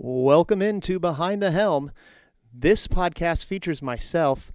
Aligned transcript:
Welcome 0.00 0.62
into 0.62 1.00
Behind 1.00 1.42
the 1.42 1.50
Helm. 1.50 1.90
This 2.54 2.86
podcast 2.86 3.46
features 3.46 3.82
myself, 3.82 4.52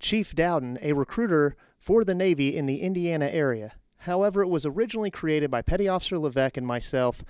Chief 0.00 0.34
Dowden, 0.34 0.78
a 0.80 0.94
recruiter 0.94 1.56
for 1.78 2.04
the 2.04 2.14
Navy 2.14 2.56
in 2.56 2.64
the 2.64 2.80
Indiana 2.80 3.26
area. 3.26 3.74
However, 3.98 4.40
it 4.40 4.48
was 4.48 4.64
originally 4.64 5.10
created 5.10 5.50
by 5.50 5.60
Petty 5.60 5.88
Officer 5.88 6.18
Levesque 6.18 6.56
and 6.56 6.66
myself 6.66 7.22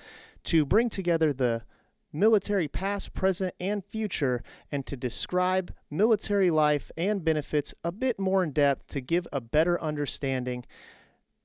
to 0.45 0.65
bring 0.65 0.89
together 0.89 1.33
the 1.33 1.65
military 2.13 2.69
past, 2.69 3.13
present, 3.13 3.53
and 3.59 3.85
future 3.85 4.45
and 4.71 4.87
to 4.87 4.97
describe 4.97 5.75
military 5.91 6.53
life 6.53 6.93
and 6.97 7.25
benefits 7.25 7.75
a 7.83 7.91
bit 7.91 8.21
more 8.21 8.45
in 8.45 8.53
depth 8.53 8.87
to 8.87 9.01
give 9.01 9.27
a 9.33 9.41
better 9.41 9.83
understanding 9.83 10.65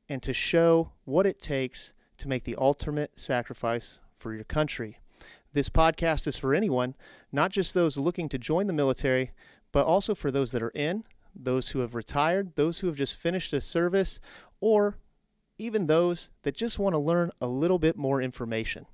and 0.07 0.21
to 0.21 0.31
show 0.31 0.91
what 1.05 1.25
it 1.25 1.41
takes 1.41 1.91
to 2.19 2.27
make 2.27 2.43
the 2.43 2.55
ultimate 2.57 3.19
sacrifice 3.19 3.97
for 4.19 4.35
your 4.35 4.43
country. 4.43 4.99
This 5.53 5.69
podcast 5.69 6.25
is 6.25 6.35
for 6.35 6.55
anyone, 6.55 6.95
not 7.31 7.51
just 7.51 7.75
those 7.75 7.95
looking 7.95 8.27
to 8.29 8.39
join 8.39 8.65
the 8.65 8.73
military, 8.73 9.31
but 9.71 9.85
also 9.85 10.15
for 10.15 10.31
those 10.31 10.51
that 10.51 10.63
are 10.63 10.69
in, 10.69 11.03
those 11.35 11.69
who 11.69 11.79
have 11.79 11.93
retired, 11.93 12.55
those 12.55 12.79
who 12.79 12.87
have 12.87 12.95
just 12.95 13.17
finished 13.17 13.53
a 13.53 13.61
service, 13.61 14.19
or 14.61 14.97
even 15.59 15.85
those 15.85 16.31
that 16.41 16.55
just 16.55 16.79
want 16.79 16.93
to 16.93 16.99
learn 16.99 17.31
a 17.39 17.45
little 17.45 17.77
bit 17.77 17.95
more 17.95 18.19
information. 18.19 18.87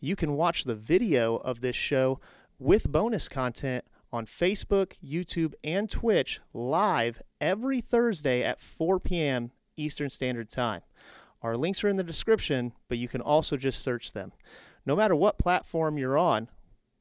You 0.00 0.16
can 0.16 0.32
watch 0.32 0.64
the 0.64 0.74
video 0.74 1.36
of 1.36 1.60
this 1.60 1.76
show 1.76 2.20
with 2.58 2.90
bonus 2.90 3.28
content 3.28 3.84
on 4.14 4.24
Facebook, 4.24 4.94
YouTube, 5.04 5.52
and 5.62 5.90
Twitch 5.90 6.40
live 6.54 7.20
every 7.38 7.82
Thursday 7.82 8.42
at 8.42 8.62
4 8.62 8.98
p.m. 8.98 9.50
Eastern 9.76 10.08
Standard 10.08 10.50
Time. 10.50 10.80
Our 11.42 11.56
links 11.56 11.84
are 11.84 11.88
in 11.88 11.96
the 11.96 12.02
description, 12.02 12.72
but 12.88 12.96
you 12.96 13.08
can 13.08 13.20
also 13.20 13.58
just 13.58 13.82
search 13.82 14.12
them. 14.12 14.32
No 14.84 14.96
matter 14.96 15.14
what 15.14 15.38
platform 15.38 15.98
you're 15.98 16.18
on, 16.18 16.48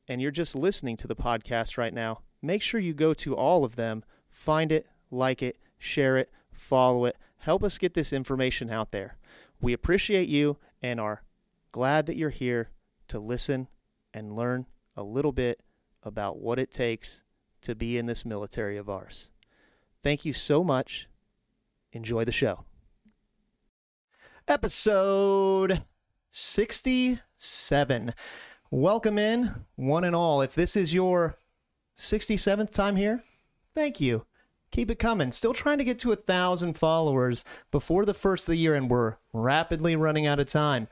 and 0.08 0.22
you're 0.22 0.32
just 0.32 0.56
listening 0.56 0.98
to 0.98 1.08
the 1.08 1.16
podcast 1.16 1.78
right 1.78 1.94
now, 1.94 2.20
make 2.42 2.62
sure 2.62 2.80
you 2.80 2.94
go 2.94 3.14
to 3.16 3.36
all 3.36 3.64
of 3.64 3.76
them, 3.76 4.04
find 4.30 4.72
it, 4.72 4.88
like 5.10 5.42
it, 5.42 5.58
share 5.78 6.18
it, 6.18 6.30
follow 6.52 7.06
it. 7.06 7.18
Help 7.38 7.64
us 7.64 7.78
get 7.78 7.94
this 7.94 8.14
information 8.14 8.70
out 8.70 8.92
there. 8.92 9.18
We 9.62 9.74
appreciate 9.74 10.30
you 10.30 10.58
and 10.82 11.00
are 11.00 11.24
glad 11.72 12.06
that 12.06 12.18
you're 12.18 12.30
here 12.30 12.70
to 13.08 13.20
listen 13.20 13.68
and 14.14 14.36
learn 14.36 14.66
a 14.96 15.04
little 15.04 15.32
bit 15.32 15.62
about 16.04 16.40
what 16.40 16.60
it 16.60 16.74
takes 16.74 17.24
to 17.62 17.76
be 17.76 17.98
in 17.98 18.06
this 18.06 18.26
military 18.26 18.78
of 18.78 18.90
ours. 18.90 19.30
Thank 20.04 20.26
you 20.26 20.34
so 20.34 20.64
much. 20.64 21.08
Enjoy 21.94 22.26
the 22.26 22.32
show. 22.32 22.66
Episode 24.48 25.84
67. 26.34 28.14
Welcome 28.72 29.18
in, 29.18 29.66
one 29.76 30.06
and 30.06 30.16
all. 30.16 30.42
If 30.42 30.56
this 30.56 30.78
is 30.78 30.94
your 30.94 31.38
67th 31.98 32.72
time 32.72 32.96
here, 32.96 33.26
thank 33.76 34.00
you. 34.00 34.26
Keep 34.72 34.92
it 34.92 35.00
coming. 35.00 35.34
Still 35.34 35.54
trying 35.54 35.78
to 35.80 35.84
get 35.84 36.00
to 36.00 36.14
a 36.14 36.16
thousand 36.16 36.78
followers 36.78 37.44
before 37.70 38.06
the 38.06 38.14
first 38.14 38.48
of 38.48 38.54
the 38.54 38.58
year, 38.58 38.74
and 38.74 38.90
we're 38.90 39.18
rapidly 39.34 39.98
running 39.98 40.26
out 40.26 40.40
of 40.40 40.48
time. 40.48 40.88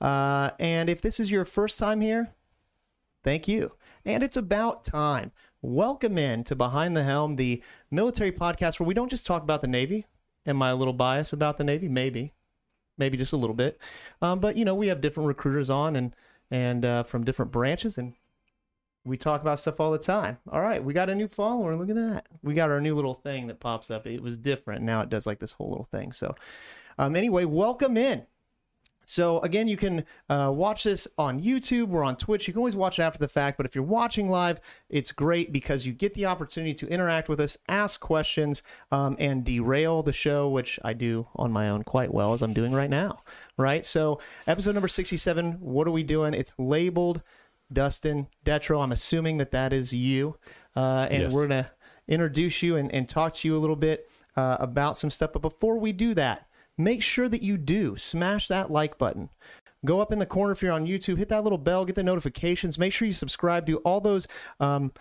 Uh, 0.00 0.50
and 0.58 0.90
if 0.90 1.00
this 1.00 1.20
is 1.20 1.30
your 1.30 1.44
first 1.44 1.78
time 1.78 2.00
here, 2.00 2.32
thank 3.22 3.46
you. 3.46 3.70
And 4.04 4.24
it's 4.24 4.36
about 4.36 4.82
time. 4.82 5.30
Welcome 5.62 6.18
in 6.18 6.42
to 6.44 6.56
Behind 6.56 6.96
the 6.96 7.04
Helm, 7.04 7.36
the 7.36 7.62
military 7.92 8.32
podcast 8.32 8.80
where 8.80 8.88
we 8.88 8.94
don't 8.94 9.10
just 9.10 9.24
talk 9.24 9.44
about 9.44 9.60
the 9.60 9.68
Navy. 9.68 10.06
Am 10.44 10.60
I 10.60 10.70
a 10.70 10.76
little 10.76 10.94
biased 10.94 11.32
about 11.32 11.58
the 11.58 11.64
Navy? 11.64 11.86
Maybe 11.86 12.32
maybe 13.00 13.16
just 13.16 13.32
a 13.32 13.36
little 13.36 13.56
bit. 13.56 13.80
Um, 14.22 14.38
but 14.38 14.56
you 14.56 14.64
know, 14.64 14.76
we 14.76 14.86
have 14.86 15.00
different 15.00 15.26
recruiters 15.26 15.68
on 15.68 15.96
and 15.96 16.14
and 16.52 16.84
uh, 16.84 17.02
from 17.02 17.24
different 17.24 17.50
branches, 17.50 17.98
and 17.98 18.14
we 19.04 19.16
talk 19.16 19.40
about 19.40 19.58
stuff 19.58 19.80
all 19.80 19.90
the 19.90 19.98
time. 19.98 20.38
All 20.50 20.60
right, 20.60 20.82
we 20.82 20.92
got 20.92 21.10
a 21.10 21.14
new 21.14 21.26
follower. 21.28 21.74
Look 21.74 21.88
at 21.90 21.96
that. 21.96 22.26
We 22.42 22.54
got 22.54 22.70
our 22.70 22.80
new 22.80 22.94
little 22.94 23.14
thing 23.14 23.48
that 23.48 23.58
pops 23.58 23.90
up. 23.90 24.06
It 24.06 24.22
was 24.22 24.36
different. 24.36 24.82
Now 24.82 25.00
it 25.00 25.08
does 25.08 25.26
like 25.26 25.40
this 25.40 25.52
whole 25.52 25.70
little 25.70 25.88
thing. 25.90 26.12
So, 26.12 26.36
um, 26.98 27.16
anyway, 27.16 27.44
welcome 27.44 27.96
in. 27.96 28.26
So 29.10 29.40
again, 29.40 29.66
you 29.66 29.76
can 29.76 30.04
uh, 30.28 30.52
watch 30.54 30.84
this 30.84 31.08
on 31.18 31.42
YouTube. 31.42 31.88
We're 31.88 32.04
on 32.04 32.14
Twitch. 32.14 32.46
You 32.46 32.52
can 32.52 32.58
always 32.60 32.76
watch 32.76 33.00
after 33.00 33.18
the 33.18 33.26
fact, 33.26 33.56
but 33.56 33.66
if 33.66 33.74
you're 33.74 33.82
watching 33.82 34.28
live, 34.30 34.60
it's 34.88 35.10
great 35.10 35.52
because 35.52 35.84
you 35.84 35.92
get 35.92 36.14
the 36.14 36.26
opportunity 36.26 36.74
to 36.74 36.86
interact 36.86 37.28
with 37.28 37.40
us, 37.40 37.58
ask 37.68 37.98
questions, 37.98 38.62
um, 38.92 39.16
and 39.18 39.44
derail 39.44 40.04
the 40.04 40.12
show, 40.12 40.48
which 40.48 40.78
I 40.84 40.92
do 40.92 41.26
on 41.34 41.50
my 41.50 41.68
own 41.68 41.82
quite 41.82 42.14
well 42.14 42.34
as 42.34 42.40
I'm 42.40 42.52
doing 42.52 42.72
right 42.72 42.88
now. 42.88 43.18
Right. 43.56 43.84
So 43.84 44.20
episode 44.46 44.74
number 44.74 44.86
67. 44.86 45.54
What 45.54 45.88
are 45.88 45.90
we 45.90 46.04
doing? 46.04 46.32
It's 46.32 46.54
labeled 46.56 47.20
Dustin 47.72 48.28
Detro. 48.44 48.80
I'm 48.80 48.92
assuming 48.92 49.38
that 49.38 49.50
that 49.50 49.72
is 49.72 49.92
you, 49.92 50.36
uh, 50.76 51.08
and 51.10 51.24
Yes. 51.24 51.32
we're 51.34 51.48
gonna 51.48 51.72
introduce 52.06 52.62
you 52.62 52.76
and, 52.76 52.94
and 52.94 53.08
talk 53.08 53.34
to 53.34 53.48
you 53.48 53.56
a 53.56 53.58
little 53.58 53.74
bit 53.74 54.08
uh, 54.36 54.58
about 54.60 54.98
some 54.98 55.10
stuff. 55.10 55.32
But 55.32 55.42
before 55.42 55.78
we 55.80 55.90
do 55.90 56.14
that, 56.14 56.46
make 56.84 57.02
sure 57.02 57.28
that 57.28 57.42
you 57.42 57.56
do 57.56 57.96
smash 57.96 58.48
that 58.48 58.70
like 58.70 58.98
button. 58.98 59.30
Go 59.84 60.00
up 60.00 60.12
in 60.12 60.18
the 60.18 60.26
corner 60.26 60.52
if 60.52 60.62
you're 60.62 60.72
on 60.72 60.86
YouTube, 60.86 61.16
hit 61.16 61.30
that 61.30 61.42
little 61.42 61.58
bell, 61.58 61.84
get 61.84 61.94
the 61.94 62.02
notifications. 62.02 62.78
Make 62.78 62.92
sure 62.92 63.06
you 63.06 63.14
subscribe. 63.14 63.64
Do 63.64 63.76
all 63.78 64.00
those 64.00 64.28
um, 64.60 64.92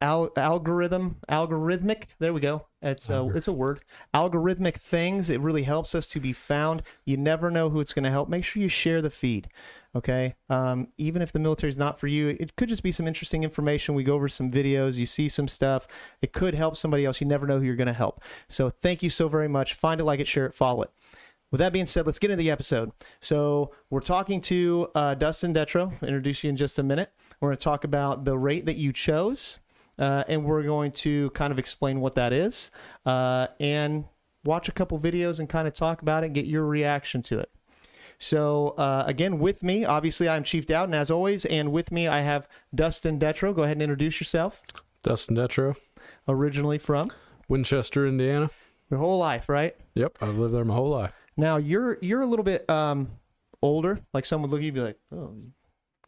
al- 0.00 0.32
algorithm, 0.36 1.16
algorithmic. 1.28 2.04
There 2.18 2.32
we 2.32 2.40
go. 2.40 2.66
It's 2.82 3.10
a, 3.10 3.28
it's 3.34 3.48
a 3.48 3.52
word. 3.52 3.80
Algorithmic 4.14 4.76
things. 4.76 5.28
It 5.28 5.40
really 5.40 5.64
helps 5.64 5.94
us 5.94 6.06
to 6.08 6.20
be 6.20 6.32
found. 6.32 6.82
You 7.04 7.16
never 7.16 7.50
know 7.50 7.68
who 7.68 7.80
it's 7.80 7.92
going 7.92 8.04
to 8.04 8.10
help. 8.10 8.28
Make 8.28 8.44
sure 8.44 8.62
you 8.62 8.68
share 8.68 9.02
the 9.02 9.10
feed. 9.10 9.48
Okay. 9.94 10.36
Um, 10.48 10.88
even 10.98 11.20
if 11.20 11.32
the 11.32 11.38
military 11.38 11.68
is 11.68 11.78
not 11.78 11.98
for 11.98 12.06
you, 12.06 12.36
it 12.40 12.56
could 12.56 12.68
just 12.68 12.82
be 12.82 12.92
some 12.92 13.08
interesting 13.08 13.42
information. 13.42 13.94
We 13.94 14.04
go 14.04 14.14
over 14.14 14.28
some 14.28 14.50
videos. 14.50 14.94
You 14.94 15.06
see 15.06 15.28
some 15.28 15.48
stuff. 15.48 15.88
It 16.22 16.32
could 16.32 16.54
help 16.54 16.76
somebody 16.76 17.04
else. 17.04 17.20
You 17.20 17.26
never 17.26 17.46
know 17.46 17.58
who 17.58 17.64
you're 17.64 17.76
going 17.76 17.86
to 17.86 17.92
help. 17.92 18.22
So 18.48 18.70
thank 18.70 19.02
you 19.02 19.10
so 19.10 19.28
very 19.28 19.48
much. 19.48 19.74
Find 19.74 20.00
it, 20.00 20.04
like 20.04 20.20
it, 20.20 20.28
share 20.28 20.46
it, 20.46 20.54
follow 20.54 20.82
it. 20.82 20.90
With 21.50 21.58
that 21.58 21.72
being 21.72 21.86
said, 21.86 22.06
let's 22.06 22.20
get 22.20 22.30
into 22.30 22.42
the 22.42 22.50
episode. 22.50 22.92
So 23.20 23.72
we're 23.90 24.00
talking 24.00 24.40
to 24.42 24.88
uh, 24.94 25.14
Dustin 25.14 25.52
Detro. 25.52 26.00
Introduce 26.00 26.44
you 26.44 26.50
in 26.50 26.56
just 26.56 26.78
a 26.78 26.84
minute. 26.84 27.12
We're 27.40 27.48
going 27.48 27.56
to 27.56 27.64
talk 27.64 27.82
about 27.82 28.24
the 28.24 28.38
rate 28.38 28.66
that 28.66 28.76
you 28.76 28.92
chose, 28.92 29.58
uh, 30.00 30.24
and 30.26 30.44
we're 30.44 30.64
going 30.64 30.90
to 30.92 31.30
kind 31.30 31.52
of 31.52 31.58
explain 31.60 32.00
what 32.00 32.16
that 32.16 32.32
is, 32.32 32.72
uh, 33.06 33.46
and 33.60 34.06
watch 34.42 34.68
a 34.68 34.72
couple 34.72 34.98
videos 34.98 35.38
and 35.38 35.48
kind 35.48 35.68
of 35.68 35.74
talk 35.74 36.02
about 36.02 36.22
it 36.24 36.26
and 36.26 36.34
get 36.34 36.46
your 36.46 36.64
reaction 36.66 37.22
to 37.22 37.38
it. 37.38 37.50
So 38.18 38.70
uh, 38.70 39.04
again, 39.06 39.38
with 39.38 39.62
me, 39.62 39.84
obviously, 39.84 40.28
I'm 40.28 40.44
Chief 40.44 40.66
Dowden 40.66 40.94
as 40.94 41.10
always, 41.10 41.44
and 41.46 41.72
with 41.72 41.90
me 41.92 42.08
I 42.08 42.20
have 42.22 42.48
Dustin 42.74 43.18
Detro. 43.18 43.54
Go 43.54 43.62
ahead 43.62 43.76
and 43.76 43.82
introduce 43.82 44.20
yourself. 44.20 44.62
Dustin 45.02 45.36
Detro, 45.36 45.76
Originally 46.28 46.76
from 46.78 47.10
Winchester, 47.48 48.06
Indiana. 48.06 48.50
your 48.90 49.00
whole 49.00 49.18
life, 49.18 49.48
right? 49.48 49.74
Yep, 49.94 50.18
I've 50.20 50.36
lived 50.36 50.54
there 50.54 50.64
my 50.64 50.74
whole 50.74 50.90
life. 50.90 51.12
Now 51.36 51.56
you're 51.56 51.96
you're 52.02 52.20
a 52.20 52.26
little 52.26 52.44
bit 52.44 52.68
um, 52.68 53.12
older. 53.62 54.00
Like 54.12 54.26
someone 54.26 54.50
would 54.50 54.54
look 54.54 54.60
at 54.60 54.64
you 54.64 54.68
and 54.68 54.74
be 54.74 54.80
like, 54.82 54.98
oh, 55.14 55.34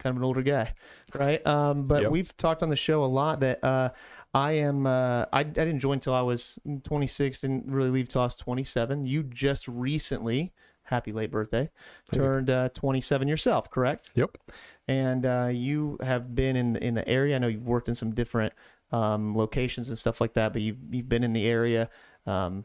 kind 0.03 0.17
of 0.17 0.21
an 0.21 0.25
older 0.25 0.43
guy, 0.43 0.75
right? 1.15 1.47
Um, 1.47 1.87
but 1.87 2.03
Yep. 2.03 2.11
we've 2.11 2.37
talked 2.37 2.63
on 2.63 2.71
the 2.71 2.77
show 2.77 3.05
a 3.05 3.07
lot 3.07 3.41
that 3.41 3.63
uh, 3.63 3.91
I 4.35 4.53
am. 4.53 4.87
Uh, 4.87 5.27
I 5.33 5.41
I 5.41 5.43
didn't 5.43 5.81
join 5.81 6.01
till 6.01 6.15
I 6.15 6.23
was 6.23 6.59
26. 6.85 7.41
Didn't 7.41 7.67
really 7.67 7.91
leave 7.91 8.09
till 8.09 8.21
I 8.21 8.25
was 8.25 8.37
27. 8.37 9.07
You 9.07 9.23
just 9.23 9.69
recently, 9.69 10.53
happy 10.85 11.13
late 11.13 11.31
birthday, 11.31 11.71
Thank 12.11 12.23
turned 12.23 12.51
uh, 12.51 12.69
27 12.71 13.29
yourself, 13.29 13.71
correct? 13.71 14.11
Yep. 14.15 14.39
And 14.89 15.25
uh, 15.25 15.51
you 15.53 15.99
have 16.03 16.35
been 16.35 16.57
in 16.57 16.77
in 16.77 16.95
the 16.95 17.07
area. 17.07 17.37
I 17.37 17.39
know 17.39 17.49
you've 17.49 17.67
worked 17.67 17.89
in 17.89 17.95
some 17.95 18.13
different 18.15 18.53
um, 18.91 19.37
locations 19.37 19.89
and 19.89 19.99
stuff 19.99 20.21
like 20.21 20.35
that, 20.35 20.53
but 20.53 20.63
you've 20.63 20.79
you've 20.91 21.09
been 21.09 21.23
in 21.25 21.33
the 21.33 21.47
area. 21.47 21.89
Um, 22.27 22.65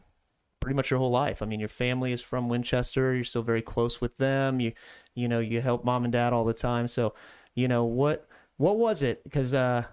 pretty 0.60 0.74
much 0.74 0.90
your 0.90 0.98
whole 0.98 1.10
life. 1.10 1.42
I 1.42 1.46
mean, 1.46 1.60
your 1.60 1.68
family 1.68 2.12
is 2.12 2.22
from 2.22 2.48
Winchester. 2.48 3.14
You're 3.14 3.24
still 3.24 3.42
very 3.42 3.62
close 3.62 4.00
with 4.00 4.18
them. 4.18 4.60
You, 4.60 4.72
you 5.14 5.28
know, 5.28 5.40
you 5.40 5.60
help 5.60 5.84
mom 5.84 6.04
and 6.04 6.12
dad 6.12 6.32
all 6.32 6.44
the 6.44 6.54
time. 6.54 6.88
So, 6.88 7.14
you 7.54 7.68
know, 7.68 7.84
what, 7.84 8.26
what 8.56 8.78
was 8.78 9.02
it? 9.02 9.24
Because, 9.24 9.54
uh, 9.54 9.84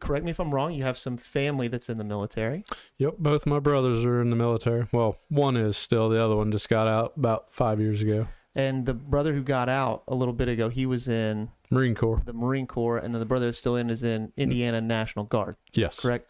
correct 0.00 0.24
me 0.24 0.30
if 0.30 0.40
I'm 0.40 0.52
wrong. 0.52 0.72
You 0.72 0.82
have 0.82 0.98
some 0.98 1.16
family 1.16 1.68
that's 1.68 1.88
in 1.88 1.98
the 1.98 2.04
military. 2.04 2.64
Yep, 2.98 3.14
both 3.18 3.46
my 3.46 3.60
brothers 3.60 4.04
are 4.04 4.20
in 4.20 4.30
the 4.30 4.36
military. 4.36 4.86
Well, 4.92 5.16
one 5.28 5.56
is 5.56 5.76
still, 5.76 6.08
the 6.08 6.22
other 6.22 6.36
one 6.36 6.50
just 6.50 6.68
got 6.68 6.88
out 6.88 7.12
about 7.16 7.52
five 7.52 7.80
years 7.80 8.02
ago. 8.02 8.26
And 8.54 8.86
the 8.86 8.94
brother 8.94 9.34
who 9.34 9.42
got 9.42 9.68
out 9.68 10.02
a 10.08 10.16
little 10.16 10.34
bit 10.34 10.48
ago, 10.48 10.68
he 10.68 10.84
was 10.84 11.06
in 11.06 11.50
Marine 11.70 11.94
Corps. 11.94 12.22
the 12.24 12.32
Marine 12.32 12.66
Corps. 12.66 12.98
And 12.98 13.14
then 13.14 13.20
the 13.20 13.26
brother 13.26 13.46
that's 13.46 13.58
still 13.58 13.76
in 13.76 13.88
is 13.88 14.02
in 14.02 14.32
Indiana 14.36 14.80
National 14.80 15.24
Guard. 15.26 15.54
Yes. 15.72 16.00
correct? 16.00 16.28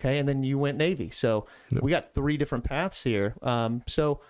Okay, 0.00 0.18
and 0.18 0.28
then 0.28 0.42
you 0.42 0.58
went 0.58 0.78
Navy. 0.78 1.10
So 1.10 1.46
Yep. 1.70 1.82
we 1.82 1.90
got 1.90 2.14
three 2.14 2.36
different 2.36 2.64
paths 2.64 3.04
here. 3.04 3.34
Um, 3.42 3.82
so 3.86 4.20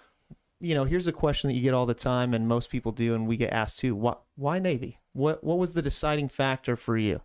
you 0.63 0.75
know, 0.75 0.85
here's 0.85 1.07
a 1.09 1.13
question 1.13 1.49
that 1.49 1.55
you 1.55 1.63
get 1.63 1.73
all 1.73 1.87
the 1.87 1.95
time, 1.95 2.35
and 2.35 2.47
most 2.47 2.69
people 2.69 2.93
do, 2.93 3.15
and 3.15 3.27
we 3.27 3.39
get 3.39 3.51
asked 3.51 3.79
too. 3.79 3.95
Why, 3.95 4.17
why 4.37 4.59
Navy? 4.59 4.99
What 5.15 5.43
What 5.43 5.57
was 5.59 5.73
the 5.73 5.81
deciding 5.83 6.29
factor 6.29 6.77
for 6.77 6.99
you? 6.99 7.23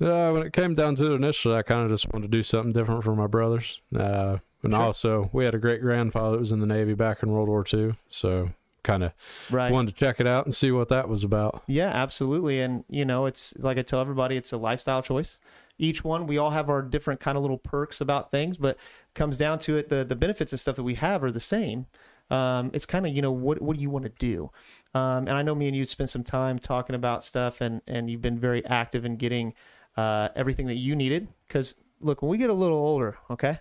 Uh, 0.00 0.30
when 0.32 0.42
it 0.42 0.52
came 0.52 0.74
down 0.74 0.94
to 0.96 1.12
it 1.12 1.14
initially, 1.14 1.54
I 1.56 1.62
kind 1.62 1.84
of 1.84 1.90
just 1.90 2.12
wanted 2.12 2.30
to 2.30 2.36
do 2.36 2.42
something 2.42 2.72
different 2.72 3.04
for 3.04 3.14
my 3.14 3.26
brothers. 3.26 3.80
Uh, 3.94 4.38
and 4.62 4.72
Sure. 4.72 4.82
also, 4.82 5.30
we 5.32 5.44
had 5.46 5.54
a 5.54 5.58
great 5.58 5.80
grandfather 5.80 6.32
that 6.32 6.40
was 6.40 6.52
in 6.52 6.60
the 6.60 6.66
Navy 6.66 6.92
back 6.94 7.22
in 7.22 7.30
World 7.30 7.48
War 7.48 7.64
II. 7.72 7.94
So 8.10 8.50
kind 8.82 9.04
of 9.04 9.12
Right. 9.50 9.70
wanted 9.72 9.94
to 9.94 9.98
check 9.98 10.20
it 10.20 10.26
out 10.26 10.46
and 10.46 10.54
see 10.54 10.70
what 10.70 10.88
that 10.88 11.06
was 11.08 11.22
about. 11.24 11.62
Yeah, 11.66 11.88
absolutely. 11.88 12.60
And 12.60 12.84
you 12.88 13.04
know, 13.04 13.26
it's 13.26 13.54
like 13.58 13.76
I 13.78 13.82
tell 13.82 14.00
everybody, 14.00 14.36
it's 14.36 14.52
a 14.52 14.58
lifestyle 14.58 15.02
choice. 15.02 15.38
Each 15.80 16.04
one, 16.04 16.26
we 16.26 16.38
all 16.38 16.50
have 16.50 16.68
our 16.68 16.82
different 16.82 17.20
kind 17.20 17.36
of 17.36 17.42
little 17.42 17.58
perks 17.58 18.00
about 18.00 18.30
things, 18.30 18.56
but 18.56 18.76
comes 19.14 19.38
down 19.38 19.58
to 19.60 19.76
it, 19.76 19.88
the 19.88 20.04
the 20.04 20.16
benefits 20.16 20.52
and 20.52 20.60
stuff 20.60 20.76
that 20.76 20.82
we 20.82 20.94
have 20.94 21.24
are 21.24 21.30
the 21.30 21.40
same. 21.40 21.86
Um, 22.30 22.70
it's 22.72 22.86
kind 22.86 23.06
of 23.06 23.14
you 23.14 23.22
know 23.22 23.32
what 23.32 23.60
what 23.60 23.76
do 23.76 23.82
you 23.82 23.90
want 23.90 24.04
to 24.04 24.12
do? 24.18 24.50
Um, 24.94 25.26
and 25.26 25.30
I 25.30 25.42
know 25.42 25.54
me 25.54 25.66
and 25.66 25.76
you 25.76 25.84
spent 25.84 26.10
some 26.10 26.22
time 26.22 26.58
talking 26.58 26.94
about 26.94 27.24
stuff, 27.24 27.60
and 27.60 27.80
and 27.86 28.10
you've 28.10 28.22
been 28.22 28.38
very 28.38 28.64
active 28.66 29.04
in 29.04 29.16
getting 29.16 29.54
uh, 29.96 30.28
everything 30.36 30.66
that 30.66 30.76
you 30.76 30.94
needed. 30.94 31.28
Because 31.48 31.74
look, 32.00 32.22
when 32.22 32.30
we 32.30 32.38
get 32.38 32.50
a 32.50 32.54
little 32.54 32.78
older, 32.78 33.16
okay, 33.30 33.58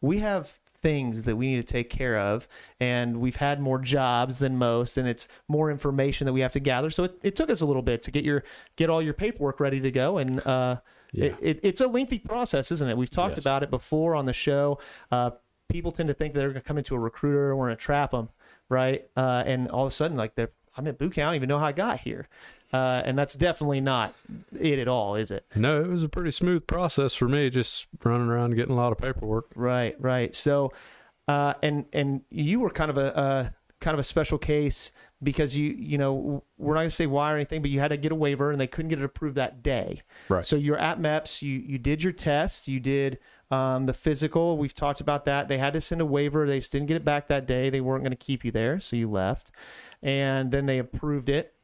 we 0.00 0.18
have 0.18 0.58
things 0.80 1.24
that 1.24 1.36
we 1.36 1.48
need 1.48 1.56
to 1.56 1.72
take 1.72 1.90
care 1.90 2.18
of 2.18 2.46
and 2.78 3.16
we've 3.16 3.36
had 3.36 3.60
more 3.60 3.80
jobs 3.80 4.38
than 4.38 4.56
most 4.56 4.96
and 4.96 5.08
it's 5.08 5.26
more 5.48 5.72
information 5.72 6.24
that 6.24 6.32
we 6.32 6.40
have 6.40 6.52
to 6.52 6.60
gather 6.60 6.88
so 6.88 7.02
it, 7.02 7.18
it 7.22 7.34
took 7.34 7.50
us 7.50 7.60
a 7.60 7.66
little 7.66 7.82
bit 7.82 8.00
to 8.00 8.12
get 8.12 8.24
your 8.24 8.44
get 8.76 8.88
all 8.88 9.02
your 9.02 9.12
paperwork 9.12 9.58
ready 9.58 9.80
to 9.80 9.90
go 9.90 10.18
and 10.18 10.38
uh 10.46 10.76
Yeah. 11.12 11.26
it, 11.26 11.36
it, 11.40 11.60
it's 11.62 11.80
a 11.80 11.86
lengthy 11.88 12.18
process 12.18 12.70
isn't 12.72 12.88
it 12.88 12.96
we've 12.96 13.10
talked 13.10 13.36
Yes. 13.36 13.44
about 13.44 13.62
it 13.62 13.70
before 13.70 14.14
on 14.14 14.26
the 14.26 14.32
show 14.32 14.78
uh 15.10 15.30
people 15.68 15.92
tend 15.92 16.08
to 16.08 16.14
think 16.14 16.34
they're 16.34 16.48
going 16.48 16.60
to 16.62 16.66
come 16.66 16.78
into 16.78 16.94
a 16.94 16.98
recruiter 16.98 17.50
and 17.50 17.58
we're 17.58 17.66
going 17.66 17.76
to 17.76 17.82
trap 17.82 18.10
them 18.12 18.28
right 18.68 19.08
uh 19.16 19.42
and 19.46 19.68
all 19.70 19.84
of 19.84 19.88
a 19.88 19.94
sudden 19.94 20.16
like 20.16 20.34
they're 20.34 20.50
i'm 20.76 20.86
at 20.86 20.98
boot 20.98 21.14
camp 21.14 21.26
i 21.26 21.28
don't 21.30 21.36
even 21.36 21.48
know 21.48 21.58
how 21.58 21.66
i 21.66 21.72
got 21.72 22.00
here 22.00 22.28
uh 22.72 23.00
and 23.04 23.16
that's 23.18 23.34
definitely 23.34 23.80
not 23.80 24.14
it 24.60 24.78
at 24.78 24.88
all 24.88 25.14
is 25.14 25.30
it 25.30 25.46
No, 25.56 25.80
it 25.82 25.88
was 25.88 26.02
a 26.02 26.08
pretty 26.08 26.30
smooth 26.30 26.66
process 26.66 27.14
for 27.14 27.26
me, 27.28 27.48
just 27.48 27.86
running 28.04 28.28
around 28.28 28.54
getting 28.56 28.72
a 28.72 28.76
lot 28.76 28.92
of 28.92 28.98
paperwork. 28.98 29.46
Right, 29.56 29.96
right. 29.98 30.34
So, 30.36 30.72
uh, 31.26 31.54
and 31.62 31.86
and 31.94 32.20
you 32.30 32.60
were 32.60 32.68
kind 32.70 32.90
of 32.90 32.98
a, 32.98 33.06
a 33.16 33.54
kind 33.80 33.94
of 33.94 33.98
a 34.00 34.04
special 34.04 34.36
case 34.36 34.92
because 35.22 35.56
you 35.56 35.74
you 35.78 35.98
know 35.98 36.44
we're 36.56 36.74
not 36.74 36.80
going 36.80 36.90
to 36.90 36.94
say 36.94 37.06
why 37.06 37.32
or 37.32 37.36
anything, 37.36 37.60
but 37.60 37.70
you 37.70 37.80
had 37.80 37.88
to 37.88 37.96
get 37.96 38.12
a 38.12 38.14
waiver 38.14 38.50
and 38.50 38.60
they 38.60 38.66
couldn't 38.66 38.88
get 38.88 39.00
it 39.00 39.04
approved 39.04 39.34
that 39.36 39.62
day. 39.62 40.02
Right. 40.28 40.46
So 40.46 40.56
you're 40.56 40.78
at 40.78 41.00
MEPS. 41.00 41.42
You 41.42 41.58
you 41.58 41.78
did 41.78 42.02
your 42.02 42.12
test. 42.12 42.68
You 42.68 42.80
did 42.80 43.18
um, 43.50 43.86
the 43.86 43.94
physical. 43.94 44.58
We've 44.58 44.74
talked 44.74 45.00
about 45.00 45.24
that. 45.24 45.48
They 45.48 45.58
had 45.58 45.72
to 45.72 45.80
send 45.80 46.00
a 46.00 46.06
waiver. 46.06 46.46
They 46.46 46.60
just 46.60 46.72
didn't 46.72 46.86
get 46.86 46.96
it 46.96 47.04
back 47.04 47.28
that 47.28 47.46
day. 47.46 47.70
They 47.70 47.80
weren't 47.80 48.02
going 48.02 48.10
to 48.12 48.16
keep 48.16 48.44
you 48.44 48.50
there, 48.50 48.78
so 48.80 48.96
you 48.96 49.10
left, 49.10 49.50
and 50.02 50.52
then 50.52 50.66
they 50.66 50.78
approved 50.78 51.28
it, 51.28 51.54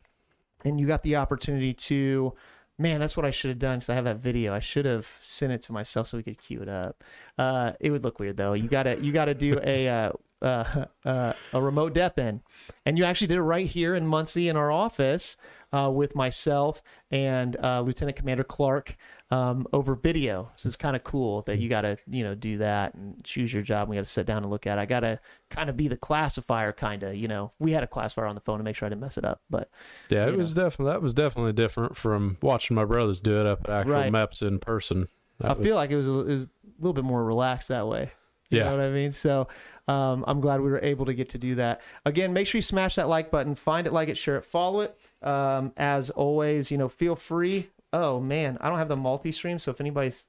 and 0.64 0.80
you 0.80 0.86
got 0.86 1.02
the 1.02 1.16
opportunity 1.16 1.74
to. 1.74 2.34
Man, 2.76 2.98
that's 2.98 3.16
what 3.16 3.24
I 3.24 3.30
should 3.30 3.50
have 3.50 3.60
done 3.60 3.78
because 3.78 3.88
I 3.88 3.94
have 3.94 4.04
that 4.04 4.16
video. 4.16 4.52
I 4.52 4.58
should 4.58 4.84
have 4.84 5.06
sent 5.20 5.52
it 5.52 5.62
to 5.62 5.72
myself 5.72 6.08
so 6.08 6.16
we 6.16 6.24
could 6.24 6.42
cue 6.42 6.60
it 6.60 6.68
up. 6.68 7.04
Uh, 7.38 7.70
it 7.78 7.92
would 7.92 8.02
look 8.02 8.18
weird 8.18 8.36
though. 8.36 8.54
You 8.54 8.66
gotta 8.66 8.98
you 9.00 9.12
gotta 9.12 9.32
do 9.32 9.60
a 9.62 9.88
uh, 9.88 10.12
uh, 10.44 10.86
uh, 11.04 11.32
a 11.52 11.60
remote 11.62 11.94
dep 11.94 12.18
in, 12.18 12.42
and 12.86 12.98
you 12.98 13.04
actually 13.04 13.26
did 13.28 13.38
it 13.38 13.42
right 13.42 13.66
here 13.66 13.94
in 13.94 14.06
Muncie 14.06 14.48
in 14.48 14.56
our 14.56 14.70
office 14.70 15.36
uh, 15.72 15.90
with 15.92 16.14
myself 16.14 16.82
and 17.10 17.56
uh, 17.62 17.80
Lieutenant 17.80 18.16
Commander 18.16 18.44
Clark 18.44 18.96
um, 19.30 19.66
over 19.72 19.94
video. 19.94 20.50
So 20.56 20.66
it's 20.68 20.76
kind 20.76 20.94
of 20.94 21.02
cool 21.02 21.42
that 21.42 21.58
you 21.58 21.68
gotta 21.68 21.98
you 22.08 22.22
know 22.22 22.34
do 22.34 22.58
that 22.58 22.94
and 22.94 23.24
choose 23.24 23.52
your 23.52 23.62
job. 23.62 23.82
And 23.82 23.90
we 23.90 23.96
got 23.96 24.04
to 24.04 24.10
sit 24.10 24.26
down 24.26 24.42
and 24.42 24.50
look 24.50 24.66
at. 24.66 24.78
it. 24.78 24.82
I 24.82 24.86
gotta 24.86 25.18
kind 25.50 25.68
of 25.70 25.76
be 25.76 25.88
the 25.88 25.96
classifier, 25.96 26.72
kind 26.72 27.02
of. 27.02 27.16
You 27.16 27.26
know, 27.26 27.52
we 27.58 27.72
had 27.72 27.82
a 27.82 27.88
classifier 27.88 28.26
on 28.26 28.34
the 28.34 28.40
phone 28.42 28.58
to 28.58 28.64
make 28.64 28.76
sure 28.76 28.86
I 28.86 28.90
didn't 28.90 29.00
mess 29.00 29.18
it 29.18 29.24
up, 29.24 29.40
but 29.50 29.70
Yeah, 30.10 30.28
it 30.28 30.36
was 30.36 30.54
definitely 30.54 30.92
that 30.92 31.02
was 31.02 31.14
definitely 31.14 31.54
different 31.54 31.96
from 31.96 32.36
watching 32.42 32.74
my 32.76 32.84
brothers 32.84 33.20
do 33.20 33.40
it 33.40 33.46
up 33.46 33.60
at 33.64 33.70
actual 33.70 33.92
Right. 33.94 34.12
MEPS 34.12 34.42
in 34.42 34.58
person. 34.60 35.08
That 35.40 35.46
I 35.50 35.54
was- 35.54 35.66
feel 35.66 35.74
like 35.74 35.90
it 35.90 35.96
was, 35.96 36.06
a, 36.06 36.12
it 36.20 36.26
was 36.28 36.44
a 36.44 36.48
little 36.78 36.92
bit 36.92 37.02
more 37.04 37.24
relaxed 37.24 37.68
that 37.68 37.88
way. 37.88 38.12
You 38.50 38.58
Yeah. 38.58 38.64
know 38.66 38.72
what 38.76 38.80
I 38.84 38.90
mean? 38.90 39.10
So 39.10 39.48
um, 39.86 40.24
I'm 40.26 40.40
glad 40.40 40.60
we 40.60 40.70
were 40.70 40.80
able 40.82 41.06
to 41.06 41.14
get 41.14 41.28
to 41.30 41.38
do 41.38 41.56
that. 41.56 41.82
Again, 42.04 42.32
make 42.32 42.46
sure 42.46 42.58
you 42.58 42.62
smash 42.62 42.94
that 42.94 43.08
like 43.08 43.30
button, 43.30 43.54
find 43.54 43.86
it, 43.86 43.92
like 43.92 44.08
it, 44.08 44.16
share 44.16 44.36
it, 44.36 44.44
follow 44.44 44.80
it. 44.80 44.98
Um, 45.22 45.72
as 45.76 46.10
always, 46.10 46.70
you 46.70 46.78
know, 46.78 46.88
feel 46.88 47.16
free. 47.16 47.70
Oh 47.92 48.20
man, 48.20 48.58
I 48.60 48.68
don't 48.68 48.78
have 48.78 48.88
the 48.88 48.96
multi 48.96 49.32
stream, 49.32 49.58
so 49.58 49.70
if 49.70 49.80
anybody's 49.80 50.26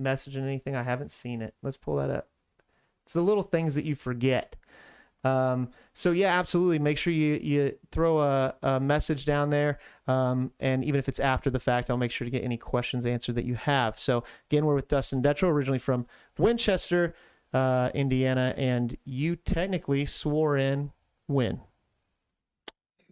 messaging 0.00 0.42
anything, 0.42 0.74
I 0.74 0.82
haven't 0.82 1.10
seen 1.10 1.42
it. 1.42 1.54
Let's 1.62 1.76
pull 1.76 1.96
that 1.96 2.10
up. 2.10 2.28
It's 3.04 3.12
the 3.12 3.20
little 3.20 3.42
things 3.42 3.74
that 3.74 3.84
you 3.84 3.94
forget. 3.94 4.56
Um, 5.24 5.70
so 5.94 6.12
yeah, 6.12 6.38
absolutely. 6.38 6.78
Make 6.78 6.96
sure 6.96 7.12
you 7.12 7.34
you 7.34 7.76
throw 7.90 8.20
a, 8.20 8.54
a 8.62 8.80
message 8.80 9.24
down 9.24 9.50
there, 9.50 9.78
um, 10.06 10.52
and 10.60 10.84
even 10.84 10.98
if 10.98 11.08
it's 11.08 11.18
after 11.18 11.50
the 11.50 11.58
fact, 11.58 11.90
I'll 11.90 11.96
make 11.96 12.10
sure 12.10 12.24
to 12.24 12.30
get 12.30 12.44
any 12.44 12.56
questions 12.56 13.04
answered 13.04 13.34
that 13.34 13.44
you 13.44 13.56
have. 13.56 13.98
So 13.98 14.24
again, 14.50 14.64
we're 14.64 14.74
with 14.74 14.88
Dustin 14.88 15.22
Detro, 15.22 15.48
originally 15.48 15.78
from 15.78 16.06
Winchester, 16.38 17.14
uh, 17.52 17.90
Indiana, 17.94 18.54
and 18.56 18.96
you 19.04 19.36
technically 19.36 20.04
swore 20.06 20.56
in 20.56 20.92
when? 21.26 21.60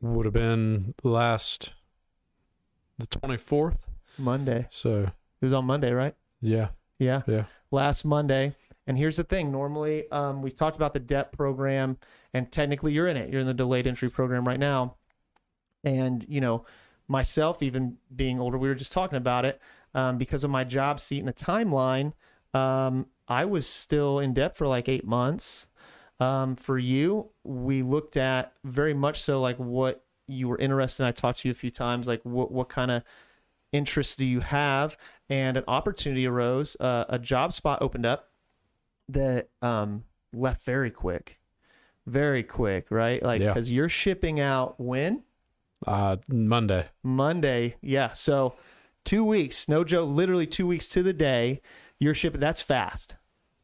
would 0.01 0.27
have 0.27 0.35
been 0.35 0.95
last 1.03 1.73
the 2.99 3.07
24th. 3.07 3.79
Monday. 4.19 4.67
So, 4.71 5.03
It 5.05 5.45
was 5.45 5.53
on 5.53 5.65
Monday, 5.65 5.91
right? 5.93 6.15
yeah. 6.41 6.69
Yeah. 6.99 7.23
Yeah. 7.27 7.45
Last 7.71 8.05
Monday. 8.05 8.55
And 8.87 8.97
here's 8.97 9.17
the 9.17 9.25
thing. 9.25 9.51
Normally, 9.53 10.11
um, 10.11 10.41
we've 10.41 10.57
talked 10.57 10.77
about 10.77 10.95
the 10.95 11.01
DEP 11.01 11.33
program, 11.33 11.99
and 12.33 12.51
technically 12.51 12.93
you're 12.93 13.09
in 13.09 13.17
it. 13.17 13.31
You're 13.31 13.41
in 13.43 13.47
the 13.47 13.53
delayed 13.53 13.87
entry 13.87 14.09
program 14.09 14.47
right 14.47 14.61
now. 14.61 14.97
And, 15.85 16.25
you 16.29 16.41
know, 16.41 16.65
myself, 17.09 17.63
even 17.63 17.99
being 18.15 18.41
older, 18.41 18.57
we 18.57 18.69
were 18.69 18.75
just 18.75 18.93
talking 18.93 19.17
about 19.19 19.45
it. 19.45 19.61
Um, 19.95 20.19
because 20.19 20.45
of 20.45 20.51
my 20.51 20.63
job 20.65 21.01
seat 21.01 21.19
and 21.19 21.29
the 21.29 21.33
timeline, 21.33 22.13
um, 22.55 23.07
I 23.29 23.45
was 23.45 23.67
still 23.67 24.19
in 24.19 24.35
DEP 24.35 24.57
for 24.57 24.67
like 24.67 24.89
eight 24.89 25.07
months. 25.07 25.67
Um, 26.21 26.57
for 26.57 26.79
you, 26.79 27.31
we 27.45 27.83
looked 27.83 28.17
at 28.17 28.53
very 28.65 28.95
much 28.95 29.21
so 29.21 29.41
like 29.41 29.57
what 29.59 30.05
you 30.27 30.49
were 30.49 30.59
interested 30.59 31.03
in. 31.03 31.09
I 31.09 31.13
talked 31.13 31.41
to 31.41 31.49
you 31.49 31.53
a 31.53 31.55
few 31.55 31.71
times, 31.71 32.07
like 32.07 32.23
what, 32.25 32.51
what 32.51 32.69
kind 32.69 32.91
of 32.91 33.03
interests 33.73 34.17
do 34.17 34.25
you 34.25 34.41
have? 34.41 34.97
And 35.29 35.57
an 35.57 35.65
opportunity 35.69 36.27
arose. 36.27 36.77
Uh, 36.81 37.05
a 37.09 37.19
job 37.19 37.53
spot 37.53 37.83
opened 37.83 38.07
up 38.07 38.31
that 39.09 39.49
um, 39.61 40.05
left 40.33 40.65
very 40.65 40.91
quick, 40.91 41.39
very 42.07 42.43
quick, 42.43 42.87
right? 42.91 43.23
Like 43.23 43.41
Yeah. 43.43 43.53
because 43.53 43.71
you're 43.71 43.89
shipping 43.89 44.41
out 44.41 44.81
when 44.81 45.23
Uh, 45.87 46.17
Monday. 46.29 46.87
Monday, 47.03 47.77
yeah. 47.83 48.13
So 48.15 48.55
two 49.05 49.23
weeks, 49.25 49.69
no 49.69 49.85
joke, 49.85 50.09
literally 50.09 50.47
two 50.47 50.67
weeks 50.67 50.89
to 50.89 51.03
the 51.03 51.13
day. 51.13 51.61
You're 51.99 52.15
shipping. 52.15 52.41
That's 52.41 52.61
fast. 52.61 53.17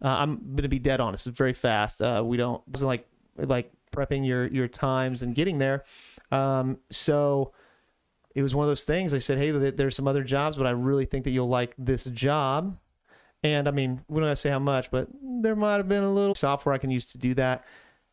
Uh, 0.02 0.08
I'm 0.08 0.54
gonna 0.56 0.68
be 0.68 0.78
dead 0.78 1.00
honest. 1.00 1.26
It's 1.26 1.36
very 1.36 1.52
fast. 1.52 2.02
Uh, 2.02 2.22
we 2.24 2.36
don't 2.36 2.66
wasn't 2.66 2.88
like 2.88 3.06
like 3.36 3.72
prepping 3.92 4.26
your 4.26 4.46
your 4.46 4.68
times 4.68 5.22
and 5.22 5.34
getting 5.34 5.58
there. 5.58 5.84
Um, 6.30 6.78
so 6.90 7.52
it 8.34 8.42
was 8.42 8.54
one 8.54 8.64
of 8.64 8.70
those 8.70 8.84
things. 8.84 9.12
I 9.12 9.18
said, 9.18 9.38
hey, 9.38 9.50
there's 9.50 9.94
some 9.94 10.08
other 10.08 10.24
jobs, 10.24 10.56
but 10.56 10.66
I 10.66 10.70
really 10.70 11.04
think 11.04 11.24
that 11.24 11.30
you'll 11.30 11.48
like 11.48 11.74
this 11.76 12.04
job. 12.04 12.78
And 13.42 13.68
I 13.68 13.70
mean, 13.72 14.02
we 14.08 14.20
don't 14.20 14.28
have 14.28 14.38
to 14.38 14.40
say 14.40 14.50
how 14.50 14.58
much, 14.58 14.90
but 14.90 15.08
there 15.22 15.56
might 15.56 15.76
have 15.76 15.88
been 15.88 16.04
a 16.04 16.12
little 16.12 16.34
software 16.34 16.74
I 16.74 16.78
can 16.78 16.90
use 16.90 17.06
to 17.12 17.18
do 17.18 17.34
that. 17.34 17.64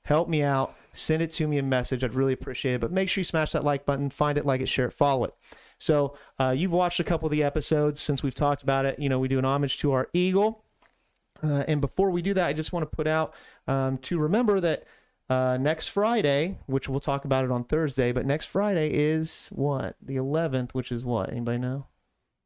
Help 0.04 0.28
me 0.28 0.42
out. 0.42 0.76
Send 0.92 1.22
it 1.22 1.32
to 1.32 1.48
me 1.48 1.58
a 1.60 1.64
message. 1.64 2.04
I'd 2.04 2.16
really 2.16 2.34
appreciate 2.34 2.76
it. 2.76 2.82
But 2.82 2.92
make 2.92 3.10
sure 3.10 3.22
you 3.22 3.26
smash 3.26 3.52
that 3.52 3.64
like 3.64 3.86
button, 3.86 4.10
find 4.10 4.38
it, 4.38 4.46
like 4.46 4.60
it, 4.60 4.68
share 4.68 4.88
it, 4.88 4.94
follow 4.94 5.26
it. 5.26 5.34
So 5.80 6.16
uh, 6.40 6.54
you've 6.56 6.72
watched 6.72 7.00
a 7.00 7.04
couple 7.04 7.26
of 7.26 7.32
the 7.32 7.44
episodes 7.44 8.00
since 8.02 8.22
we've 8.22 8.36
talked 8.36 8.62
about 8.62 8.86
it. 8.86 9.00
You 9.00 9.10
know, 9.10 9.20
we 9.20 9.28
do 9.28 9.40
an 9.40 9.46
homage 9.46 9.78
to 9.80 9.94
our 9.94 10.10
eagle. 10.14 10.64
Uh, 11.42 11.64
and 11.68 11.80
before 11.80 12.12
we 12.12 12.22
do 12.22 12.34
that, 12.34 12.48
I 12.48 12.54
just 12.54 12.74
want 12.74 12.90
to 12.90 12.96
put 12.96 13.08
out 13.08 13.34
um, 13.68 13.98
to 14.00 14.20
remember 14.20 14.60
that 14.60 14.84
uh, 15.30 15.58
next 15.60 15.88
Friday, 15.88 16.58
which 16.66 16.90
we'll 16.90 17.00
talk 17.00 17.24
about 17.24 17.46
it 17.46 17.52
on 17.52 17.64
Thursday, 17.64 18.12
but 18.12 18.26
next 18.26 18.48
Friday 18.48 18.90
is 18.92 19.50
what? 19.52 19.96
The 20.02 20.18
11th, 20.18 20.72
which 20.72 20.92
is 20.92 21.06
what? 21.06 21.30
Anybody 21.30 21.60
know? 21.60 21.88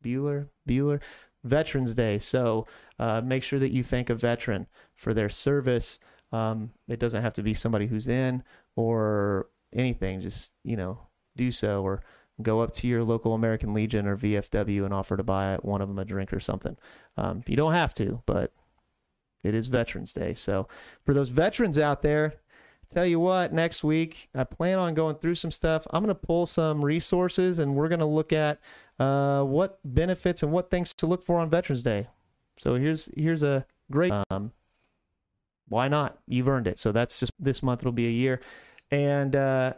Bueller? 0.03 0.49
Bueller? 0.67 0.99
Veterans 1.43 1.95
Day. 1.95 2.17
So 2.19 2.67
uh, 2.99 3.21
make 3.21 3.43
sure 3.43 3.59
that 3.59 3.71
you 3.71 3.83
thank 3.83 4.09
a 4.09 4.15
veteran 4.15 4.67
for 4.95 5.13
their 5.13 5.29
service. 5.29 5.99
Um, 6.31 6.71
it 6.87 6.99
doesn't 6.99 7.21
have 7.21 7.33
to 7.33 7.43
be 7.43 7.53
somebody 7.53 7.87
who's 7.87 8.07
in 8.07 8.43
or 8.75 9.47
anything. 9.73 10.21
Just, 10.21 10.51
you 10.63 10.77
know, 10.77 10.99
do 11.35 11.51
so 11.51 11.83
or 11.83 12.03
go 12.41 12.61
up 12.61 12.73
to 12.73 12.87
your 12.87 13.03
local 13.03 13.33
American 13.33 13.73
Legion 13.73 14.07
or 14.07 14.17
VFW 14.17 14.85
and 14.85 14.93
offer 14.93 15.15
to 15.17 15.23
buy 15.23 15.57
one 15.61 15.81
of 15.81 15.87
them 15.87 15.99
a 15.99 16.05
drink 16.05 16.33
or 16.33 16.39
something. 16.39 16.77
Um, 17.17 17.43
you 17.47 17.55
don't 17.55 17.73
have 17.73 17.93
to, 17.95 18.21
but 18.25 18.51
it 19.43 19.53
is 19.53 19.67
Veterans 19.67 20.13
Day. 20.13 20.33
So 20.33 20.67
for 21.05 21.13
those 21.13 21.29
veterans 21.29 21.77
out 21.77 22.01
there, 22.01 22.35
tell 22.89 23.05
you 23.05 23.19
what, 23.19 23.53
next 23.53 23.83
week 23.83 24.29
I 24.33 24.43
plan 24.45 24.79
on 24.79 24.93
going 24.93 25.15
through 25.15 25.35
some 25.35 25.51
stuff. 25.51 25.85
I'm 25.91 26.03
going 26.03 26.15
to 26.15 26.19
pull 26.19 26.45
some 26.45 26.83
resources 26.83 27.59
and 27.59 27.75
we're 27.75 27.89
going 27.89 27.99
to 27.99 28.05
look 28.05 28.33
at 28.33 28.59
uh, 28.99 29.43
what 29.43 29.79
benefits 29.83 30.43
and 30.43 30.51
what 30.51 30.71
things 30.71 30.93
to 30.93 31.05
look 31.05 31.23
for 31.23 31.39
on 31.39 31.49
Veterans 31.49 31.81
Day. 31.81 32.07
So 32.57 32.75
here's 32.75 33.09
here's 33.15 33.43
a 33.43 33.65
great 33.91 34.13
um, 34.29 34.51
why 35.67 35.87
not? 35.87 36.19
You've 36.27 36.47
earned 36.47 36.67
it. 36.67 36.79
So 36.79 36.91
that's 36.91 37.19
just 37.19 37.31
this 37.39 37.63
month. 37.63 37.81
It'll 37.81 37.91
be 37.91 38.07
a 38.07 38.11
year, 38.11 38.41
and 38.91 39.35
uh, 39.35 39.73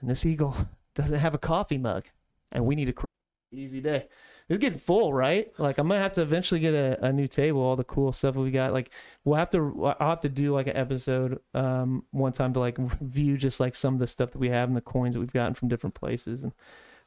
and 0.00 0.10
this 0.10 0.24
eagle 0.26 0.54
doesn't 0.94 1.18
have 1.18 1.34
a 1.34 1.38
coffee 1.38 1.78
mug, 1.78 2.04
and 2.52 2.64
we 2.66 2.74
need 2.74 2.88
a 2.88 2.92
cr- 2.92 3.04
easy 3.52 3.80
day. 3.80 4.08
it's 4.48 4.58
getting 4.58 4.78
full, 4.78 5.12
right? 5.12 5.52
Like 5.58 5.78
I'm 5.78 5.88
gonna 5.88 6.00
have 6.00 6.12
to 6.14 6.22
eventually 6.22 6.60
get 6.60 6.74
a, 6.74 7.06
a 7.06 7.12
new 7.12 7.26
table. 7.26 7.60
All 7.60 7.76
the 7.76 7.84
cool 7.84 8.12
stuff 8.12 8.34
we 8.34 8.50
got. 8.50 8.72
Like 8.72 8.90
we'll 9.24 9.38
have 9.38 9.50
to. 9.50 9.94
I'll 10.00 10.10
have 10.10 10.20
to 10.20 10.28
do 10.28 10.52
like 10.52 10.66
an 10.66 10.76
episode 10.76 11.40
um 11.54 12.04
one 12.10 12.32
time 12.32 12.52
to 12.54 12.60
like 12.60 12.76
review 13.00 13.36
just 13.36 13.60
like 13.60 13.74
some 13.74 13.94
of 13.94 14.00
the 14.00 14.06
stuff 14.06 14.32
that 14.32 14.38
we 14.38 14.48
have 14.50 14.68
and 14.68 14.76
the 14.76 14.80
coins 14.82 15.14
that 15.14 15.20
we've 15.20 15.32
gotten 15.32 15.54
from 15.54 15.68
different 15.68 15.94
places. 15.94 16.42
And 16.42 16.52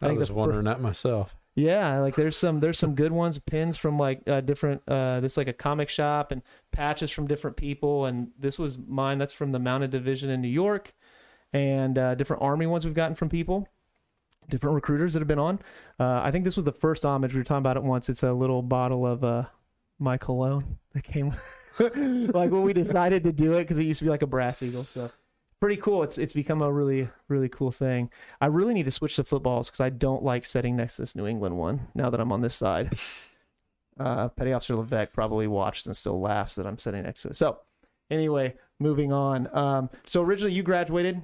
I, 0.01 0.07
think 0.07 0.19
was 0.19 0.29
fir- 0.29 0.35
wondering 0.35 0.63
that 0.65 0.79
myself. 0.81 1.35
yeah, 1.55 1.99
like 1.99 2.15
there's 2.15 2.37
some 2.37 2.61
there's 2.61 2.79
some 2.79 2.95
good 2.95 3.11
ones, 3.11 3.37
pins 3.37 3.77
from 3.77 3.99
like 3.99 4.21
uh, 4.27 4.41
different 4.41 4.81
uh 4.87 5.19
this 5.19 5.35
like 5.37 5.47
a 5.49 5.53
comic 5.53 5.89
shop 5.89 6.31
and 6.31 6.41
patches 6.71 7.11
from 7.11 7.27
different 7.27 7.57
people 7.57 8.05
and 8.05 8.29
this 8.39 8.57
was 8.57 8.77
mine 8.77 9.17
that's 9.17 9.33
from 9.33 9.51
the 9.51 9.59
Mounted 9.59 9.91
Division 9.91 10.29
in 10.29 10.41
New 10.41 10.47
York 10.47 10.93
and 11.53 11.97
uh, 11.97 12.15
different 12.15 12.41
army 12.41 12.65
ones 12.67 12.85
we've 12.85 12.93
gotten 12.93 13.15
from 13.15 13.29
people, 13.29 13.67
different 14.49 14.75
recruiters 14.75 15.13
that 15.13 15.19
have 15.19 15.27
been 15.27 15.39
on. 15.39 15.59
Uh, 15.99 16.21
I 16.23 16.31
think 16.31 16.45
this 16.45 16.55
was 16.55 16.65
the 16.65 16.71
first 16.71 17.05
homage 17.05 17.33
we 17.33 17.39
were 17.39 17.43
talking 17.43 17.59
about 17.59 17.77
it 17.77 17.83
once. 17.83 18.09
It's 18.09 18.23
a 18.23 18.33
little 18.33 18.61
bottle 18.61 19.05
of 19.05 19.23
uh 19.23 19.45
my 19.99 20.17
cologne 20.17 20.77
that 20.93 21.03
came 21.03 21.35
like 21.79 22.51
when 22.51 22.63
we 22.63 22.73
decided 22.73 23.23
to 23.23 23.31
do 23.31 23.53
it 23.53 23.63
because 23.63 23.77
it 23.77 23.83
used 23.83 23.99
to 23.99 24.05
be 24.05 24.09
like 24.09 24.21
a 24.21 24.27
brass 24.27 24.61
eagle. 24.63 24.85
So 24.93 25.11
pretty 25.59 25.77
cool. 25.77 26.03
It's 26.03 26.17
it's 26.17 26.33
become 26.33 26.61
a 26.61 26.71
really 26.71 27.09
really 27.27 27.49
cool 27.49 27.71
thing. 27.71 28.09
I 28.41 28.47
really 28.47 28.73
need 28.73 28.85
to 28.85 28.91
switch 28.91 29.15
to 29.17 29.23
footballs 29.23 29.69
because 29.69 29.81
I 29.81 29.89
don't 29.89 30.23
like 30.23 30.45
sitting 30.45 30.75
next 30.75 30.95
to 30.95 31.03
this 31.03 31.15
New 31.15 31.27
England 31.27 31.57
one. 31.57 31.87
Now 31.93 32.09
that 32.09 32.19
I'm 32.19 32.31
on 32.31 32.41
this 32.41 32.55
side, 32.55 32.97
uh, 33.99 34.29
Petty 34.29 34.53
Officer 34.53 34.75
Levesque 34.75 35.13
probably 35.13 35.47
watches 35.47 35.85
and 35.85 35.95
still 35.95 36.19
laughs 36.19 36.55
that 36.55 36.65
I'm 36.65 36.79
sitting 36.79 37.03
next 37.03 37.23
to 37.23 37.29
it. 37.29 37.37
So 37.37 37.59
anyway, 38.09 38.55
moving 38.79 39.11
on. 39.11 39.49
Um, 39.53 39.89
so 40.05 40.21
originally 40.21 40.53
you 40.53 40.63
graduated. 40.63 41.21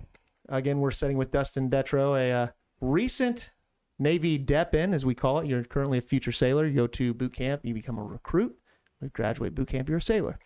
Again, 0.50 0.80
we're 0.80 0.92
sitting 0.92 1.18
with 1.18 1.32
Dustin 1.32 1.70
Detro, 1.70 2.18
a 2.18 2.32
uh, 2.32 2.48
recent 2.82 3.52
Navy 3.98 4.38
DEP-in, 4.38 4.94
as 4.94 5.06
we 5.06 5.16
call 5.16 5.40
it. 5.40 5.48
You're 5.48 5.64
currently 5.64 5.98
a 5.98 6.02
future 6.02 6.32
sailor. 6.32 6.66
You 6.66 6.76
go 6.76 6.88
to 6.88 7.14
boot 7.14 7.34
camp, 7.34 7.62
you 7.64 7.74
become 7.74 7.98
a 7.98 8.04
recruit. 8.04 8.56
You 9.02 9.10
graduate 9.10 9.56
boot 9.56 9.70
camp, 9.70 9.90
you're 9.90 10.00
a 10.00 10.02
sailor. 10.02 10.40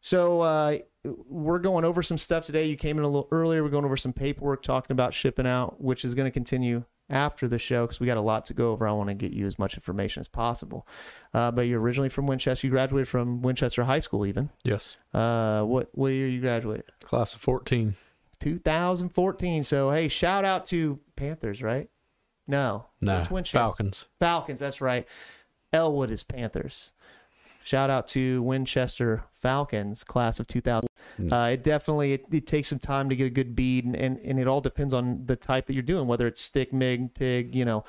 So 0.00 0.40
uh, 0.42 0.78
we're 1.04 1.58
going 1.58 1.84
over 1.84 2.02
some 2.02 2.18
stuff 2.18 2.46
today. 2.46 2.66
You 2.66 2.76
came 2.76 2.98
in 2.98 3.04
a 3.04 3.08
little 3.08 3.28
earlier. 3.32 3.62
We're 3.62 3.70
going 3.70 3.84
over 3.84 3.96
some 3.96 4.12
paperwork, 4.12 4.62
talking 4.62 4.92
about 4.92 5.14
shipping 5.14 5.46
out, 5.46 5.80
which 5.80 6.04
is 6.04 6.14
going 6.14 6.26
to 6.26 6.30
continue 6.30 6.84
after 7.10 7.48
the 7.48 7.58
show 7.58 7.86
because 7.86 8.00
we 8.00 8.06
got 8.06 8.16
a 8.16 8.22
lot 8.22 8.44
to 8.46 8.54
go 8.54 8.70
over. 8.70 8.86
I 8.86 8.92
want 8.92 9.08
to 9.08 9.14
get 9.14 9.32
you 9.32 9.46
as 9.46 9.58
much 9.58 9.74
information 9.74 10.20
as 10.20 10.28
possible. 10.28 10.86
Uh, 11.32 11.50
but 11.50 11.62
you're 11.62 11.80
originally 11.80 12.08
from 12.08 12.26
Winchester. 12.26 12.66
You 12.66 12.70
graduated 12.70 13.08
from 13.08 13.42
Winchester 13.42 13.84
High 13.84 13.98
School, 13.98 14.26
even. 14.26 14.50
Yes. 14.62 14.96
Uh, 15.12 15.62
what 15.62 15.88
what 15.92 16.08
year 16.08 16.28
you 16.28 16.40
graduated? 16.40 16.84
Class 17.02 17.34
of 17.34 17.40
14. 17.40 17.94
2014. 18.40 19.62
So 19.62 19.90
hey, 19.90 20.08
shout 20.08 20.44
out 20.44 20.66
to 20.66 21.00
Panthers, 21.16 21.62
right? 21.62 21.88
No, 22.46 22.86
no, 23.00 23.22
Winchester. 23.30 23.58
Falcons. 23.58 24.06
Falcons. 24.18 24.58
That's 24.58 24.80
right. 24.80 25.06
Elwood 25.72 26.10
is 26.10 26.22
Panthers. 26.22 26.92
Shout 27.62 27.90
out 27.90 28.08
to 28.08 28.40
Winchester 28.42 29.24
Falcons, 29.30 30.02
class 30.02 30.40
of 30.40 30.46
2000. 30.46 30.88
Mm. 31.20 31.30
Uh, 31.32 31.52
it 31.52 31.62
definitely 31.62 32.14
it, 32.14 32.24
it 32.30 32.46
takes 32.46 32.68
some 32.68 32.78
time 32.78 33.10
to 33.10 33.16
get 33.16 33.26
a 33.26 33.30
good 33.30 33.54
bead, 33.54 33.84
and, 33.84 33.94
and 33.94 34.18
and 34.20 34.40
it 34.40 34.46
all 34.46 34.62
depends 34.62 34.94
on 34.94 35.26
the 35.26 35.36
type 35.36 35.66
that 35.66 35.74
you're 35.74 35.82
doing, 35.82 36.06
whether 36.06 36.26
it's 36.26 36.40
stick, 36.40 36.72
mig, 36.72 37.12
tig, 37.12 37.54
you 37.54 37.66
know. 37.66 37.84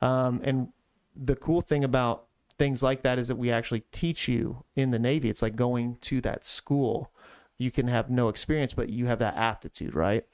Um, 0.00 0.40
and 0.44 0.68
the 1.14 1.36
cool 1.36 1.60
thing 1.60 1.84
about 1.84 2.24
things 2.58 2.82
like 2.82 3.02
that 3.02 3.18
is 3.18 3.28
that 3.28 3.36
we 3.36 3.50
actually 3.50 3.84
teach 3.92 4.28
you 4.28 4.64
in 4.74 4.90
the 4.90 4.98
Navy. 4.98 5.28
It's 5.28 5.42
like 5.42 5.56
going 5.56 5.98
to 6.02 6.20
that 6.22 6.44
school. 6.44 7.12
You 7.58 7.70
can 7.70 7.88
have 7.88 8.08
no 8.08 8.28
experience, 8.28 8.72
but 8.72 8.88
you 8.88 9.06
have 9.06 9.18
that 9.18 9.36
aptitude, 9.36 9.94
right? 9.94 10.24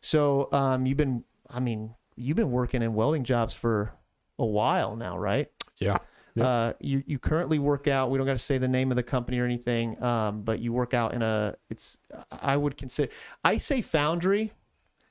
So 0.00 0.48
um, 0.52 0.86
you've 0.86 0.96
been, 0.96 1.24
I 1.48 1.60
mean, 1.60 1.94
you've 2.16 2.36
been 2.36 2.52
working 2.52 2.82
in 2.82 2.94
welding 2.94 3.24
jobs 3.24 3.52
for 3.54 3.92
a 4.38 4.46
while 4.46 4.96
now, 4.96 5.18
right? 5.18 5.50
Yeah. 6.36 6.44
Uh, 6.46 6.72
you 6.80 7.02
you 7.06 7.18
currently 7.18 7.58
work 7.58 7.88
out. 7.88 8.10
We 8.10 8.16
don't 8.16 8.26
got 8.26 8.34
to 8.34 8.38
say 8.38 8.56
the 8.56 8.68
name 8.68 8.92
of 8.92 8.96
the 8.96 9.02
company 9.02 9.38
or 9.40 9.44
anything, 9.44 10.00
um, 10.02 10.42
but 10.42 10.60
you 10.60 10.72
work 10.72 10.94
out 10.94 11.12
in 11.12 11.22
a. 11.22 11.56
It's 11.68 11.98
I 12.30 12.56
would 12.56 12.76
consider. 12.76 13.12
I 13.44 13.58
say 13.58 13.82
foundry, 13.82 14.52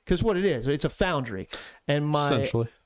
because 0.04 0.22
what 0.22 0.38
it 0.38 0.46
is, 0.46 0.66
it's 0.66 0.86
a 0.86 0.90
foundry. 0.90 1.46
And 1.86 2.06
my 2.06 2.30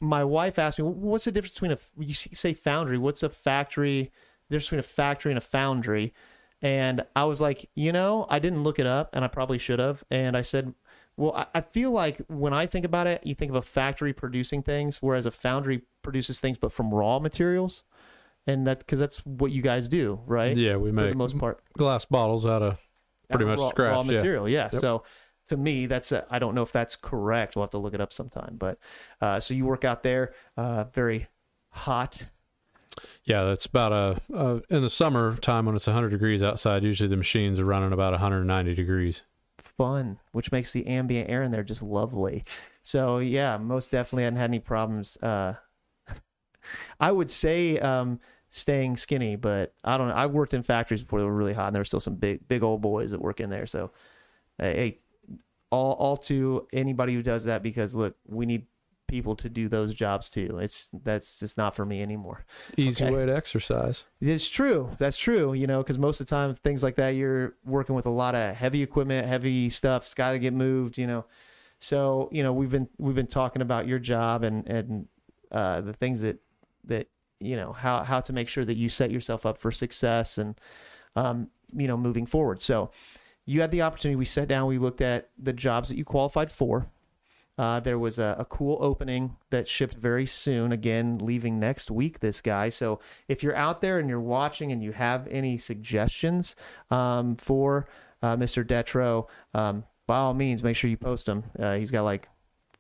my 0.00 0.25
wife 0.25 0.59
asked 0.59 0.81
me, 0.81 0.85
"What's 0.85 1.26
the 1.26 1.33
difference 1.33 1.54
between 1.54 1.73
a 1.73 1.78
you 1.97 2.14
say 2.14 2.54
foundry? 2.54 2.99
What's 2.99 3.23
a 3.23 3.31
factory? 3.31 4.11
There's 4.50 4.64
between 4.64 4.81
a 4.81 4.83
factory 4.83 5.31
and 5.31 5.38
a 5.38 5.40
foundry." 5.40 6.12
And 6.64 7.04
I 7.14 7.25
was 7.25 7.42
like, 7.42 7.68
you 7.75 7.92
know, 7.92 8.26
I 8.30 8.38
didn't 8.38 8.62
look 8.62 8.78
it 8.78 8.87
up, 8.87 9.11
and 9.12 9.23
I 9.23 9.28
probably 9.28 9.59
should 9.59 9.78
have. 9.78 10.02
And 10.11 10.35
I 10.35 10.40
said, 10.40 10.73
well, 11.14 11.35
I, 11.35 11.47
I 11.54 11.61
feel 11.61 11.90
like 11.90 12.23
when 12.28 12.54
I 12.54 12.66
think 12.66 12.87
about 12.87 13.06
it, 13.06 13.21
you 13.23 13.35
think 13.35 13.50
of 13.50 13.56
a 13.56 13.61
factory 13.61 14.14
producing 14.14 14.62
things, 14.62 15.02
whereas 15.02 15.26
a 15.26 15.30
foundry 15.30 15.83
produces 16.00 16.40
things, 16.40 16.56
but 16.56 16.73
from 16.73 16.92
raw 16.92 17.18
materials, 17.18 17.83
and 18.47 18.66
that 18.66 18.78
because 18.78 18.99
that's 18.99 19.18
what 19.26 19.52
you 19.52 19.61
guys 19.61 19.88
do, 19.88 20.21
right? 20.25 20.56
Yeah, 20.56 20.76
we 20.76 20.88
For 20.88 20.94
make 20.94 21.11
the 21.11 21.16
most 21.16 21.37
part, 21.37 21.62
glass 21.76 22.06
bottles 22.06 22.47
out 22.47 22.62
of 22.62 22.78
pretty 23.28 23.44
out 23.44 23.49
much 23.49 23.59
raw, 23.59 23.68
scratch. 23.68 23.92
raw 23.92 24.02
yeah. 24.02 24.16
material. 24.16 24.49
Yeah. 24.49 24.71
Yep. 24.73 24.80
So 24.80 25.02
to 25.49 25.59
me, 25.59 25.85
that's 25.85 26.14
I 26.30 26.38
don't 26.38 26.54
know 26.54 26.62
if 26.62 26.73
that's 26.73 26.97
correct. 26.97 27.56
We'll 27.56 27.64
have 27.64 27.73
to 27.73 27.78
look 27.78 27.92
it 27.92 28.00
up 28.00 28.12
sometime. 28.12 28.56
But 28.56 28.78
uh, 29.21 29.38
so 29.38 29.52
you 29.52 29.66
work 29.66 29.85
out 29.85 30.02
there, 30.02 30.33
uh, 30.56 30.85
very 30.85 31.28
hot. 31.68 32.25
Yeah, 33.25 33.45
that's 33.45 33.66
about 33.66 33.93
a, 33.93 34.35
uh 34.35 34.61
in 34.69 34.83
the 34.83 34.90
summer 34.90 35.37
time 35.37 35.66
when 35.66 35.75
it's 35.75 35.87
100 35.87 36.11
degrees 36.11 36.43
outside. 36.43 36.83
Usually 36.85 37.09
the 37.09 37.16
machines 37.16 37.59
are 37.59 37.64
running 37.64 37.93
about 37.93 38.12
190 38.12 38.75
degrees. 38.75 39.23
fun, 39.59 40.19
which 40.33 40.52
makes 40.52 40.73
the 40.73 40.87
ambient 40.87 41.31
air 41.31 41.43
in 41.43 41.50
there 41.50 41.62
just 41.64 41.83
lovely. 41.83 42.45
So 42.83 43.19
yeah, 43.19 43.57
most 43.57 43.90
definitely 43.90 44.25
I 44.25 44.26
hadn't 44.26 44.38
had 44.40 44.50
any 44.50 44.59
problems. 44.59 45.16
Uh, 45.23 45.54
I 47.00 47.11
would 47.12 47.31
say 47.31 47.78
um, 47.78 48.21
staying 48.50 48.99
skinny, 48.99 49.37
but 49.37 49.73
I 49.83 49.97
don't 49.97 50.09
know. 50.09 50.14
I've 50.14 50.33
worked 50.33 50.54
in 50.54 50.62
factories 50.62 51.02
before 51.02 51.21
they 51.21 51.25
were 51.25 51.35
really 51.35 51.54
hot, 51.54 51.69
and 51.69 51.75
there 51.75 51.81
were 51.81 51.87
still 51.87 52.00
some 52.00 52.16
big, 52.16 52.47
big 52.47 52.62
old 52.62 52.83
boys 52.83 53.11
that 53.12 53.21
work 53.21 53.40
in 53.40 53.49
there. 53.50 53.66
So, 53.66 53.90
hey, 54.59 54.99
all, 55.71 55.95
all 55.95 56.16
to 56.19 56.69
anybody 56.73 57.14
who 57.14 57.23
does 57.23 57.45
that 57.47 57.62
because 57.62 57.95
look, 57.95 58.16
we 58.28 58.45
need 58.47 58.66
people 59.06 59.37
to 59.37 59.49
do 59.49 59.68
those 59.68 59.94
jobs 59.94 60.30
too. 60.30 60.58
It's 60.61 60.88
that's 60.92 61.38
just 61.38 61.56
not 61.56 61.75
for 61.76 61.84
me 61.84 62.02
anymore. 62.02 62.44
Easy 62.76 63.04
Okay. 63.04 63.14
way 63.14 63.26
to 63.26 63.34
exercise. 63.34 64.04
It's 64.20 64.49
true. 64.49 64.96
That's 64.99 65.16
true. 65.18 65.52
You 65.52 65.66
know, 65.66 65.82
because 65.82 65.99
most 65.99 66.20
of 66.20 66.26
the 66.26 66.30
time, 66.30 66.54
things 66.54 66.82
like 66.82 66.96
that, 66.96 67.11
you're 67.11 67.54
working 67.64 67.94
with 67.94 68.06
a 68.06 68.11
lot 68.11 68.34
of 68.34 68.54
heavy 68.56 68.82
equipment, 68.82 69.26
heavy 69.26 69.70
stuff. 69.70 70.04
It's 70.04 70.14
got 70.14 70.32
to 70.32 70.38
get 70.38 70.52
moved. 70.52 70.99
You 70.99 71.06
know, 71.06 71.25
so 71.78 72.28
you 72.32 72.42
know 72.42 72.52
we've 72.52 72.70
been 72.70 72.88
we've 72.99 73.14
been 73.14 73.26
talking 73.26 73.62
about 73.62 73.87
your 73.87 73.99
job 73.99 74.42
and 74.42 74.66
and 74.68 75.08
uh, 75.52 75.80
the 75.82 75.92
things 75.92 76.23
that 76.23 76.38
that 76.84 77.08
you 77.40 77.56
know 77.56 77.73
how 77.73 78.02
how 78.04 78.20
to 78.20 78.32
make 78.32 78.49
sure 78.49 78.64
that 78.64 78.76
you 78.76 78.88
set 78.88 79.11
yourself 79.11 79.44
up 79.44 79.58
for 79.58 79.70
success 79.70 80.38
and 80.38 80.58
um, 81.16 81.49
you 81.75 81.87
know 81.87 81.96
moving 81.96 82.26
forward. 82.26 82.62
So 82.62 82.90
you 83.46 83.61
had 83.61 83.70
the 83.70 83.82
opportunity. 83.82 84.16
We 84.16 84.25
sat 84.25 84.49
down. 84.49 84.66
We 84.68 84.78
looked 84.78 85.02
at 85.02 85.28
the 85.38 85.52
jobs 85.52 85.90
that 85.90 85.99
you 85.99 86.04
qualified 86.04 86.50
for. 86.50 86.87
Uh, 87.56 87.80
there 87.80 87.99
was 87.99 88.18
a, 88.18 88.37
a 88.38 88.44
cool 88.44 88.78
opening 88.80 89.37
that 89.50 89.68
shipped 89.68 89.94
very 89.94 90.26
soon. 90.26 90.73
Again, 90.73 91.18
leaving 91.18 91.61
next 91.61 91.90
week. 91.90 92.20
This 92.20 92.40
guy. 92.40 92.68
So 92.68 93.00
if 93.28 93.42
you're 93.42 93.56
out 93.56 93.80
there 93.80 93.99
and 93.99 94.08
you're 94.08 94.20
watching 94.20 94.73
and 94.73 94.82
you 94.82 94.92
have 94.92 95.28
any 95.28 95.56
suggestions 95.58 96.56
um, 96.90 97.37
for 97.37 97.88
uh, 98.23 98.37
Mr. 98.37 98.64
Detro, 98.64 99.28
um, 99.52 99.84
by 100.06 100.18
all 100.18 100.34
means, 100.34 100.62
make 100.62 100.76
sure 100.76 100.90
you 100.90 100.96
post 100.96 101.26
them. 101.26 101.44
Uh, 101.58 101.75
he's 101.75 101.90
got 101.90 102.02
like 102.02 102.28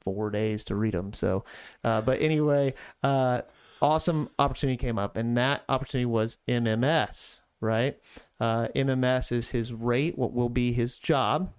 four 0.00 0.30
days 0.30 0.64
to 0.64 0.74
read 0.74 0.94
them. 0.94 1.12
So, 1.12 1.44
uh, 1.82 2.00
but 2.00 2.20
anyway, 2.20 2.74
uh, 3.02 3.42
awesome 3.80 4.28
opportunity 4.38 4.76
came 4.76 4.98
up, 4.98 5.16
and 5.16 5.36
that 5.36 5.62
opportunity 5.68 6.06
was 6.06 6.38
MMS. 6.48 7.40
Right, 7.60 7.98
uh, 8.40 8.68
MMS 8.76 9.32
is 9.32 9.50
his 9.50 9.72
rate. 9.72 10.18
What 10.18 10.34
will 10.34 10.50
be 10.50 10.74
his 10.74 10.98
job, 10.98 11.54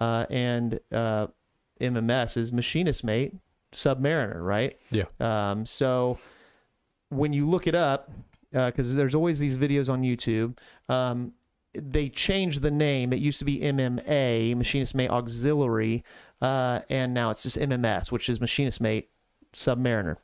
and 0.00 0.80
MMS 1.80 2.36
is 2.36 2.52
machinist 2.52 3.04
mate, 3.04 3.34
submariner. 3.72 4.44
Right. 4.44 4.78
Yeah. 4.90 5.04
Um, 5.20 5.66
so 5.66 6.18
when 7.08 7.32
you 7.32 7.46
look 7.46 7.66
it 7.66 7.74
up, 7.74 8.10
because 8.52 8.94
there's 8.94 9.14
always 9.14 9.38
these 9.38 9.56
videos 9.56 9.88
on 9.88 10.02
YouTube, 10.02 10.56
um, 10.88 11.32
they 11.74 12.08
changed 12.08 12.62
the 12.62 12.70
name. 12.70 13.12
It 13.12 13.20
used 13.20 13.38
to 13.38 13.44
be 13.44 13.60
MMA, 13.60 14.56
Machinist 14.56 14.94
Mate 14.94 15.10
Auxiliary, 15.10 16.04
uh, 16.40 16.80
and 16.88 17.14
now 17.14 17.30
it's 17.30 17.44
just 17.44 17.58
MMS, 17.58 18.10
which 18.10 18.28
is 18.28 18.40
Machinist 18.40 18.80
Mate 18.80 19.08
Submariner. 19.54 20.16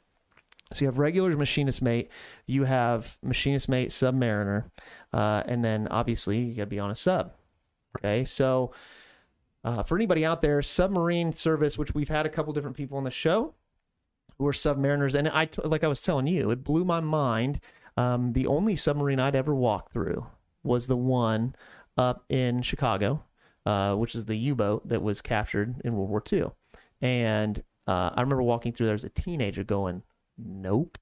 So 0.72 0.80
you 0.80 0.86
have 0.86 0.98
regular 0.98 1.36
Machinist 1.36 1.80
Mate, 1.80 2.10
you 2.46 2.64
have 2.64 3.18
Machinist 3.22 3.68
Mate 3.68 3.90
Submariner, 3.90 4.70
uh, 5.12 5.44
and 5.46 5.64
then 5.64 5.86
obviously 5.88 6.38
you 6.38 6.54
got 6.54 6.62
to 6.62 6.66
be 6.66 6.80
on 6.80 6.90
a 6.90 6.96
sub. 6.96 7.32
Okay, 7.98 8.24
so 8.24 8.72
uh, 9.66 9.82
for 9.82 9.96
anybody 9.96 10.24
out 10.24 10.42
there, 10.42 10.62
submarine 10.62 11.32
service, 11.32 11.76
which 11.76 11.92
we've 11.92 12.08
had 12.08 12.24
a 12.24 12.28
couple 12.28 12.52
different 12.52 12.76
people 12.76 12.96
on 12.96 13.02
the 13.02 13.10
show 13.10 13.52
who 14.38 14.46
are 14.46 14.52
submariners, 14.52 15.14
and 15.14 15.28
I, 15.28 15.48
like 15.64 15.82
I 15.82 15.88
was 15.88 16.00
telling 16.00 16.28
you, 16.28 16.52
it 16.52 16.62
blew 16.62 16.84
my 16.84 17.00
mind. 17.00 17.58
Um, 17.96 18.32
the 18.32 18.46
only 18.46 18.76
submarine 18.76 19.18
I'd 19.18 19.34
ever 19.34 19.56
walked 19.56 19.92
through 19.92 20.24
was 20.62 20.86
the 20.86 20.96
one 20.96 21.56
up 21.98 22.24
in 22.28 22.62
Chicago, 22.62 23.24
uh, 23.64 23.96
which 23.96 24.14
is 24.14 24.26
the 24.26 24.36
U-boat 24.36 24.88
that 24.88 25.02
was 25.02 25.20
captured 25.20 25.80
in 25.84 25.96
World 25.96 26.10
War 26.10 26.22
II. 26.32 26.52
And 27.00 27.64
uh, 27.88 28.10
I 28.14 28.20
remember 28.20 28.44
walking 28.44 28.72
through 28.72 28.86
there 28.86 28.94
as 28.94 29.02
a 29.02 29.08
teenager, 29.08 29.64
going, 29.64 30.04
"Nope." 30.38 30.96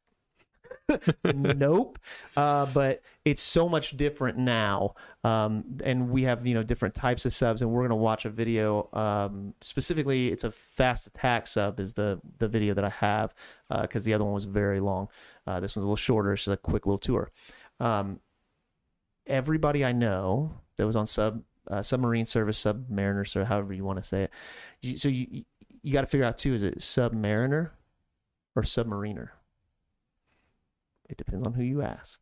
Nope. 1.35 1.99
Uh, 2.37 2.67
but 2.67 3.03
it's 3.25 3.43
so 3.43 3.69
much 3.69 3.97
different 3.97 4.39
now, 4.39 4.95
um, 5.23 5.65
and 5.85 6.11
we 6.11 6.23
have 6.23 6.47
you 6.47 6.55
know 6.55 6.63
different 6.63 6.95
types 6.95 7.25
of 7.25 7.33
subs, 7.33 7.63
and 7.63 7.71
we're 7.71 7.83
gonna 7.83 7.97
watch 7.97 8.25
a 8.25 8.31
video. 8.31 8.89
Um, 8.93 9.55
specifically, 9.61 10.29
it's 10.29 10.45
a 10.45 10.51
fast 10.51 11.07
attack 11.07 11.47
sub 11.47 11.81
is 11.81 11.95
the 11.95 12.21
the 12.39 12.49
video 12.49 12.75
that 12.75 12.85
I 12.85 12.91
have 12.91 13.35
because 13.69 14.03
uh, 14.03 14.07
the 14.07 14.15
other 14.15 14.25
one 14.25 14.35
was 14.35 14.45
very 14.45 14.81
long. 14.81 15.09
Uh, 15.47 15.61
this 15.61 15.77
one's 15.77 15.85
a 15.85 15.87
little 15.87 15.97
shorter. 15.97 16.33
It's 16.33 16.45
just 16.45 16.55
a 16.55 16.57
quick 16.57 16.87
little 16.87 16.99
tour. 16.99 17.31
Um, 17.81 18.21
everybody 19.27 19.85
I 19.85 19.93
know 19.93 20.53
that 20.77 20.87
was 20.87 20.97
on 20.97 21.07
sub 21.07 21.43
uh, 21.71 21.83
submarine 21.83 22.27
service, 22.27 22.63
submariner, 22.63 23.37
or 23.37 23.45
however 23.45 23.73
you 23.73 23.85
want 23.85 23.99
to 23.99 24.05
say 24.05 24.29
it. 24.83 25.01
So 25.01 25.09
you 25.09 25.45
you 25.83 25.93
got 25.93 26.03
to 26.03 26.07
figure 26.07 26.27
out 26.27 26.39
too: 26.39 26.55
is 26.55 26.63
it 26.63 26.79
submariner 26.79 27.71
or 28.55 28.63
submariner? 28.63 29.31
It 31.15 31.19
depends 31.19 31.45
on 31.45 31.53
who 31.53 31.63
you 31.63 31.81
ask. 31.81 32.21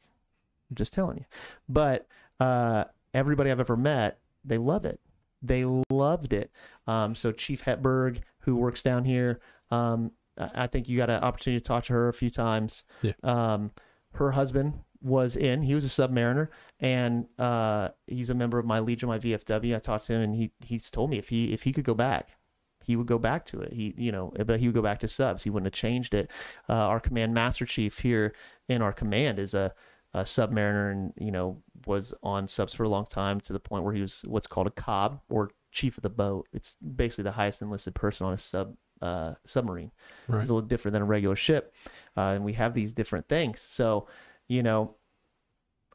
I'm 0.70 0.76
just 0.76 0.92
telling 0.92 1.16
you. 1.16 1.24
But 1.66 2.06
uh, 2.38 2.84
everybody 3.14 3.50
I've 3.50 3.60
ever 3.60 3.76
met, 3.76 4.18
they 4.44 4.58
love 4.58 4.84
it. 4.84 5.00
They 5.40 5.64
loved 5.90 6.34
it. 6.34 6.50
Um, 6.86 7.14
so 7.14 7.32
Chief 7.32 7.64
Hetberg, 7.64 8.18
who 8.40 8.56
works 8.56 8.82
down 8.82 9.04
here, 9.04 9.40
um, 9.70 10.12
I 10.38 10.66
think 10.66 10.88
you 10.88 10.98
got 10.98 11.08
an 11.08 11.22
opportunity 11.22 11.60
to 11.60 11.64
talk 11.64 11.84
to 11.84 11.94
her 11.94 12.08
a 12.08 12.12
few 12.12 12.28
times. 12.28 12.84
Yeah. 13.00 13.12
Um, 13.22 13.70
her 14.14 14.32
husband 14.32 14.80
was 15.00 15.36
in. 15.36 15.62
He 15.62 15.74
was 15.74 15.86
a 15.86 15.88
submariner, 15.88 16.48
and 16.78 17.26
uh, 17.38 17.88
he's 18.06 18.28
a 18.28 18.34
member 18.34 18.58
of 18.58 18.66
my 18.66 18.78
Legion, 18.78 19.08
my 19.08 19.18
VFW. 19.18 19.74
I 19.74 19.78
talked 19.78 20.06
to 20.06 20.12
him, 20.12 20.20
and 20.20 20.34
he 20.36 20.52
he's 20.60 20.90
told 20.90 21.08
me 21.08 21.18
if 21.18 21.30
he 21.30 21.52
if 21.52 21.62
he 21.62 21.72
could 21.72 21.84
go 21.84 21.94
back, 21.94 22.36
he 22.84 22.96
would 22.96 23.06
go 23.06 23.18
back 23.18 23.44
to 23.46 23.60
it. 23.60 23.72
He 23.72 23.94
you 23.96 24.12
know, 24.12 24.32
but 24.46 24.60
he 24.60 24.66
would 24.66 24.74
go 24.74 24.82
back 24.82 25.00
to 25.00 25.08
subs. 25.08 25.42
He 25.42 25.50
wouldn't 25.50 25.72
have 25.72 25.78
changed 25.78 26.14
it. 26.14 26.30
Uh, 26.68 26.74
our 26.74 27.00
command 27.00 27.34
master 27.34 27.66
chief 27.66 27.98
here 27.98 28.34
in 28.68 28.82
our 28.82 28.92
command 28.92 29.38
is 29.38 29.54
a, 29.54 29.74
a 30.14 30.20
submariner, 30.20 30.92
and 30.92 31.12
you 31.16 31.30
know 31.30 31.62
was 31.86 32.14
on 32.22 32.48
subs 32.48 32.74
for 32.74 32.84
a 32.84 32.88
long 32.88 33.06
time 33.06 33.40
to 33.40 33.52
the 33.52 33.60
point 33.60 33.84
where 33.84 33.94
he 33.94 34.00
was 34.00 34.24
what's 34.26 34.46
called 34.46 34.66
a 34.66 34.70
cob 34.70 35.20
or 35.28 35.50
chief 35.70 35.96
of 35.96 36.02
the 36.02 36.10
boat. 36.10 36.48
It's 36.52 36.76
basically 36.76 37.24
the 37.24 37.32
highest 37.32 37.62
enlisted 37.62 37.94
person 37.94 38.26
on 38.26 38.32
a 38.32 38.38
sub 38.38 38.76
uh, 39.00 39.34
submarine. 39.44 39.90
Right. 40.28 40.40
It's 40.40 40.50
a 40.50 40.54
little 40.54 40.68
different 40.68 40.92
than 40.92 41.02
a 41.02 41.06
regular 41.06 41.36
ship, 41.36 41.74
uh, 42.16 42.32
and 42.34 42.44
we 42.44 42.54
have 42.54 42.74
these 42.74 42.92
different 42.92 43.28
things. 43.28 43.60
So 43.60 44.06
you 44.48 44.62
know, 44.62 44.96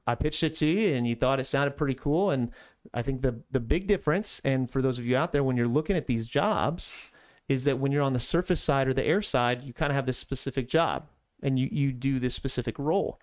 I 0.08 0.16
pitched 0.16 0.42
it 0.42 0.56
to 0.56 0.66
you 0.66 0.96
and 0.96 1.06
you 1.06 1.16
thought 1.16 1.40
it 1.40 1.44
sounded 1.44 1.76
pretty 1.78 1.94
cool. 1.94 2.32
And 2.32 2.52
I 2.94 3.02
think 3.02 3.22
the 3.22 3.42
the 3.52 3.60
big 3.60 3.88
difference, 3.88 4.42
and 4.44 4.70
for 4.70 4.82
those 4.82 5.00
of 5.00 5.06
you 5.06 5.16
out 5.18 5.32
there, 5.32 5.44
when 5.44 5.58
you're 5.58 5.68
looking 5.68 5.96
at 5.96 6.08
these 6.08 6.26
jobs, 6.26 6.92
is 7.48 7.64
that 7.64 7.80
when 7.80 7.92
you're 7.92 8.04
on 8.04 8.14
the 8.14 8.20
surface 8.20 8.62
side 8.62 8.88
or 8.88 8.94
the 8.94 9.06
air 9.06 9.22
side, 9.22 9.64
you 9.64 9.74
kind 9.74 9.92
of 9.92 9.96
have 9.96 10.06
this 10.06 10.18
specific 10.18 10.68
job 10.68 11.08
and 11.42 11.58
you, 11.60 11.70
you 11.72 11.92
do 11.92 12.20
this 12.20 12.36
specific 12.36 12.78
role. 12.78 13.20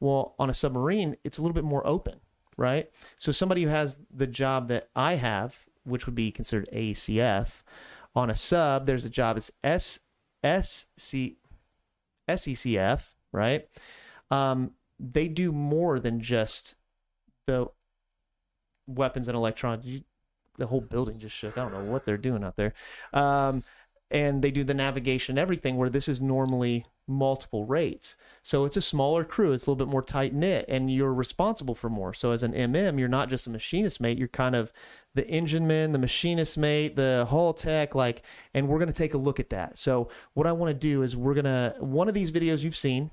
Well, 0.00 0.34
on 0.38 0.50
a 0.50 0.54
submarine, 0.54 1.16
it's 1.24 1.38
a 1.38 1.42
little 1.42 1.54
bit 1.54 1.64
more 1.64 1.86
open, 1.86 2.20
right? 2.56 2.90
So 3.16 3.32
somebody 3.32 3.62
who 3.62 3.68
has 3.68 3.98
the 4.12 4.26
job 4.26 4.68
that 4.68 4.88
I 4.96 5.14
have, 5.14 5.66
which 5.84 6.06
would 6.06 6.14
be 6.14 6.30
considered 6.30 6.68
ACF, 6.72 7.62
on 8.14 8.30
a 8.30 8.36
sub, 8.36 8.86
there's 8.86 9.04
a 9.04 9.10
job 9.10 9.36
as 9.36 9.52
S 9.62 10.00
S 10.42 10.86
C 10.96 11.38
SECF, 12.28 13.02
right? 13.32 13.68
Um, 14.30 14.72
they 14.98 15.28
do 15.28 15.52
more 15.52 16.00
than 16.00 16.20
just 16.20 16.74
the 17.46 17.68
weapons 18.88 19.28
and 19.28 19.36
electronics. 19.36 19.86
You, 19.86 20.02
the 20.56 20.66
whole 20.66 20.80
building 20.80 21.20
just 21.20 21.36
shook. 21.36 21.56
I 21.56 21.62
don't 21.62 21.72
know 21.72 21.90
what 21.90 22.04
they're 22.04 22.16
doing 22.16 22.42
out 22.42 22.56
there. 22.56 22.74
Um, 23.12 23.62
and 24.10 24.42
they 24.42 24.50
do 24.50 24.64
the 24.64 24.74
navigation, 24.74 25.38
everything, 25.38 25.76
where 25.76 25.90
this 25.90 26.08
is 26.08 26.20
normally 26.22 26.84
multiple 27.06 27.64
rates. 27.64 28.16
So 28.42 28.64
it's 28.64 28.76
a 28.76 28.82
smaller 28.82 29.24
crew. 29.24 29.52
It's 29.52 29.66
a 29.66 29.70
little 29.70 29.84
bit 29.84 29.90
more 29.90 30.02
tight 30.02 30.32
knit, 30.32 30.64
and 30.68 30.92
you're 30.92 31.12
responsible 31.12 31.74
for 31.74 31.90
more. 31.90 32.14
So 32.14 32.32
as 32.32 32.42
an 32.42 32.52
MM, 32.52 32.98
you're 32.98 33.08
not 33.08 33.28
just 33.28 33.46
a 33.46 33.50
machinist 33.50 34.00
mate. 34.00 34.18
You're 34.18 34.28
kind 34.28 34.56
of 34.56 34.72
the 35.14 35.28
engine 35.28 35.66
man, 35.66 35.92
the 35.92 35.98
machinist 35.98 36.56
mate, 36.56 36.96
the 36.96 37.26
hull 37.28 37.52
tech, 37.52 37.94
like. 37.94 38.22
And 38.54 38.68
we're 38.68 38.78
gonna 38.78 38.92
take 38.92 39.14
a 39.14 39.18
look 39.18 39.38
at 39.38 39.50
that. 39.50 39.78
So 39.78 40.08
what 40.32 40.46
I 40.46 40.52
want 40.52 40.70
to 40.70 40.78
do 40.78 41.02
is 41.02 41.16
we're 41.16 41.34
gonna 41.34 41.74
one 41.78 42.08
of 42.08 42.14
these 42.14 42.32
videos 42.32 42.62
you've 42.62 42.76
seen 42.76 43.10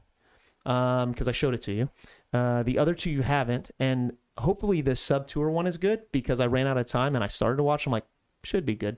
because 0.63 1.27
I 1.27 1.32
showed 1.32 1.53
it 1.53 1.62
to 1.63 1.72
you. 1.72 1.89
Uh, 2.34 2.63
the 2.63 2.79
other 2.79 2.94
two 2.94 3.09
you 3.09 3.22
haven't, 3.22 3.72
and 3.79 4.18
hopefully 4.38 4.82
this 4.82 5.00
sub 5.00 5.28
tour 5.28 5.50
one 5.50 5.68
is 5.68 5.78
good 5.78 6.04
because 6.12 6.40
I 6.40 6.48
ran 6.48 6.68
out 6.68 6.78
of 6.78 6.88
time 6.88 7.16
and 7.16 7.24
I 7.24 7.28
started 7.28 7.58
to 7.58 7.64
watch. 7.64 7.86
I'm 7.86 7.92
like, 7.92 8.06
should 8.44 8.66
be 8.66 8.76
good. 8.76 8.98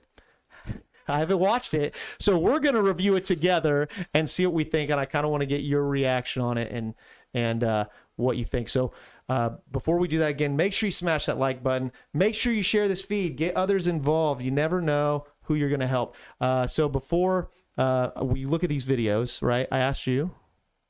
I 1.08 1.18
haven't 1.18 1.38
watched 1.38 1.74
it, 1.74 1.94
so 2.18 2.38
we're 2.38 2.60
gonna 2.60 2.82
review 2.82 3.14
it 3.14 3.24
together 3.24 3.88
and 4.12 4.28
see 4.28 4.46
what 4.46 4.54
we 4.54 4.64
think. 4.64 4.90
And 4.90 5.00
I 5.00 5.06
kind 5.06 5.24
of 5.24 5.30
want 5.30 5.40
to 5.40 5.46
get 5.46 5.62
your 5.62 5.84
reaction 5.84 6.42
on 6.42 6.58
it 6.58 6.70
and 6.70 6.94
and 7.34 7.64
uh, 7.64 7.86
what 8.16 8.36
you 8.36 8.44
think. 8.44 8.68
So. 8.68 8.92
Uh, 9.30 9.50
before 9.70 9.98
we 9.98 10.08
do 10.08 10.16
that 10.16 10.30
again, 10.30 10.56
make 10.56 10.72
sure 10.72 10.86
you 10.86 10.90
smash 10.90 11.26
that 11.26 11.38
like 11.38 11.62
button. 11.62 11.92
Make 12.14 12.34
sure 12.34 12.50
you 12.50 12.62
share 12.62 12.88
this 12.88 13.02
feed. 13.02 13.36
Get 13.36 13.54
others 13.54 13.86
involved. 13.86 14.40
You 14.40 14.50
never 14.50 14.80
know 14.80 15.26
who 15.42 15.54
you're 15.54 15.68
going 15.68 15.80
to 15.80 15.86
help. 15.86 16.16
Uh, 16.40 16.66
so 16.66 16.88
before 16.88 17.50
uh, 17.76 18.10
we 18.22 18.46
look 18.46 18.64
at 18.64 18.70
these 18.70 18.86
videos, 18.86 19.42
right? 19.42 19.68
I 19.70 19.80
asked 19.80 20.06
you 20.06 20.30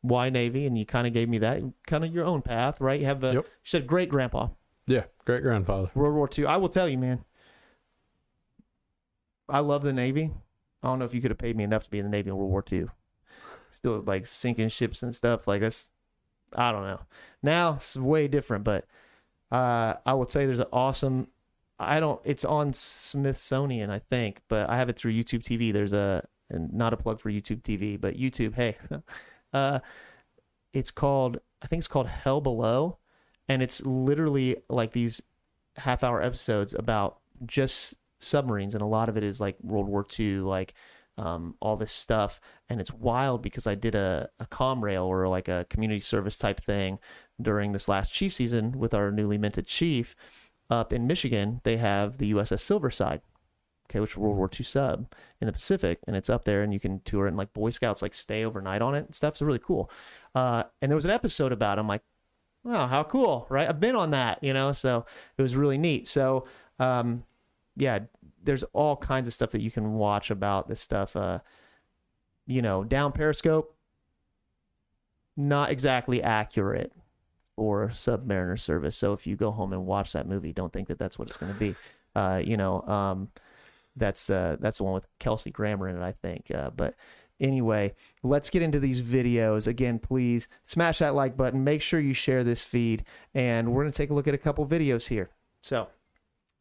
why 0.00 0.30
Navy, 0.30 0.66
and 0.66 0.78
you 0.78 0.86
kind 0.86 1.06
of 1.06 1.12
gave 1.12 1.28
me 1.28 1.38
that 1.38 1.60
kind 1.86 2.04
of 2.04 2.12
your 2.14 2.24
own 2.24 2.42
path, 2.42 2.80
right? 2.80 3.00
You 3.00 3.06
have 3.06 3.24
a 3.24 3.34
Yep. 3.34 3.44
you 3.44 3.50
said 3.64 3.86
great 3.86 4.08
grandpa, 4.08 4.48
Yeah, 4.86 5.04
great 5.24 5.42
grandfather. 5.42 5.90
World 5.94 6.14
War 6.14 6.28
II. 6.36 6.46
I 6.46 6.56
will 6.56 6.68
tell 6.68 6.88
you, 6.88 6.98
man. 6.98 7.24
I 9.48 9.60
love 9.60 9.82
the 9.82 9.92
Navy. 9.92 10.30
I 10.82 10.86
don't 10.88 10.98
know 10.98 11.04
if 11.04 11.14
you 11.14 11.20
could 11.20 11.30
have 11.30 11.38
paid 11.38 11.56
me 11.56 11.64
enough 11.64 11.84
to 11.84 11.90
be 11.90 11.98
in 11.98 12.04
the 12.04 12.10
Navy 12.10 12.30
in 12.30 12.36
World 12.36 12.50
War 12.50 12.64
II. 12.70 12.86
Still 13.72 14.02
like 14.06 14.26
sinking 14.26 14.68
ships 14.68 15.02
and 15.02 15.14
stuff 15.14 15.46
like 15.46 15.60
that's. 15.60 15.90
I 16.54 16.72
don't 16.72 16.82
know. 16.84 17.00
Now 17.42 17.74
it's 17.74 17.96
way 17.96 18.26
different, 18.28 18.64
but 18.64 18.86
uh, 19.52 19.94
I 20.06 20.14
would 20.14 20.30
say 20.30 20.46
there's 20.46 20.60
an 20.60 20.66
awesome. 20.72 21.28
I 21.78 22.00
don't. 22.00 22.20
It's 22.24 22.44
on 22.44 22.72
Smithsonian, 22.72 23.90
I 23.90 24.00
think, 24.00 24.40
but 24.48 24.68
I 24.68 24.76
have 24.76 24.88
it 24.88 24.96
through 24.96 25.12
YouTube 25.12 25.42
TV. 25.42 25.72
There's 25.72 25.92
a 25.92 26.26
and 26.50 26.72
not 26.72 26.92
a 26.92 26.96
plug 26.96 27.20
for 27.20 27.30
YouTube 27.30 27.62
TV, 27.62 28.00
but 28.00 28.16
YouTube. 28.16 28.54
Hey, 28.54 28.76
uh, 29.52 29.80
it's 30.72 30.90
called. 30.90 31.38
I 31.62 31.66
think 31.66 31.80
it's 31.80 31.88
called 31.88 32.06
Hell 32.06 32.40
Below, 32.40 32.98
and 33.48 33.62
it's 33.62 33.84
literally 33.84 34.56
like 34.68 34.92
these 34.92 35.20
half-hour 35.76 36.22
episodes 36.22 36.74
about 36.74 37.18
just 37.46 37.94
submarines, 38.20 38.74
and 38.74 38.82
a 38.82 38.86
lot 38.86 39.08
of 39.08 39.16
it 39.16 39.24
is 39.24 39.40
like 39.40 39.56
World 39.62 39.88
War 39.88 40.06
II, 40.18 40.38
like 40.40 40.74
um, 41.16 41.56
all 41.60 41.76
this 41.76 41.92
stuff, 41.92 42.40
and 42.68 42.80
it's 42.80 42.92
wild 42.92 43.42
because 43.42 43.66
I 43.66 43.74
did 43.74 43.94
a 43.94 44.28
a 44.38 44.46
COMREL 44.46 45.06
or 45.06 45.28
like 45.28 45.48
a 45.48 45.66
community 45.68 46.00
service 46.00 46.38
type 46.38 46.60
thing 46.60 46.98
during 47.40 47.72
this 47.72 47.88
last 47.88 48.12
chief 48.12 48.32
season 48.32 48.78
with 48.78 48.94
our 48.94 49.10
newly 49.10 49.38
minted 49.38 49.66
chief 49.66 50.14
up 50.70 50.92
in 50.92 51.06
Michigan. 51.06 51.60
They 51.64 51.76
have 51.78 52.18
the 52.18 52.32
USS 52.32 52.60
Silverside, 52.60 53.20
okay, 53.90 54.00
which 54.00 54.16
World 54.16 54.36
War 54.36 54.50
II 54.52 54.64
sub 54.64 55.12
in 55.40 55.46
the 55.46 55.52
Pacific, 55.52 55.98
and 56.06 56.16
it's 56.16 56.30
up 56.30 56.44
there, 56.44 56.62
and 56.62 56.72
you 56.72 56.80
can 56.80 57.00
tour 57.00 57.26
it, 57.26 57.28
and 57.28 57.36
like 57.36 57.52
Boy 57.52 57.70
Scouts 57.70 58.02
like 58.02 58.14
stay 58.14 58.44
overnight 58.44 58.82
on 58.82 58.94
it 58.94 59.06
and 59.06 59.14
stuff. 59.14 59.34
It's 59.34 59.42
really 59.42 59.58
cool. 59.58 59.90
Uh, 60.34 60.64
and 60.82 60.90
there 60.90 60.96
was 60.96 61.04
an 61.04 61.10
episode 61.10 61.52
about. 61.52 61.78
It. 61.78 61.80
I'm 61.80 61.88
like, 61.88 62.02
wow, 62.64 62.86
how 62.86 63.02
cool, 63.02 63.46
right? 63.48 63.68
I've 63.68 63.80
been 63.80 63.96
on 63.96 64.10
that, 64.10 64.42
you 64.42 64.52
know, 64.52 64.72
so 64.72 65.06
it 65.36 65.42
was 65.42 65.56
really 65.56 65.78
neat. 65.78 66.06
So, 66.06 66.46
um, 66.78 67.24
yeah, 67.76 68.00
there's 68.42 68.64
all 68.72 68.96
kinds 68.96 69.26
of 69.26 69.34
stuff 69.34 69.50
that 69.52 69.62
you 69.62 69.70
can 69.70 69.94
watch 69.94 70.30
about 70.30 70.68
this 70.68 70.80
stuff. 70.80 71.16
Uh, 71.16 71.40
you 72.46 72.62
know, 72.62 72.84
down 72.84 73.12
Periscope, 73.12 73.74
not 75.36 75.70
exactly 75.70 76.22
accurate 76.22 76.92
for 77.56 77.88
Submariner 77.88 78.58
service. 78.58 78.96
So 78.96 79.12
if 79.12 79.26
you 79.26 79.36
go 79.36 79.50
home 79.50 79.72
and 79.72 79.86
watch 79.86 80.12
that 80.12 80.28
movie, 80.28 80.52
don't 80.52 80.72
think 80.72 80.88
that 80.88 80.98
that's 80.98 81.18
what 81.18 81.28
it's 81.28 81.36
going 81.36 81.52
to 81.52 81.58
be. 81.58 81.74
Uh, 82.14 82.40
you 82.42 82.56
know, 82.56 82.82
um, 82.82 83.28
that's 83.96 84.30
uh, 84.30 84.56
that's 84.60 84.78
the 84.78 84.84
one 84.84 84.94
with 84.94 85.06
Kelsey 85.18 85.50
Grammer 85.50 85.88
in 85.88 85.96
it, 85.96 86.02
I 86.02 86.12
think. 86.12 86.50
Uh, 86.54 86.70
but 86.70 86.94
anyway, 87.40 87.94
let's 88.22 88.50
get 88.50 88.62
into 88.62 88.80
these 88.80 89.02
videos. 89.02 89.66
Again, 89.66 89.98
please 89.98 90.48
smash 90.64 90.98
that 90.98 91.14
like 91.14 91.36
button. 91.36 91.64
Make 91.64 91.82
sure 91.82 92.00
you 92.00 92.14
share 92.14 92.44
this 92.44 92.64
feed, 92.64 93.04
and 93.34 93.72
we're 93.72 93.84
to 93.84 93.90
take 93.90 94.10
a 94.10 94.14
look 94.14 94.28
at 94.28 94.34
a 94.34 94.38
couple 94.38 94.66
videos 94.66 95.08
here. 95.08 95.30
So 95.62 95.88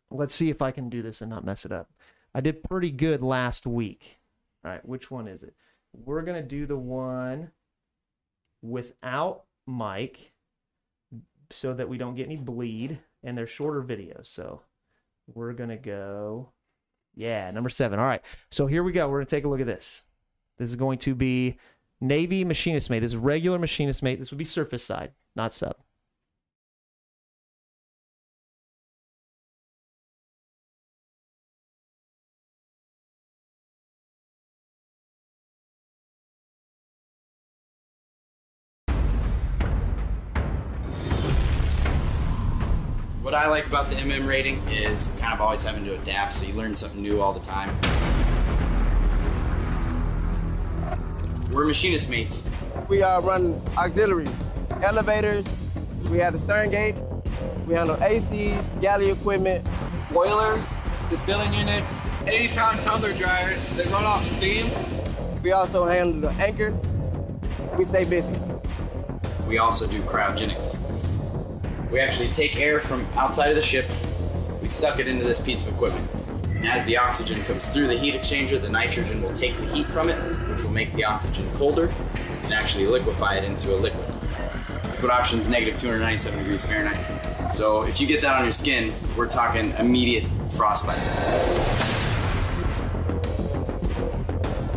let's 0.09 0.35
see 0.35 0.49
if 0.49 0.61
I 0.61 0.71
can 0.71 0.89
do 0.89 1.01
this 1.01 1.21
and 1.21 1.29
not 1.29 1.45
mess 1.45 1.65
it 1.65 1.71
up. 1.71 1.91
I 2.33 2.41
did 2.41 2.63
pretty 2.63 2.91
good 2.91 3.21
last 3.21 3.65
week. 3.65 4.19
All 4.63 4.71
right, 4.71 4.85
which 4.85 5.09
one 5.09 5.27
is 5.27 5.43
it? 5.43 5.53
We're 5.93 6.21
to 6.41 6.47
do 6.47 6.65
the 6.65 6.77
one 6.77 7.51
without 8.61 9.43
mic 9.65 10.33
so 11.51 11.73
that 11.73 11.89
we 11.89 11.97
don't 11.97 12.15
get 12.15 12.25
any 12.25 12.35
bleed, 12.35 12.99
and 13.23 13.37
they're 13.37 13.47
shorter 13.47 13.81
videos. 13.81 14.27
So 14.27 14.61
we're 15.33 15.53
to 15.69 15.77
go, 15.77 16.49
yeah, 17.17 17.49
number 17.51 17.69
seven. 17.69 17.99
All 17.99 18.05
right, 18.05 18.21
so 18.51 18.67
here 18.67 18.83
we 18.83 18.91
go. 18.91 19.09
We're 19.09 19.17
going 19.17 19.25
to 19.25 19.35
take 19.35 19.43
a 19.43 19.49
look 19.49 19.59
at 19.59 19.65
this. 19.65 20.03
This 20.57 20.69
is 20.69 20.75
going 20.75 20.99
to 20.99 21.15
be 21.15 21.57
Navy 21.99 22.45
machinist 22.45 22.89
mate. 22.89 22.99
This 22.99 23.11
is 23.11 23.17
regular 23.17 23.57
machinist 23.57 24.03
mate. 24.03 24.19
This 24.19 24.29
would 24.31 24.37
be 24.37 24.45
surface 24.45 24.83
side, 24.83 25.11
not 25.35 25.51
sub. 25.51 25.75
I 43.37 43.45
like 43.45 43.67
about 43.67 43.91
the 43.91 43.95
MM 43.97 44.27
rating 44.27 44.57
is 44.67 45.11
kind 45.19 45.31
of 45.31 45.41
always 45.41 45.61
having 45.61 45.85
to 45.85 45.93
adapt, 45.93 46.33
so 46.33 46.47
you 46.47 46.53
learn 46.53 46.75
something 46.75 47.03
new 47.03 47.21
all 47.21 47.33
the 47.33 47.45
time. 47.45 47.69
We're 51.51 51.65
machinist 51.65 52.09
mates. 52.09 52.49
We 52.89 53.03
uh, 53.03 53.21
run 53.21 53.61
auxiliaries, 53.77 54.31
elevators, 54.81 55.61
we 56.09 56.17
have 56.17 56.33
the 56.33 56.39
stern 56.39 56.71
gate, 56.71 56.95
we 57.67 57.75
handle 57.75 57.95
ACs, 57.97 58.81
galley 58.81 59.11
equipment, 59.11 59.67
boilers, 60.11 60.75
distilling 61.11 61.53
units, 61.53 62.03
80 62.25 62.55
pound 62.55 62.79
tumbler 62.79 63.13
dryers 63.13 63.69
that 63.75 63.85
run 63.91 64.03
off 64.03 64.25
steam. 64.25 64.71
We 65.43 65.51
also 65.51 65.85
handle 65.85 66.21
the 66.21 66.31
anchor. 66.43 66.71
We 67.77 67.85
stay 67.85 68.03
busy. 68.03 68.33
We 69.47 69.59
also 69.59 69.85
do 69.85 70.01
cryogenics. 70.01 70.81
We 71.91 72.01
actually 72.01 72.29
take 72.29 72.57
air 72.57 72.81
from 72.81 73.05
outside 73.15 73.49
of 73.49 73.55
the 73.55 73.61
ship, 73.61 73.89
we 74.61 74.67
suck 74.67 74.99
it 74.99 75.07
into 75.07 75.23
this 75.23 75.39
piece 75.39 75.65
of 75.65 75.73
equipment. 75.73 76.05
And 76.49 76.67
as 76.67 76.83
the 76.83 76.97
oxygen 76.97 77.41
comes 77.43 77.65
through 77.65 77.87
the 77.87 77.97
heat 77.97 78.13
exchanger, 78.13 78.61
the 78.61 78.69
nitrogen 78.69 79.21
will 79.21 79.33
take 79.33 79.55
the 79.57 79.65
heat 79.67 79.89
from 79.89 80.09
it, 80.09 80.17
which 80.49 80.63
will 80.63 80.71
make 80.71 80.93
the 80.95 81.05
oxygen 81.05 81.49
colder 81.53 81.89
and 82.43 82.53
actually 82.53 82.87
liquefy 82.87 83.37
it 83.37 83.45
into 83.45 83.73
a 83.73 83.77
liquid. 83.77 84.05
Liquid 84.91 85.11
oxygen 85.11 85.39
is 85.39 85.47
negative 85.47 85.79
297 85.79 86.39
degrees 86.39 86.65
Fahrenheit. 86.65 87.53
So 87.53 87.83
if 87.83 88.01
you 88.01 88.07
get 88.07 88.19
that 88.21 88.35
on 88.35 88.43
your 88.43 88.51
skin, 88.51 88.93
we're 89.15 89.29
talking 89.29 89.71
immediate 89.77 90.25
frostbite. 90.57 90.97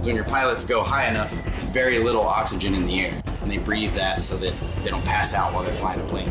When 0.05 0.15
your 0.15 0.25
pilots 0.27 0.63
go 0.63 0.83
high 0.83 1.09
enough, 1.09 1.33
there's 1.47 1.67
very 1.67 1.99
little 1.99 2.23
oxygen 2.23 2.75
in 2.75 2.87
the 2.87 3.01
air, 3.01 3.23
and 3.41 3.51
they 3.51 3.59
breathe 3.59 3.95
that 3.95 4.23
so 4.23 4.37
that 4.37 4.55
they 4.85 4.91
don't 4.91 5.05
pass 5.05 5.35
out 5.35 5.53
while 5.53 5.65
they're 5.65 5.75
flying 5.75 6.01
a 6.01 6.05
plane. 6.05 6.31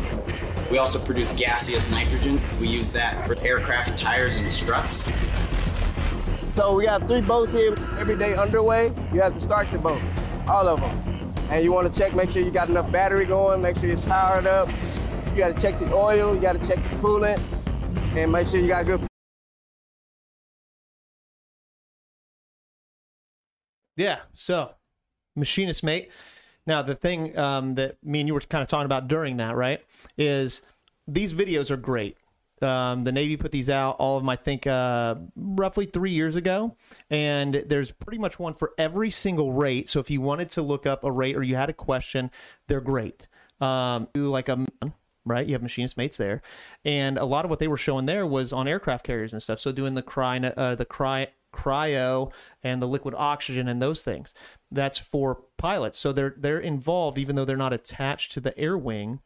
We 0.70 0.78
also 0.78 1.00
produce 1.00 1.32
gaseous 1.32 1.90
nitrogen. 1.90 2.40
We 2.60 2.68
use 2.68 2.92
that 2.92 3.26
for 3.26 3.36
aircraft 3.40 3.98
tires 3.98 4.36
and 4.36 4.48
struts. 4.48 5.10
So 6.52 6.76
we 6.76 6.86
have 6.86 7.08
three 7.08 7.20
boats 7.20 7.52
here. 7.52 7.74
Every 7.98 8.16
day 8.16 8.36
underway, 8.36 8.94
you 9.12 9.20
have 9.20 9.34
to 9.34 9.40
start 9.40 9.68
the 9.72 9.80
boats, 9.80 10.14
all 10.46 10.68
of 10.68 10.80
them. 10.80 11.34
And 11.50 11.64
you 11.64 11.72
want 11.72 11.92
to 11.92 11.98
check, 12.00 12.14
make 12.14 12.30
sure 12.30 12.42
you 12.42 12.52
got 12.52 12.68
enough 12.68 12.90
battery 12.92 13.24
going, 13.24 13.60
make 13.60 13.76
sure 13.76 13.90
it's 13.90 14.00
powered 14.00 14.46
up. 14.46 14.68
You 15.30 15.38
got 15.38 15.56
to 15.56 15.60
check 15.60 15.80
the 15.80 15.92
oil, 15.92 16.36
you 16.36 16.40
got 16.40 16.54
to 16.54 16.66
check 16.66 16.76
the 16.76 16.96
coolant, 16.96 17.42
and 18.16 18.30
make 18.30 18.46
sure 18.46 18.60
you 18.60 18.68
got 18.68 18.86
good. 18.86 19.04
Yeah. 23.96 24.20
So, 24.34 24.70
machinist 25.34 25.82
mate. 25.82 26.10
Now, 26.66 26.82
the 26.82 26.94
thing 26.94 27.36
um, 27.38 27.74
that 27.76 27.96
me 28.04 28.20
and 28.20 28.28
you 28.28 28.34
were 28.34 28.40
kind 28.40 28.62
of 28.62 28.68
talking 28.68 28.86
about 28.86 29.08
during 29.08 29.38
that, 29.38 29.56
right, 29.56 29.80
is 30.16 30.62
these 31.06 31.34
videos 31.34 31.70
are 31.70 31.76
great. 31.76 32.16
Um, 32.62 33.04
the 33.04 33.12
Navy 33.12 33.38
put 33.38 33.52
these 33.52 33.70
out, 33.70 33.96
all 33.98 34.18
of 34.18 34.22
them, 34.22 34.28
I 34.28 34.36
think, 34.36 34.66
uh, 34.66 35.14
roughly 35.34 35.86
three 35.86 36.10
years 36.10 36.36
ago. 36.36 36.76
And 37.08 37.64
there's 37.66 37.90
pretty 37.90 38.18
much 38.18 38.38
one 38.38 38.54
for 38.54 38.72
every 38.76 39.10
single 39.10 39.52
rate. 39.52 39.88
So 39.88 39.98
if 39.98 40.10
you 40.10 40.20
wanted 40.20 40.50
to 40.50 40.62
look 40.62 40.86
up 40.86 41.02
a 41.02 41.10
rate 41.10 41.36
or 41.36 41.42
you 41.42 41.56
had 41.56 41.70
a 41.70 41.74
question, 41.74 42.30
they're 42.68 42.82
great. 42.82 43.26
Um, 43.60 44.08
do 44.12 44.26
like 44.26 44.48
a 44.48 44.66
right? 45.24 45.46
You 45.46 45.52
have 45.52 45.62
machinist 45.62 45.96
mates 45.96 46.16
there, 46.16 46.42
and 46.84 47.18
a 47.18 47.24
lot 47.24 47.44
of 47.44 47.50
what 47.50 47.58
they 47.58 47.68
were 47.68 47.76
showing 47.76 48.06
there 48.06 48.26
was 48.26 48.52
on 48.52 48.66
aircraft 48.66 49.04
carriers 49.04 49.32
and 49.32 49.42
stuff. 49.42 49.60
So 49.60 49.70
doing 49.72 49.94
the 49.94 50.02
cry, 50.02 50.38
uh, 50.38 50.74
the 50.74 50.84
cry, 50.86 51.28
cryo, 51.54 52.32
and 52.62 52.80
the 52.80 52.88
liquid 52.88 53.14
oxygen 53.16 53.68
and 53.68 53.80
those 53.80 54.02
things. 54.02 54.34
That's 54.70 54.98
for 54.98 55.42
pilots. 55.60 55.98
So 55.98 56.12
they're 56.12 56.34
they're 56.36 56.58
involved, 56.58 57.18
even 57.18 57.36
though 57.36 57.44
they're 57.44 57.56
not 57.56 57.72
attached 57.72 58.32
to 58.32 58.40
the 58.40 58.56
air 58.58 58.76
wing 58.76 59.20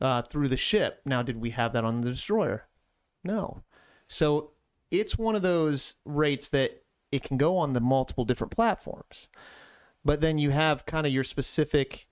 uh, 0.00 0.22
through 0.22 0.48
the 0.48 0.56
ship. 0.56 1.00
Now, 1.04 1.22
did 1.22 1.40
we 1.40 1.50
have 1.50 1.72
that 1.72 1.84
on 1.84 2.00
the 2.02 2.10
destroyer? 2.10 2.64
No. 3.24 3.62
So 4.06 4.50
it's 4.90 5.18
one 5.18 5.34
of 5.34 5.42
those 5.42 5.96
rates 6.04 6.48
that 6.50 6.82
it 7.10 7.22
can 7.22 7.36
go 7.36 7.56
on 7.56 7.72
the 7.72 7.80
multiple 7.80 8.24
different 8.24 8.54
platforms, 8.54 9.28
but 10.04 10.20
then 10.20 10.38
you 10.38 10.50
have 10.50 10.86
kind 10.86 11.06
of 11.06 11.12
your 11.12 11.24
specific 11.24 12.06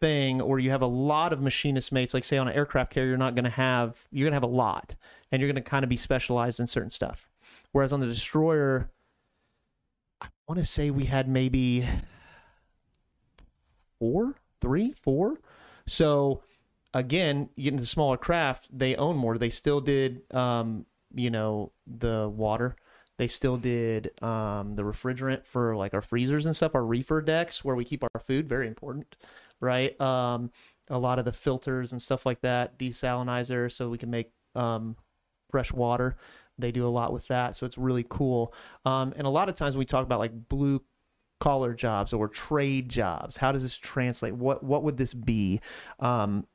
thing 0.00 0.40
or 0.40 0.58
you 0.58 0.70
have 0.70 0.82
a 0.82 0.86
lot 0.86 1.32
of 1.32 1.40
machinist 1.40 1.90
mates 1.90 2.14
like 2.14 2.24
say 2.24 2.36
on 2.36 2.46
an 2.46 2.54
aircraft 2.54 2.92
carrier 2.92 3.08
you're 3.08 3.18
not 3.18 3.34
going 3.34 3.44
to 3.44 3.50
have 3.50 4.06
you're 4.12 4.24
going 4.24 4.32
to 4.32 4.36
have 4.36 4.42
a 4.44 4.46
lot 4.46 4.94
and 5.30 5.40
you're 5.40 5.50
going 5.50 5.62
to 5.62 5.70
kind 5.70 5.82
of 5.82 5.88
be 5.88 5.96
specialized 5.96 6.60
in 6.60 6.66
certain 6.68 6.90
stuff 6.90 7.28
whereas 7.72 7.92
on 7.92 7.98
the 7.98 8.06
destroyer 8.06 8.90
i 10.20 10.26
want 10.46 10.60
to 10.60 10.66
say 10.66 10.90
we 10.90 11.06
had 11.06 11.28
maybe 11.28 11.84
four 13.98 14.34
three 14.60 14.94
four 15.02 15.40
so 15.86 16.42
again 16.94 17.48
you 17.56 17.64
get 17.64 17.74
into 17.74 17.86
smaller 17.86 18.16
craft 18.16 18.68
they 18.76 18.96
own 18.96 19.16
more 19.16 19.38
they 19.38 19.50
still 19.50 19.80
did 19.80 20.22
um 20.34 20.84
you 21.14 21.30
know 21.30 21.72
the 21.86 22.28
water 22.28 22.76
they 23.18 23.26
still 23.26 23.56
did 23.56 24.12
um, 24.22 24.76
the 24.76 24.84
refrigerant 24.84 25.44
for 25.44 25.74
like 25.74 25.92
our 25.92 26.00
freezers 26.00 26.46
and 26.46 26.54
stuff, 26.54 26.76
our 26.76 26.84
reefer 26.84 27.20
decks 27.20 27.64
where 27.64 27.74
we 27.74 27.84
keep 27.84 28.04
our 28.04 28.20
food, 28.20 28.48
very 28.48 28.68
important 28.68 29.16
right? 29.60 29.98
Um, 30.00 30.50
a 30.88 30.98
lot 30.98 31.18
of 31.18 31.24
the 31.24 31.32
filters 31.32 31.92
and 31.92 32.00
stuff 32.00 32.24
like 32.24 32.40
that, 32.42 32.78
desalinizer, 32.78 33.70
so 33.70 33.88
we 33.88 33.98
can 33.98 34.10
make 34.10 34.32
um, 34.54 34.96
fresh 35.50 35.72
water. 35.72 36.16
They 36.58 36.72
do 36.72 36.86
a 36.86 36.90
lot 36.90 37.12
with 37.12 37.28
that, 37.28 37.56
so 37.56 37.66
it's 37.66 37.78
really 37.78 38.04
cool. 38.08 38.52
Um, 38.84 39.12
and 39.16 39.26
a 39.26 39.30
lot 39.30 39.48
of 39.48 39.54
times 39.54 39.76
we 39.76 39.84
talk 39.84 40.04
about 40.04 40.18
like 40.18 40.48
blue 40.48 40.82
collar 41.40 41.74
jobs 41.74 42.12
or 42.12 42.28
trade 42.28 42.88
jobs. 42.88 43.36
How 43.36 43.52
does 43.52 43.62
this 43.62 43.76
translate? 43.76 44.34
What 44.34 44.62
what 44.62 44.82
would 44.82 44.96
this 44.96 45.14
be? 45.14 45.60
Um, 46.00 46.46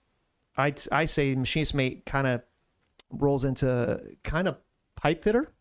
I 0.57 0.73
I 0.91 1.05
say 1.05 1.35
machinist 1.35 1.73
mate 1.73 2.05
kind 2.05 2.27
of 2.27 2.41
rolls 3.11 3.43
into 3.43 4.01
kind 4.23 4.47
of 4.47 4.57
pipe 4.95 5.23
fitter 5.23 5.51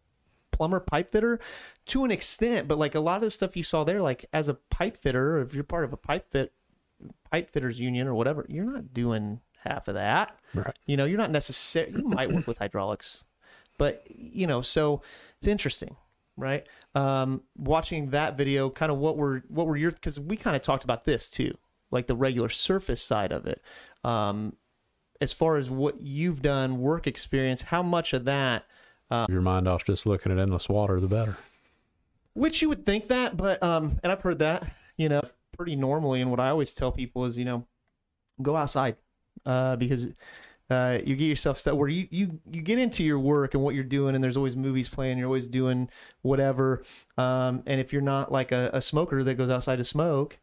plumber 0.53 0.81
pipe 0.81 1.11
fitter 1.11 1.41
to 1.87 2.05
an 2.05 2.11
extent 2.11 2.69
but 2.69 2.77
like 2.77 2.95
a 2.95 3.01
lot 3.01 3.17
of 3.17 3.23
the 3.23 3.31
stuff 3.31 3.57
you 3.57 3.63
saw 3.63 3.85
there 3.85 4.03
like 4.03 4.27
as 4.35 4.49
a 4.49 4.55
pipe 4.55 4.97
fitter 4.99 5.41
if 5.41 5.55
you're 5.55 5.65
part 5.65 5.83
of 5.83 5.95
a 5.95 5.97
pipe 5.97 6.31
fit 6.31 6.53
pipe 7.31 7.51
fitters 7.51 7.81
union 7.81 8.07
or 8.07 8.15
whatever, 8.15 8.47
you're 8.49 8.65
not 8.65 8.93
doing 8.93 9.41
half 9.65 9.89
of 9.89 9.95
that. 9.95 10.39
Right. 10.55 10.77
You 10.87 10.97
know, 10.97 11.05
you're 11.05 11.19
not 11.19 11.31
necessarily, 11.31 11.99
you 11.99 12.09
might 12.09 12.33
work 12.33 12.47
with 12.47 12.59
hydraulics, 12.59 13.25
but, 13.79 14.05
you 14.11 14.47
know, 14.47 14.61
so 14.61 15.03
it's 15.39 15.49
interesting, 15.49 15.97
right? 16.37 16.67
Um, 16.95 17.43
watching 17.57 18.11
that 18.11 18.37
video, 18.37 18.71
kind 18.71 18.93
of 18.93 18.99
what 18.99 19.17
were, 19.17 19.43
what 19.49 19.67
were 19.67 19.77
your, 19.77 19.91
because 19.91 20.19
we 20.19 20.37
kind 20.37 20.57
of 20.57 20.63
talked 20.63 20.85
about 20.85 21.05
this 21.05 21.29
too, 21.29 21.57
like 21.91 22.07
the 22.07 22.17
regular 22.17 22.49
surface 22.49 23.03
side 23.03 23.33
of 23.33 23.47
it. 23.47 23.63
Um, 24.05 24.57
as 25.21 25.33
far 25.33 25.57
as 25.57 25.71
what 25.71 26.01
you've 26.01 26.43
done, 26.43 26.81
work 26.81 27.07
experience, 27.07 27.63
how 27.63 27.83
much 27.83 28.13
of 28.13 28.25
that, 28.25 28.65
uh, 29.11 29.27
your 29.29 29.43
mind 29.43 29.69
off 29.69 29.85
just 29.85 30.07
looking 30.07 30.33
at 30.33 30.39
endless 30.39 30.69
water, 30.69 30.99
the 30.99 31.07
better. 31.07 31.37
Which 32.35 32.63
you 32.63 32.69
would 32.71 32.87
think 32.87 33.09
that, 33.09 33.37
but 33.37 33.63
um, 33.63 34.01
and 34.03 34.11
I've 34.11 34.23
heard 34.23 34.39
that, 34.39 34.65
you 34.97 35.09
know, 35.09 35.21
pretty 35.57 35.77
normally. 35.77 36.23
And 36.23 36.31
what 36.31 36.41
I 36.41 36.49
always 36.49 36.73
tell 36.73 36.91
people 36.91 37.27
is, 37.27 37.37
you 37.37 37.45
know, 37.45 37.67
go 38.41 38.57
outside 38.57 38.97
uh, 39.45 39.77
because 39.77 40.09
uh, 40.71 40.99
you 41.05 41.17
get 41.17 41.27
yourself 41.27 41.59
stuff 41.59 41.75
where 41.75 41.89
you, 41.89 42.09
you 42.11 42.41
you 42.51 42.63
get 42.63 42.79
into 42.79 43.05
your 43.05 43.19
work 43.19 43.55
and 43.55 43.63
what 43.63 43.75
you're 43.75 43.85
doing, 43.85 44.15
and 44.15 44.23
there's 44.23 44.37
always 44.37 44.57
movies 44.57 44.89
playing. 44.89 45.19
You're 45.19 45.27
always 45.27 45.47
doing 45.47 45.89
whatever. 46.23 46.83
Um, 47.19 47.63
and 47.67 47.81
if 47.81 47.93
you're 47.93 48.03
not 48.03 48.33
like 48.33 48.53
a, 48.53 48.71
a, 48.73 48.81
smoker 48.81 49.23
that 49.23 49.35
goes 49.35 49.51
outside 49.51 49.77
to 49.77 49.85
smoke, 49.85 50.39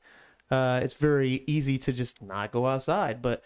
uh, 0.51 0.81
it's 0.83 0.93
very 0.93 1.43
easy 1.47 1.77
to 1.79 1.93
just 1.93 2.21
not 2.21 2.51
go 2.51 2.67
outside. 2.67 3.21
But 3.21 3.43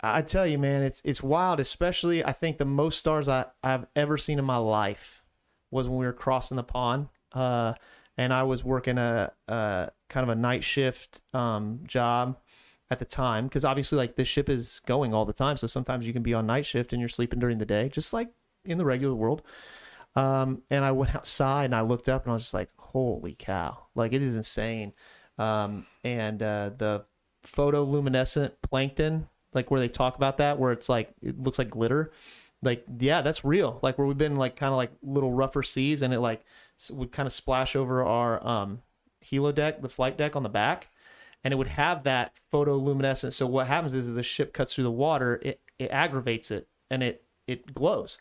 I 0.00 0.22
tell 0.22 0.46
you, 0.46 0.58
man, 0.58 0.82
it's 0.82 1.02
it's 1.04 1.22
wild. 1.22 1.60
Especially, 1.60 2.24
I 2.24 2.32
think 2.32 2.56
the 2.56 2.64
most 2.64 2.98
stars 2.98 3.28
I, 3.28 3.46
I've 3.62 3.86
ever 3.94 4.16
seen 4.16 4.38
in 4.38 4.44
my 4.44 4.56
life 4.56 5.24
was 5.70 5.88
when 5.88 5.98
we 5.98 6.06
were 6.06 6.12
crossing 6.12 6.56
the 6.56 6.62
pond. 6.62 7.08
Uh, 7.32 7.74
and 8.16 8.32
I 8.32 8.44
was 8.44 8.62
working 8.62 8.96
a, 8.96 9.32
a 9.48 9.90
kind 10.08 10.22
of 10.22 10.30
a 10.30 10.40
night 10.40 10.62
shift 10.62 11.22
um, 11.32 11.80
job 11.84 12.38
at 12.90 12.98
the 12.98 13.04
time 13.04 13.46
because 13.46 13.64
obviously 13.64 13.96
like 13.96 14.16
this 14.16 14.28
ship 14.28 14.48
is 14.48 14.80
going 14.86 15.14
all 15.14 15.24
the 15.24 15.32
time. 15.32 15.56
So 15.56 15.66
sometimes 15.66 16.06
you 16.06 16.12
can 16.12 16.22
be 16.22 16.34
on 16.34 16.46
night 16.46 16.66
shift 16.66 16.92
and 16.92 17.00
you're 17.00 17.08
sleeping 17.08 17.38
during 17.38 17.58
the 17.58 17.66
day 17.66 17.88
just 17.88 18.12
like 18.12 18.28
in 18.64 18.78
the 18.78 18.84
regular 18.84 19.14
world. 19.14 19.42
Um, 20.16 20.62
and 20.70 20.84
i 20.84 20.92
went 20.92 21.14
outside 21.16 21.64
and 21.66 21.74
i 21.74 21.80
looked 21.80 22.08
up 22.08 22.22
and 22.22 22.30
i 22.30 22.34
was 22.34 22.44
just 22.44 22.54
like 22.54 22.70
holy 22.76 23.34
cow. 23.38 23.86
Like 23.94 24.12
it 24.12 24.22
is 24.22 24.36
insane. 24.36 24.92
Um, 25.38 25.86
and 26.04 26.42
uh, 26.42 26.70
the 26.76 27.04
photoluminescent 27.46 28.52
plankton 28.62 29.28
like 29.52 29.70
where 29.70 29.80
they 29.80 29.88
talk 29.88 30.16
about 30.16 30.38
that 30.38 30.58
where 30.58 30.72
it's 30.72 30.88
like 30.88 31.12
it 31.22 31.40
looks 31.40 31.58
like 31.58 31.70
glitter. 31.70 32.12
Like 32.62 32.84
yeah 32.98 33.22
that's 33.22 33.44
real. 33.44 33.78
Like 33.82 33.98
where 33.98 34.06
we've 34.06 34.18
been 34.18 34.36
like 34.36 34.56
kind 34.56 34.72
of 34.72 34.76
like 34.76 34.92
little 35.02 35.32
rougher 35.32 35.62
seas 35.62 36.02
and 36.02 36.12
it 36.12 36.20
like 36.20 36.44
would 36.90 37.12
kind 37.12 37.26
of 37.26 37.32
splash 37.32 37.76
over 37.76 38.04
our 38.04 38.44
um, 38.46 38.82
helo 39.24 39.54
deck, 39.54 39.80
the 39.80 39.88
flight 39.88 40.18
deck 40.18 40.36
on 40.36 40.42
the 40.42 40.48
back, 40.48 40.88
and 41.44 41.52
it 41.52 41.56
would 41.56 41.68
have 41.68 42.02
that 42.04 42.32
photoluminescence. 42.52 43.34
So 43.34 43.46
what 43.46 43.66
happens 43.66 43.94
is 43.94 44.12
the 44.12 44.22
ship 44.22 44.52
cuts 44.52 44.74
through 44.74 44.84
the 44.84 44.90
water, 44.90 45.40
it, 45.44 45.60
it 45.78 45.90
aggravates 45.90 46.50
it 46.50 46.66
and 46.90 47.02
it 47.02 47.22
it 47.46 47.74
glows, 47.74 48.18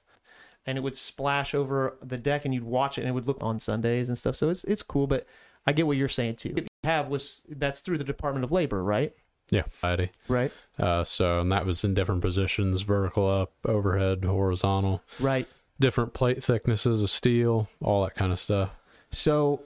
and 0.65 0.77
it 0.77 0.81
would 0.81 0.95
splash 0.97 1.55
over 1.55 1.97
the 2.03 2.17
deck, 2.17 2.43
and 2.45 2.53
you'd 2.53 2.63
watch 2.65 2.97
it, 2.97 3.01
and 3.01 3.09
it 3.09 3.13
would 3.13 3.25
look 3.27 3.41
on 3.41 3.59
Sundays 3.59 4.09
and 4.09 4.17
stuff. 4.17 4.35
So 4.35 4.49
it's 4.49 4.63
it's 4.65 4.81
cool, 4.83 5.07
but 5.07 5.25
I 5.65 5.71
get 5.71 5.87
what 5.87 5.95
you're 5.97 6.09
saying 6.09 6.35
too. 6.35 6.51
What 6.53 6.67
have 6.83 7.07
was 7.07 7.43
that's 7.49 7.79
through 7.79 7.97
the 7.99 8.03
Department 8.03 8.43
of 8.43 8.51
Labor, 8.51 8.83
right? 8.83 9.13
Yeah, 9.49 9.63
variety. 9.81 10.09
right? 10.27 10.51
Uh, 10.79 11.03
so 11.03 11.39
and 11.39 11.51
that 11.51 11.65
was 11.65 11.83
in 11.85 11.93
different 11.93 12.21
positions: 12.21 12.81
vertical 12.81 13.29
up, 13.29 13.53
overhead, 13.65 14.25
horizontal, 14.25 15.01
Right. 15.19 15.47
different 15.79 16.13
plate 16.13 16.43
thicknesses 16.43 17.01
of 17.03 17.09
steel, 17.09 17.69
all 17.81 18.03
that 18.03 18.15
kind 18.15 18.31
of 18.33 18.39
stuff. 18.39 18.71
So 19.11 19.63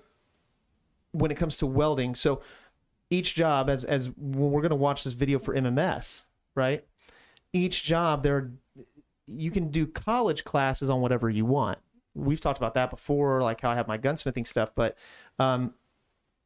when 1.12 1.32
it 1.32 1.36
comes 1.36 1.58
to 1.58 1.65
welding, 1.65 2.15
so 2.15 2.41
each 3.10 3.36
job 3.36 3.70
as 3.70 3.84
as 3.84 4.10
we're 4.17 4.62
going 4.62 4.70
to 4.70 4.76
watch 4.76 5.04
this 5.04 5.13
video 5.13 5.39
for 5.39 5.56
MMS, 5.56 6.24
right? 6.56 6.86
Each 7.54 7.84
job 7.84 8.24
there 8.24 8.52
you 9.28 9.52
can 9.52 9.70
do 9.70 9.86
college 9.86 10.43
classes 10.43 10.89
on 10.89 11.02
whatever 11.02 11.30
you 11.30 11.46
want. 11.46 11.80
We've 12.15 12.39
talked 12.39 12.58
about 12.58 12.74
that 12.76 12.89
before, 12.89 13.41
like 13.41 13.62
how 13.62 13.70
I 13.70 13.76
have 13.76 13.88
my 13.88 13.98
gunsmithing 13.98 14.48
stuff, 14.48 14.72
but 14.74 14.98
um, 15.38 15.74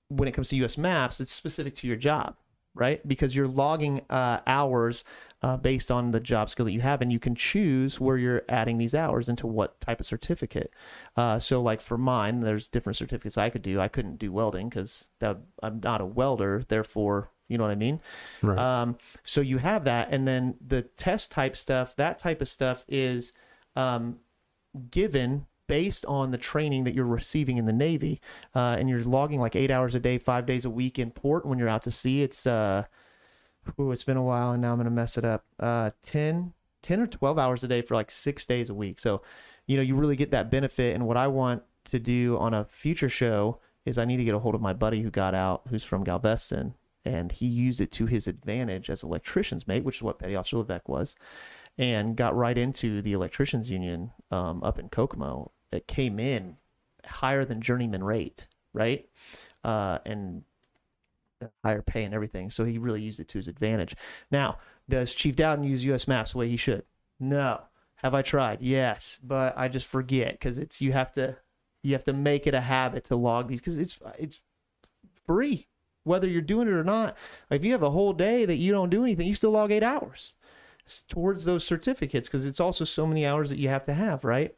when 0.09 0.27
it 0.27 0.33
comes 0.33 0.49
to 0.49 0.57
US 0.57 0.77
maps, 0.77 1.21
it's 1.21 1.31
specific 1.31 1.75
to 1.75 1.87
your 1.87 1.95
job, 1.95 2.35
right? 2.73 3.07
Because 3.07 3.35
you're 3.35 3.47
logging 3.47 4.01
uh, 4.09 4.39
hours 4.45 5.03
uh, 5.41 5.57
based 5.57 5.89
on 5.89 6.11
the 6.11 6.19
job 6.19 6.49
skill 6.49 6.65
that 6.65 6.71
you 6.71 6.81
have, 6.81 7.01
and 7.01 7.11
you 7.11 7.19
can 7.19 7.35
choose 7.35 7.99
where 7.99 8.17
you're 8.17 8.43
adding 8.47 8.77
these 8.77 8.93
hours 8.93 9.27
into 9.27 9.47
what 9.47 9.79
type 9.81 9.99
of 9.99 10.05
certificate. 10.05 10.71
Uh, 11.15 11.39
so, 11.39 11.61
like 11.61 11.81
for 11.81 11.97
mine, 11.97 12.41
there's 12.41 12.67
different 12.67 12.97
certificates 12.97 13.37
I 13.37 13.49
could 13.49 13.61
do. 13.61 13.79
I 13.79 13.87
couldn't 13.87 14.17
do 14.17 14.31
welding 14.31 14.69
because 14.69 15.09
I'm 15.21 15.79
not 15.81 16.01
a 16.01 16.05
welder, 16.05 16.63
therefore, 16.67 17.31
you 17.47 17.57
know 17.57 17.63
what 17.63 17.71
I 17.71 17.75
mean. 17.75 17.99
Right. 18.41 18.57
Um, 18.57 18.97
so 19.23 19.41
you 19.41 19.57
have 19.57 19.83
that, 19.85 20.09
and 20.11 20.27
then 20.27 20.55
the 20.65 20.83
test 20.83 21.31
type 21.31 21.57
stuff, 21.57 21.95
that 21.95 22.19
type 22.19 22.41
of 22.41 22.47
stuff 22.47 22.85
is 22.87 23.33
um, 23.75 24.19
given 24.89 25.47
based 25.67 26.05
on 26.05 26.31
the 26.31 26.37
training 26.37 26.83
that 26.83 26.93
you're 26.93 27.05
receiving 27.05 27.57
in 27.57 27.65
the 27.65 27.73
Navy, 27.73 28.21
uh, 28.53 28.75
and 28.77 28.89
you're 28.89 29.03
logging 29.03 29.39
like 29.39 29.55
eight 29.55 29.71
hours 29.71 29.95
a 29.95 29.99
day, 29.99 30.17
five 30.17 30.45
days 30.45 30.65
a 30.65 30.69
week 30.69 30.99
in 30.99 31.11
port 31.11 31.45
when 31.45 31.57
you're 31.57 31.69
out 31.69 31.81
to 31.83 31.91
sea. 31.91 32.21
It's 32.21 32.45
uh, 32.45 32.85
ooh, 33.79 33.91
it's 33.91 34.03
been 34.03 34.17
a 34.17 34.23
while, 34.23 34.51
and 34.51 34.61
now 34.61 34.71
I'm 34.71 34.77
gonna 34.77 34.89
mess 34.89 35.17
it 35.17 35.25
up. 35.25 35.45
Uh, 35.59 35.91
10, 36.03 36.53
10 36.81 36.99
or 36.99 37.07
twelve 37.07 37.37
hours 37.37 37.63
a 37.63 37.67
day 37.67 37.81
for 37.81 37.95
like 37.95 38.11
six 38.11 38.45
days 38.45 38.69
a 38.69 38.73
week. 38.73 38.99
So, 38.99 39.21
you 39.67 39.77
know, 39.77 39.83
you 39.83 39.95
really 39.95 40.15
get 40.15 40.31
that 40.31 40.49
benefit. 40.51 40.95
And 40.95 41.07
what 41.07 41.17
I 41.17 41.27
want 41.27 41.63
to 41.85 41.99
do 41.99 42.37
on 42.37 42.53
a 42.53 42.65
future 42.65 43.09
show 43.09 43.59
is 43.85 43.97
I 43.97 44.05
need 44.05 44.17
to 44.17 44.23
get 44.23 44.35
a 44.35 44.39
hold 44.39 44.55
of 44.55 44.61
my 44.61 44.73
buddy 44.73 45.01
who 45.01 45.09
got 45.09 45.33
out, 45.33 45.63
who's 45.69 45.83
from 45.83 46.03
Galveston, 46.03 46.75
and 47.03 47.31
he 47.31 47.47
used 47.47 47.81
it 47.81 47.91
to 47.93 48.05
his 48.05 48.27
advantage 48.27 48.89
as 48.89 49.03
electrician's 49.03 49.67
mate, 49.67 49.83
which 49.83 49.97
is 49.97 50.01
what 50.03 50.19
Petty 50.19 50.35
Officer 50.35 50.57
Levesque 50.57 50.87
was, 50.87 51.15
and 51.77 52.15
got 52.15 52.35
right 52.35 52.57
into 52.57 53.01
the 53.01 53.13
electricians 53.13 53.71
union 53.71 54.11
um, 54.29 54.63
up 54.63 54.77
in 54.77 54.89
Kokomo. 54.89 55.51
It 55.71 55.87
came 55.87 56.19
in 56.19 56.57
higher 57.05 57.43
than 57.43 57.61
journeyman 57.61 58.03
rate, 58.03 58.47
right? 58.73 59.07
Uh, 59.63 59.99
and 60.05 60.43
higher 61.63 61.81
pay 61.81 62.03
and 62.03 62.13
everything. 62.13 62.49
So 62.49 62.65
he 62.65 62.77
really 62.77 63.01
used 63.01 63.19
it 63.19 63.27
to 63.29 63.37
his 63.37 63.47
advantage. 63.47 63.95
Now, 64.29 64.57
does 64.89 65.13
Chief 65.13 65.35
Dowden 65.35 65.63
use 65.63 65.85
U.S. 65.85 66.07
maps 66.07 66.33
the 66.33 66.39
way 66.39 66.49
he 66.49 66.57
should? 66.57 66.83
No. 67.19 67.61
Have 67.97 68.13
I 68.13 68.21
tried? 68.21 68.61
Yes, 68.61 69.19
but 69.23 69.53
I 69.55 69.67
just 69.67 69.85
forget 69.85 70.33
because 70.33 70.57
it's 70.57 70.81
you 70.81 70.91
have 70.91 71.11
to 71.13 71.37
you 71.83 71.93
have 71.93 72.03
to 72.05 72.13
make 72.13 72.47
it 72.47 72.53
a 72.53 72.61
habit 72.61 73.03
to 73.05 73.15
log 73.15 73.47
these 73.47 73.59
because 73.59 73.77
it's 73.77 73.99
it's 74.17 74.41
free 75.25 75.67
whether 76.03 76.27
you're 76.27 76.41
doing 76.41 76.67
it 76.67 76.73
or 76.73 76.83
not. 76.83 77.15
If 77.49 77.63
you 77.63 77.71
have 77.73 77.83
a 77.83 77.91
whole 77.91 78.13
day 78.13 78.45
that 78.45 78.55
you 78.55 78.71
don't 78.71 78.89
do 78.89 79.03
anything, 79.03 79.27
you 79.27 79.35
still 79.35 79.51
log 79.51 79.71
eight 79.71 79.83
hours 79.83 80.33
towards 81.07 81.45
those 81.45 81.63
certificates 81.63 82.27
because 82.27 82.45
it's 82.45 82.59
also 82.59 82.83
so 82.83 83.05
many 83.05 83.25
hours 83.25 83.49
that 83.49 83.59
you 83.59 83.69
have 83.69 83.83
to 83.83 83.93
have, 83.93 84.23
right? 84.23 84.55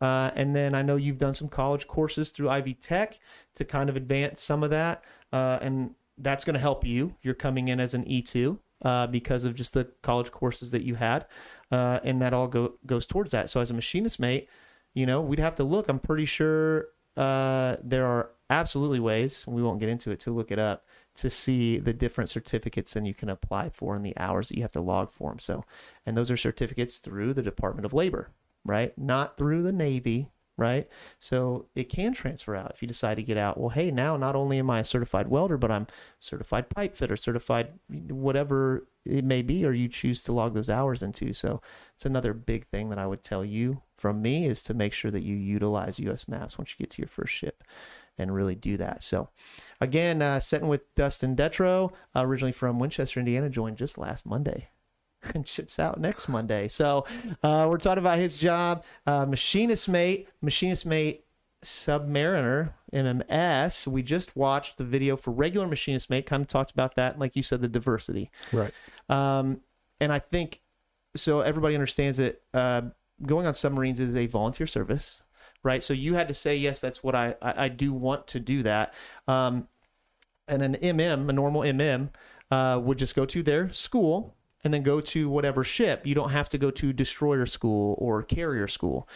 Uh, 0.00 0.30
and 0.34 0.56
then 0.56 0.74
I 0.74 0.82
know 0.82 0.96
you've 0.96 1.18
done 1.18 1.34
some 1.34 1.48
college 1.48 1.86
courses 1.86 2.30
through 2.30 2.48
Ivy 2.48 2.74
Tech 2.74 3.20
to 3.54 3.64
kind 3.64 3.88
of 3.88 3.96
advance 3.96 4.42
some 4.42 4.62
of 4.62 4.70
that, 4.70 5.04
uh, 5.32 5.58
and 5.60 5.94
that's 6.22 6.44
going 6.44 6.54
to 6.54 6.60
help 6.60 6.84
you. 6.84 7.16
You're 7.22 7.34
coming 7.34 7.68
in 7.68 7.80
as 7.80 7.94
an 7.94 8.04
E2 8.04 8.58
uh, 8.82 9.06
because 9.06 9.44
of 9.44 9.54
just 9.54 9.74
the 9.74 9.88
college 10.02 10.30
courses 10.30 10.70
that 10.70 10.82
you 10.82 10.94
had, 10.94 11.26
uh, 11.70 12.00
and 12.04 12.20
that 12.22 12.32
all 12.32 12.48
go, 12.48 12.74
goes 12.86 13.06
towards 13.06 13.32
that. 13.32 13.50
So 13.50 13.60
as 13.60 13.70
a 13.70 13.74
machinist 13.74 14.20
mate, 14.20 14.48
you 14.94 15.06
know 15.06 15.20
we'd 15.20 15.38
have 15.38 15.54
to 15.56 15.64
look. 15.64 15.88
I'm 15.88 16.00
pretty 16.00 16.24
sure 16.24 16.88
uh, 17.16 17.76
there 17.82 18.06
are 18.06 18.30
absolutely 18.48 19.00
ways. 19.00 19.44
We 19.46 19.62
won't 19.62 19.80
get 19.80 19.88
into 19.88 20.10
it 20.10 20.20
to 20.20 20.32
look 20.32 20.50
it 20.50 20.58
up 20.58 20.84
to 21.16 21.30
see 21.30 21.78
the 21.78 21.92
different 21.92 22.30
certificates 22.30 22.96
and 22.96 23.06
you 23.06 23.14
can 23.14 23.28
apply 23.28 23.70
for 23.70 23.94
and 23.94 24.04
the 24.04 24.16
hours 24.16 24.48
that 24.48 24.56
you 24.56 24.62
have 24.62 24.72
to 24.72 24.80
log 24.80 25.10
for 25.10 25.30
them. 25.30 25.38
So, 25.38 25.64
and 26.06 26.16
those 26.16 26.30
are 26.30 26.36
certificates 26.36 26.98
through 26.98 27.34
the 27.34 27.42
Department 27.42 27.84
of 27.84 27.92
Labor, 27.92 28.30
right? 28.64 28.96
Not 28.96 29.36
through 29.36 29.62
the 29.62 29.72
Navy, 29.72 30.30
right? 30.60 30.86
So 31.18 31.66
it 31.74 31.88
can 31.88 32.12
transfer 32.12 32.54
out 32.54 32.72
if 32.74 32.82
you 32.82 32.86
decide 32.86 33.14
to 33.14 33.22
get 33.22 33.38
out. 33.38 33.58
Well, 33.58 33.70
hey, 33.70 33.90
now 33.90 34.18
not 34.18 34.36
only 34.36 34.58
am 34.58 34.68
I 34.68 34.80
a 34.80 34.84
certified 34.84 35.28
welder, 35.28 35.56
but 35.56 35.70
I'm 35.70 35.86
certified 36.20 36.68
pipe 36.68 36.94
fitter, 36.94 37.16
certified 37.16 37.72
whatever 37.88 38.86
it 39.06 39.24
may 39.24 39.40
be, 39.40 39.64
or 39.64 39.72
you 39.72 39.88
choose 39.88 40.22
to 40.24 40.32
log 40.32 40.52
those 40.52 40.68
hours 40.68 41.02
into. 41.02 41.32
So 41.32 41.62
it's 41.94 42.04
another 42.04 42.34
big 42.34 42.66
thing 42.66 42.90
that 42.90 42.98
I 42.98 43.06
would 43.06 43.24
tell 43.24 43.42
you 43.42 43.80
from 43.96 44.20
me 44.20 44.44
is 44.44 44.62
to 44.64 44.74
make 44.74 44.92
sure 44.92 45.10
that 45.10 45.22
you 45.22 45.34
utilize 45.34 45.98
US 45.98 46.28
maps 46.28 46.58
once 46.58 46.72
you 46.72 46.84
get 46.84 46.90
to 46.90 47.02
your 47.02 47.08
first 47.08 47.32
ship 47.32 47.64
and 48.18 48.34
really 48.34 48.54
do 48.54 48.76
that. 48.76 49.02
So, 49.02 49.30
again, 49.80 50.20
uh, 50.20 50.40
sitting 50.40 50.68
with 50.68 50.94
Dustin 50.94 51.34
Detro, 51.34 51.92
originally 52.14 52.52
from 52.52 52.78
Winchester, 52.78 53.18
Indiana, 53.18 53.48
joined 53.48 53.78
just 53.78 53.96
last 53.96 54.26
Monday 54.26 54.68
and 55.34 55.46
ships 55.46 55.78
out 55.78 56.00
next 56.00 56.28
Monday. 56.28 56.68
So, 56.68 57.06
uh, 57.42 57.66
we're 57.68 57.78
talking 57.78 57.98
about 57.98 58.18
his 58.18 58.36
job, 58.36 58.84
uh, 59.06 59.26
machinist 59.26 59.88
mate, 59.88 60.28
machinist 60.40 60.86
mate, 60.86 61.24
Submariner 61.64 62.72
MMS. 62.92 63.86
We 63.86 64.02
just 64.02 64.34
watched 64.34 64.78
the 64.78 64.84
video 64.84 65.16
for 65.16 65.30
regular 65.30 65.66
machinist 65.66 66.08
mate, 66.08 66.26
kind 66.26 66.42
of 66.42 66.48
talked 66.48 66.70
about 66.70 66.96
that, 66.96 67.18
like 67.18 67.36
you 67.36 67.42
said, 67.42 67.60
the 67.60 67.68
diversity. 67.68 68.30
Right. 68.52 68.72
Um, 69.08 69.60
and 70.00 70.12
I 70.12 70.18
think 70.18 70.62
so. 71.14 71.40
Everybody 71.40 71.74
understands 71.74 72.16
that 72.16 72.42
uh, 72.54 72.82
going 73.26 73.46
on 73.46 73.54
submarines 73.54 74.00
is 74.00 74.16
a 74.16 74.26
volunteer 74.26 74.66
service, 74.66 75.22
right? 75.62 75.82
So 75.82 75.92
you 75.92 76.14
had 76.14 76.28
to 76.28 76.34
say 76.34 76.56
yes. 76.56 76.80
That's 76.80 77.02
what 77.02 77.14
I 77.14 77.34
I, 77.42 77.64
I 77.64 77.68
do 77.68 77.92
want 77.92 78.26
to 78.28 78.40
do 78.40 78.62
that. 78.62 78.94
Um, 79.28 79.68
and 80.48 80.62
an 80.62 80.76
MM, 80.76 81.28
a 81.28 81.32
normal 81.32 81.62
MM, 81.62 82.08
uh, 82.50 82.80
would 82.82 82.98
just 82.98 83.14
go 83.14 83.26
to 83.26 83.42
their 83.42 83.68
school 83.70 84.34
and 84.64 84.72
then 84.74 84.82
go 84.82 85.00
to 85.00 85.28
whatever 85.30 85.64
ship. 85.64 86.06
You 86.06 86.14
don't 86.14 86.30
have 86.30 86.48
to 86.50 86.58
go 86.58 86.70
to 86.72 86.92
destroyer 86.92 87.46
school 87.46 87.96
or 87.98 88.22
carrier 88.22 88.68
school. 88.68 89.08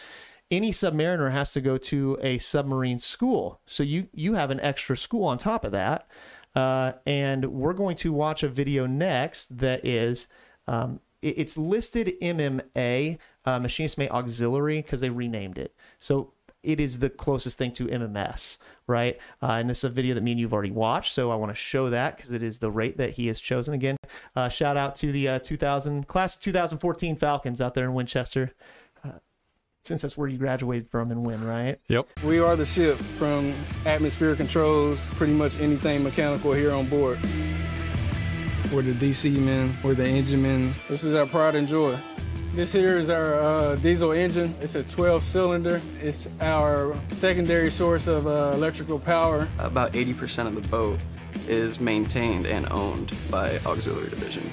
Any 0.51 0.71
submariner 0.71 1.31
has 1.31 1.53
to 1.53 1.61
go 1.61 1.77
to 1.77 2.17
a 2.21 2.37
submarine 2.37 2.99
school. 2.99 3.59
So 3.65 3.83
you 3.83 4.07
you 4.13 4.33
have 4.35 4.51
an 4.51 4.59
extra 4.59 4.95
school 4.95 5.25
on 5.25 5.37
top 5.37 5.63
of 5.63 5.71
that. 5.71 6.07
Uh, 6.55 6.93
and 7.05 7.45
we're 7.51 7.73
going 7.73 7.97
to 7.97 8.13
watch 8.13 8.41
a 8.43 8.47
video 8.47 8.85
next 8.85 9.57
that 9.57 9.85
is 9.85 10.27
um, 10.67 11.01
it- 11.21 11.37
it's 11.37 11.57
listed 11.57 12.13
MMA 12.21 13.17
uh, 13.45 13.59
Machinist 13.59 13.97
Mate 13.97 14.11
Auxiliary 14.11 14.81
because 14.81 15.01
they 15.01 15.09
renamed 15.09 15.57
it. 15.57 15.75
So 15.99 16.31
it 16.65 16.79
is 16.79 16.99
the 16.99 17.09
closest 17.09 17.57
thing 17.57 17.71
to 17.73 17.87
MMS, 17.87 18.57
right? 18.87 19.17
Uh, 19.41 19.53
and 19.53 19.69
this 19.69 19.79
is 19.79 19.83
a 19.85 19.89
video 19.89 20.15
that 20.15 20.21
me 20.21 20.31
and 20.31 20.39
you've 20.39 20.53
already 20.53 20.71
watched, 20.71 21.13
so 21.13 21.31
I 21.31 21.35
want 21.35 21.51
to 21.51 21.55
show 21.55 21.89
that 21.91 22.17
because 22.17 22.31
it 22.31 22.43
is 22.43 22.59
the 22.59 22.71
rate 22.71 22.97
that 22.97 23.11
he 23.11 23.27
has 23.27 23.39
chosen. 23.39 23.73
Again, 23.73 23.97
uh, 24.35 24.49
shout 24.49 24.75
out 24.75 24.95
to 24.97 25.11
the 25.11 25.27
uh, 25.27 25.39
2000 25.39 26.07
class 26.07 26.35
2014 26.35 27.15
Falcons 27.15 27.61
out 27.61 27.75
there 27.75 27.85
in 27.85 27.93
Winchester, 27.93 28.51
uh, 29.03 29.19
since 29.83 30.01
that's 30.01 30.17
where 30.17 30.27
you 30.27 30.37
graduated 30.37 30.89
from 30.89 31.11
and 31.11 31.25
when, 31.25 31.43
right? 31.43 31.79
Yep. 31.87 32.07
We 32.23 32.39
are 32.39 32.55
the 32.55 32.65
ship 32.65 32.97
from 32.97 33.53
atmosphere 33.85 34.35
controls, 34.35 35.07
pretty 35.11 35.33
much 35.33 35.59
anything 35.59 36.03
mechanical 36.03 36.53
here 36.53 36.71
on 36.71 36.87
board. 36.87 37.19
We're 38.73 38.81
the 38.81 38.93
DC 38.93 39.37
men, 39.37 39.73
we're 39.83 39.93
the 39.93 40.07
engine 40.07 40.41
men. 40.41 40.73
This 40.89 41.03
is 41.03 41.13
our 41.13 41.27
pride 41.27 41.55
and 41.55 41.67
joy. 41.67 41.97
This 42.55 42.71
here 42.71 42.97
is 42.97 43.09
our 43.09 43.33
uh, 43.33 43.75
diesel 43.75 44.13
engine. 44.13 44.55
It's 44.61 44.75
a 44.75 44.83
12 44.83 45.23
cylinder. 45.23 45.81
It's 46.01 46.29
our 46.39 46.95
secondary 47.11 47.69
source 47.69 48.07
of 48.07 48.27
uh, 48.27 48.51
electrical 48.53 48.97
power. 48.97 49.49
About 49.59 49.91
80% 49.91 50.47
of 50.47 50.55
the 50.55 50.61
boat 50.61 50.97
is 51.49 51.81
maintained 51.81 52.45
and 52.45 52.65
owned 52.71 53.13
by 53.29 53.59
Auxiliary 53.65 54.09
Division. 54.09 54.49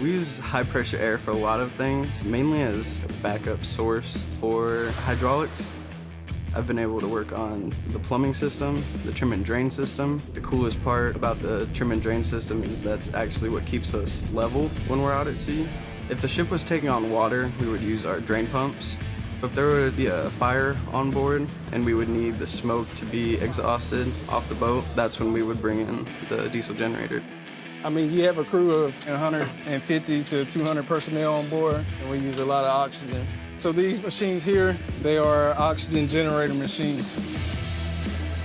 We 0.00 0.12
use 0.12 0.38
high 0.38 0.62
pressure 0.62 0.96
air 0.96 1.18
for 1.18 1.32
a 1.32 1.36
lot 1.36 1.60
of 1.60 1.72
things, 1.72 2.24
mainly 2.24 2.62
as 2.62 3.04
a 3.04 3.12
backup 3.22 3.66
source 3.66 4.24
for 4.40 4.90
hydraulics. 5.04 5.68
I've 6.54 6.66
been 6.66 6.78
able 6.78 7.02
to 7.02 7.06
work 7.06 7.32
on 7.32 7.70
the 7.88 7.98
plumbing 7.98 8.32
system, 8.32 8.82
the 9.04 9.12
trim 9.12 9.34
and 9.34 9.44
drain 9.44 9.70
system. 9.70 10.22
The 10.32 10.40
coolest 10.40 10.82
part 10.82 11.16
about 11.16 11.38
the 11.40 11.66
trim 11.74 11.92
and 11.92 12.00
drain 12.00 12.24
system 12.24 12.62
is 12.62 12.80
that's 12.80 13.12
actually 13.12 13.50
what 13.50 13.66
keeps 13.66 13.92
us 13.92 14.22
level 14.32 14.68
when 14.88 15.02
we're 15.02 15.12
out 15.12 15.26
at 15.26 15.36
sea. 15.36 15.68
If 16.10 16.22
the 16.22 16.28
ship 16.28 16.50
was 16.50 16.64
taking 16.64 16.88
on 16.88 17.10
water, 17.10 17.50
we 17.60 17.68
would 17.68 17.82
use 17.82 18.06
our 18.06 18.18
drain 18.20 18.46
pumps. 18.46 18.96
If 19.42 19.54
there 19.54 19.68
would 19.68 19.94
be 19.94 20.06
a 20.06 20.30
fire 20.30 20.74
on 20.90 21.10
board 21.10 21.46
and 21.72 21.84
we 21.84 21.92
would 21.92 22.08
need 22.08 22.38
the 22.38 22.46
smoke 22.46 22.88
to 22.94 23.04
be 23.04 23.36
exhausted 23.36 24.10
off 24.30 24.48
the 24.48 24.54
boat, 24.54 24.84
that's 24.96 25.20
when 25.20 25.34
we 25.34 25.42
would 25.42 25.60
bring 25.60 25.80
in 25.80 26.08
the 26.30 26.48
diesel 26.48 26.74
generator. 26.74 27.22
I 27.84 27.90
mean, 27.90 28.10
you 28.10 28.22
have 28.22 28.38
a 28.38 28.44
crew 28.44 28.72
of 28.72 29.06
150 29.06 30.24
to 30.24 30.44
200 30.46 30.86
personnel 30.86 31.34
on 31.34 31.48
board, 31.50 31.84
and 32.00 32.10
we 32.10 32.18
use 32.20 32.40
a 32.40 32.44
lot 32.44 32.64
of 32.64 32.70
oxygen. 32.70 33.26
So 33.58 33.70
these 33.70 34.02
machines 34.02 34.44
here, 34.44 34.76
they 35.02 35.18
are 35.18 35.52
oxygen 35.58 36.08
generator 36.08 36.54
machines. 36.54 37.20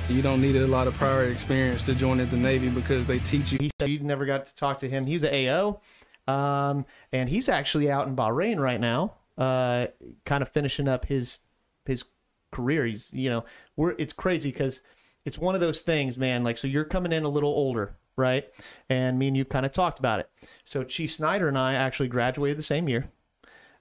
You 0.09 0.21
don't 0.21 0.41
need 0.41 0.57
a 0.57 0.67
lot 0.67 0.87
of 0.87 0.95
prior 0.95 1.23
experience 1.31 1.81
to 1.83 1.95
join 1.95 2.19
at 2.19 2.29
the 2.29 2.37
Navy 2.37 2.67
because 2.67 3.07
they 3.07 3.19
teach 3.19 3.53
you. 3.53 3.57
He 3.61 3.71
said 3.79 3.89
you 3.89 3.99
never 3.99 4.25
got 4.25 4.45
to 4.47 4.55
talk 4.55 4.79
to 4.79 4.89
him. 4.89 5.05
He's 5.05 5.23
an 5.23 5.33
AO, 5.33 5.79
um, 6.27 6.85
and 7.11 7.29
he's 7.29 7.49
actually 7.49 7.89
out 7.91 8.07
in 8.07 8.15
Bahrain 8.15 8.59
right 8.59 8.79
now, 8.79 9.15
uh, 9.37 9.87
kind 10.25 10.41
of 10.41 10.49
finishing 10.49 10.87
up 10.87 11.05
his 11.05 11.39
his 11.85 12.05
career. 12.51 12.85
He's 12.85 13.13
you 13.13 13.29
know 13.29 13.45
we're 13.75 13.91
it's 13.97 14.13
crazy 14.13 14.51
because 14.51 14.81
it's 15.25 15.37
one 15.37 15.55
of 15.55 15.61
those 15.61 15.81
things, 15.81 16.17
man. 16.17 16.43
Like 16.43 16.57
so, 16.57 16.67
you're 16.67 16.85
coming 16.85 17.11
in 17.11 17.23
a 17.23 17.29
little 17.29 17.51
older, 17.51 17.95
right? 18.15 18.47
And 18.89 19.19
me 19.19 19.27
and 19.27 19.37
you've 19.37 19.49
kind 19.49 19.65
of 19.65 19.71
talked 19.71 19.99
about 19.99 20.19
it. 20.19 20.29
So 20.63 20.83
Chief 20.83 21.11
Snyder 21.11 21.47
and 21.47 21.57
I 21.57 21.73
actually 21.73 22.09
graduated 22.09 22.57
the 22.57 22.63
same 22.63 22.87
year. 22.87 23.09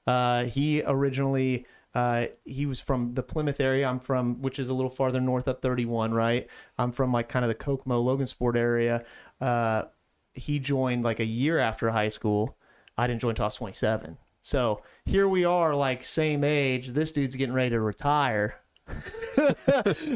Uh, 0.07 0.45
he 0.45 0.83
originally 0.85 1.67
uh, 1.95 2.27
he 2.45 2.67
was 2.67 2.81
from 2.81 3.15
the 3.15 3.23
Plymouth 3.23 3.61
area. 3.61 3.87
I'm 3.87 4.01
from, 4.01 4.41
which 4.41 4.59
is 4.59 4.69
a 4.69 4.75
little 4.75 4.91
farther 4.91 5.21
north, 5.21 5.47
up 5.47 5.61
31, 5.61 6.13
right? 6.13 6.49
I'm 6.79 6.93
from 6.93 7.13
like 7.13 7.29
kind 7.29 7.45
of 7.45 7.49
the 7.49 7.55
Kokomo, 7.55 8.03
Logansport 8.03 8.57
area. 8.57 9.05
Uh, 9.41 9.85
he 10.35 10.59
joined 10.59 11.05
like 11.05 11.21
a 11.21 11.25
year 11.25 11.59
after 11.59 11.91
high 11.91 12.09
school. 12.09 12.57
I 12.97 13.07
didn't 13.07 13.21
join 13.21 13.31
until 13.31 13.45
I 13.45 13.47
was 13.47 13.55
27. 13.57 14.19
So 14.43 14.83
here 15.05 15.29
we 15.29 15.45
are, 15.45 15.75
like 15.75 16.05
same 16.05 16.45
age. 16.45 16.89
This 16.89 17.13
dude's 17.13 17.37
getting 17.37 17.55
ready 17.55 17.71
to 17.71 17.81
retire. 17.81 18.57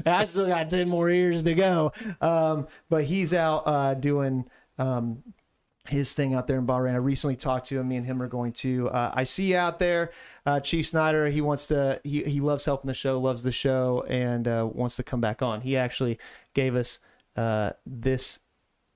I 0.07 0.25
still 0.25 0.47
got 0.47 0.69
10 0.69 0.89
more 0.89 1.11
years 1.11 1.43
to 1.45 1.55
go. 1.55 1.93
Um, 2.21 2.67
but 2.89 3.05
he's 3.05 3.33
out 3.33 3.63
uh, 3.67 3.95
doing 3.95 4.47
um, 4.79 5.23
his 5.89 6.13
thing 6.13 6.35
out 6.35 6.49
there 6.49 6.59
in 6.59 6.67
Bahrain. 6.67 6.93
I 6.93 6.97
recently 6.97 7.37
talked 7.37 7.67
to 7.67 7.79
him. 7.79 7.89
Me 7.89 7.97
and 7.97 8.07
him 8.07 8.21
are 8.21 8.29
going 8.29 8.53
to. 8.55 8.89
Uh, 8.91 9.13
I 9.15 9.25
see 9.25 9.55
out 9.55 9.79
there, 9.79 10.11
uh, 10.45 10.61
Chief 10.61 10.87
Snyder. 10.87 11.29
He 11.29 11.41
wants 11.41 11.69
to. 11.69 12.01
He 12.05 12.25
he 12.25 12.41
loves 12.41 12.65
helping 12.65 12.89
the 12.89 12.95
show, 12.95 13.21
loves 13.21 13.43
the 13.43 13.53
show, 13.53 14.05
and 14.09 14.49
uh, 14.49 14.69
wants 14.71 14.97
to 14.97 15.03
come 15.03 15.21
back 15.21 15.43
on. 15.43 15.61
He 15.61 15.77
actually 15.77 16.19
gave 16.55 16.75
us 16.75 16.99
uh, 17.37 17.73
this 17.87 18.41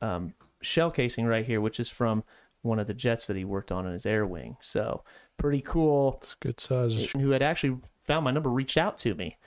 um, 0.00 0.34
shell 0.60 0.90
casing 0.90 1.26
right 1.26 1.44
here, 1.44 1.60
which 1.60 1.80
is 1.80 1.88
from 1.88 2.24
one 2.62 2.78
of 2.78 2.86
the 2.86 2.94
jets 2.94 3.26
that 3.26 3.36
he 3.36 3.44
worked 3.44 3.72
on 3.72 3.86
in 3.86 3.92
his 3.92 4.06
air 4.06 4.26
wing. 4.26 4.56
So 4.60 5.02
pretty 5.38 5.60
cool. 5.60 6.18
It's 6.18 6.34
good 6.34 6.60
size. 6.60 7.10
Who 7.12 7.30
had 7.30 7.42
actually 7.42 7.78
found 8.06 8.24
my 8.24 8.30
number 8.30 8.50
reached 8.50 8.76
out 8.76 8.98
to 8.98 9.14
me, 9.14 9.38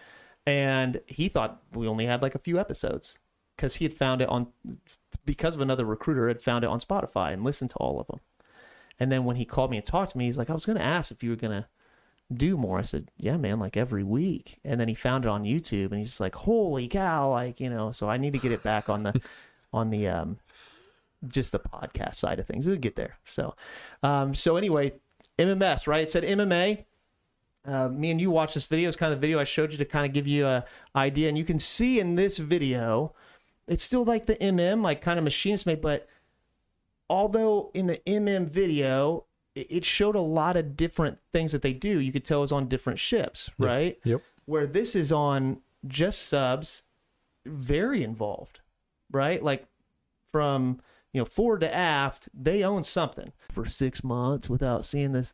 and 0.45 1.02
he 1.06 1.30
thought 1.30 1.62
we 1.73 1.88
only 1.88 2.06
had 2.06 2.21
like 2.21 2.36
a 2.36 2.39
few 2.39 2.60
episodes 2.60 3.17
because 3.56 3.76
he 3.76 3.86
had 3.86 3.93
found 3.93 4.21
it 4.21 4.30
on 4.30 4.47
because 5.26 5.56
of 5.56 5.62
another 5.62 5.86
recruiter 5.86 6.28
had 6.28 6.41
found 6.41 6.63
it 6.63 6.69
on 6.69 6.80
Spotify 6.80 7.34
and 7.34 7.43
listened 7.43 7.69
to 7.71 7.78
all 7.78 7.99
of 7.99 8.08
them. 8.08 8.19
And 8.99 9.12
then 9.12 9.26
when 9.26 9.38
he 9.38 9.45
called 9.45 9.71
me 9.71 9.78
and 9.78 9.86
talked 9.86 10.12
to 10.12 10.17
me, 10.17 10.26
he's 10.26 10.38
like, 10.38 10.49
I 10.49 10.54
was 10.54 10.65
going 10.65 10.78
to 10.78 10.84
ask 10.84 11.12
if 11.12 11.23
you 11.23 11.32
were 11.32 11.36
going 11.36 11.63
to 11.63 11.67
do 12.34 12.58
more. 12.58 12.80
I 12.80 12.84
said, 12.84 13.12
Yeah, 13.17 13.38
man, 13.38 13.60
like 13.60 13.78
every 13.78 14.04
week. 14.04 14.60
And 14.63 14.80
then 14.80 14.88
he 14.88 14.95
found 14.95 15.26
it 15.26 15.30
on 15.30 15.43
YouTube 15.43 15.91
and 15.91 15.99
he's 15.99 16.10
just 16.10 16.19
like, 16.19 16.36
Holy 16.36 16.88
cow, 16.88 17.32
like, 17.32 17.60
you 17.60 17.69
know, 17.69 17.91
so 17.91 18.10
I 18.10 18.17
need 18.17 18.34
to 18.34 18.39
get 18.39 18.52
it 18.52 18.63
back 18.63 18.89
on 18.89 19.04
the 19.04 19.21
on 19.73 19.89
the 19.89 20.08
um 20.08 20.38
just 21.27 21.51
the 21.51 21.59
podcast 21.59 22.15
side 22.15 22.39
of 22.39 22.47
things. 22.47 22.67
It'll 22.67 22.79
get 22.79 22.95
there. 22.95 23.17
So 23.25 23.55
um 24.01 24.36
so 24.36 24.55
anyway, 24.55 24.93
MMS, 25.39 25.88
right? 25.88 26.03
It 26.03 26.12
said 26.12 26.23
MMA. 26.23 26.86
Uh, 27.65 27.88
me 27.88 28.12
and 28.12 28.19
you 28.19 28.29
watched 28.29 28.55
this 28.55 28.65
video. 28.65 28.89
It's 28.89 28.97
kind 28.97 29.13
of 29.13 29.19
the 29.19 29.25
video 29.25 29.39
I 29.39 29.45
showed 29.45 29.71
you 29.71 29.77
to 29.77 29.86
kind 29.86 30.05
of 30.05 30.12
give 30.12 30.27
you 30.27 30.45
a 30.45 30.65
idea. 30.95 31.29
And 31.29 31.38
you 31.38 31.45
can 31.45 31.59
see 31.59 31.97
in 31.97 32.15
this 32.15 32.38
video, 32.38 33.13
it's 33.67 33.83
still 33.83 34.03
like 34.03 34.25
the 34.25 34.36
MM, 34.36 34.81
like 34.81 35.01
kind 35.01 35.17
of 35.17 35.23
machinist 35.23 35.65
mate, 35.65 35.81
but 35.81 36.09
although 37.09 37.71
in 37.73 37.88
the 37.88 37.97
MM 38.05 38.49
video, 38.49 39.25
it 39.55 39.67
it 39.69 39.86
showed 39.86 40.15
a 40.15 40.21
lot 40.21 40.57
of 40.57 40.75
different 40.75 41.19
things 41.31 41.51
that 41.51 41.62
they 41.62 41.73
do. 41.73 41.99
You 41.99 42.12
could 42.12 42.25
tell 42.25 42.39
it 42.39 42.41
was 42.41 42.51
on 42.51 42.67
different 42.67 42.99
ships, 42.99 43.49
right? 43.57 43.99
Yep. 44.03 44.21
Where 44.45 44.67
this 44.67 44.95
is 44.95 45.12
on 45.12 45.62
just 45.88 46.23
subs, 46.27 46.83
very 47.45 48.03
involved, 48.03 48.59
right? 49.12 49.41
Like 49.41 49.67
from 50.31 50.81
you 51.13 51.21
know 51.21 51.26
forward 51.26 51.62
to 51.62 51.73
aft, 51.73 52.28
they 52.34 52.63
own 52.63 52.84
something 52.84 53.32
for 53.52 53.65
six 53.65 54.04
months 54.04 54.49
without 54.49 54.84
seeing 54.84 55.13
this. 55.13 55.34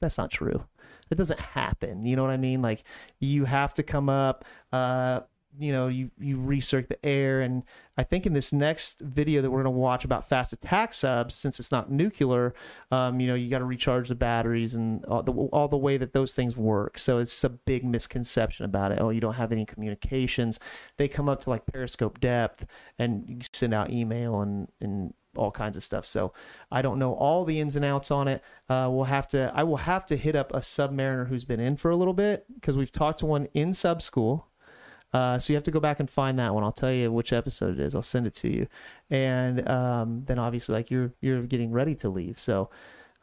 That's 0.00 0.18
not 0.18 0.30
true. 0.30 0.64
It 1.10 1.16
doesn't 1.16 1.40
happen. 1.40 2.06
You 2.06 2.16
know 2.16 2.22
what 2.22 2.30
I 2.30 2.38
mean? 2.38 2.62
Like 2.62 2.84
you 3.20 3.44
have 3.44 3.74
to 3.74 3.82
come 3.82 4.08
up. 4.08 4.44
Uh, 4.72 5.20
you 5.58 5.72
know, 5.72 5.88
you 5.88 6.10
you 6.18 6.36
recirc 6.36 6.88
the 6.88 7.04
air, 7.04 7.40
and 7.40 7.62
I 7.96 8.04
think 8.04 8.26
in 8.26 8.32
this 8.32 8.52
next 8.52 9.00
video 9.00 9.42
that 9.42 9.50
we're 9.50 9.62
going 9.62 9.74
to 9.74 9.78
watch 9.78 10.04
about 10.04 10.28
fast 10.28 10.52
attack 10.52 10.94
subs, 10.94 11.34
since 11.34 11.60
it's 11.60 11.70
not 11.70 11.90
nuclear, 11.90 12.54
um, 12.90 13.20
you 13.20 13.26
know, 13.26 13.34
you 13.34 13.50
got 13.50 13.58
to 13.58 13.64
recharge 13.64 14.08
the 14.08 14.14
batteries 14.14 14.74
and 14.74 15.04
all 15.04 15.22
the 15.22 15.32
all 15.32 15.68
the 15.68 15.76
way 15.76 15.96
that 15.98 16.12
those 16.12 16.34
things 16.34 16.56
work. 16.56 16.98
So 16.98 17.18
it's 17.18 17.44
a 17.44 17.50
big 17.50 17.84
misconception 17.84 18.64
about 18.64 18.92
it. 18.92 18.98
Oh, 19.00 19.10
you 19.10 19.20
don't 19.20 19.34
have 19.34 19.52
any 19.52 19.66
communications. 19.66 20.58
They 20.96 21.08
come 21.08 21.28
up 21.28 21.40
to 21.42 21.50
like 21.50 21.66
periscope 21.66 22.20
depth, 22.20 22.64
and 22.98 23.24
you 23.28 23.38
send 23.52 23.74
out 23.74 23.90
email 23.90 24.40
and 24.40 24.68
and 24.80 25.14
all 25.36 25.50
kinds 25.50 25.76
of 25.76 25.82
stuff. 25.82 26.06
So 26.06 26.32
I 26.70 26.82
don't 26.82 26.98
know 26.98 27.14
all 27.14 27.44
the 27.44 27.60
ins 27.60 27.76
and 27.76 27.84
outs 27.84 28.10
on 28.10 28.28
it. 28.28 28.42
Uh, 28.68 28.88
we'll 28.90 29.04
have 29.04 29.26
to. 29.28 29.52
I 29.54 29.62
will 29.64 29.78
have 29.78 30.06
to 30.06 30.16
hit 30.16 30.36
up 30.36 30.52
a 30.52 30.58
submariner 30.58 31.28
who's 31.28 31.44
been 31.44 31.60
in 31.60 31.76
for 31.76 31.90
a 31.90 31.96
little 31.96 32.14
bit 32.14 32.46
because 32.54 32.76
we've 32.76 32.92
talked 32.92 33.20
to 33.20 33.26
one 33.26 33.48
in 33.54 33.74
sub 33.74 34.02
school. 34.02 34.48
Uh, 35.12 35.38
so 35.38 35.52
you 35.52 35.56
have 35.56 35.64
to 35.64 35.70
go 35.70 35.80
back 35.80 36.00
and 36.00 36.08
find 36.08 36.38
that 36.38 36.54
one. 36.54 36.64
I'll 36.64 36.72
tell 36.72 36.92
you 36.92 37.12
which 37.12 37.32
episode 37.32 37.78
it 37.78 37.80
is. 37.80 37.94
I'll 37.94 38.02
send 38.02 38.26
it 38.26 38.34
to 38.34 38.48
you, 38.48 38.66
and 39.10 39.68
um, 39.68 40.24
then 40.26 40.38
obviously 40.38 40.74
like 40.74 40.90
you're 40.90 41.12
you're 41.20 41.42
getting 41.42 41.70
ready 41.70 41.94
to 41.96 42.08
leave. 42.08 42.40
So 42.40 42.70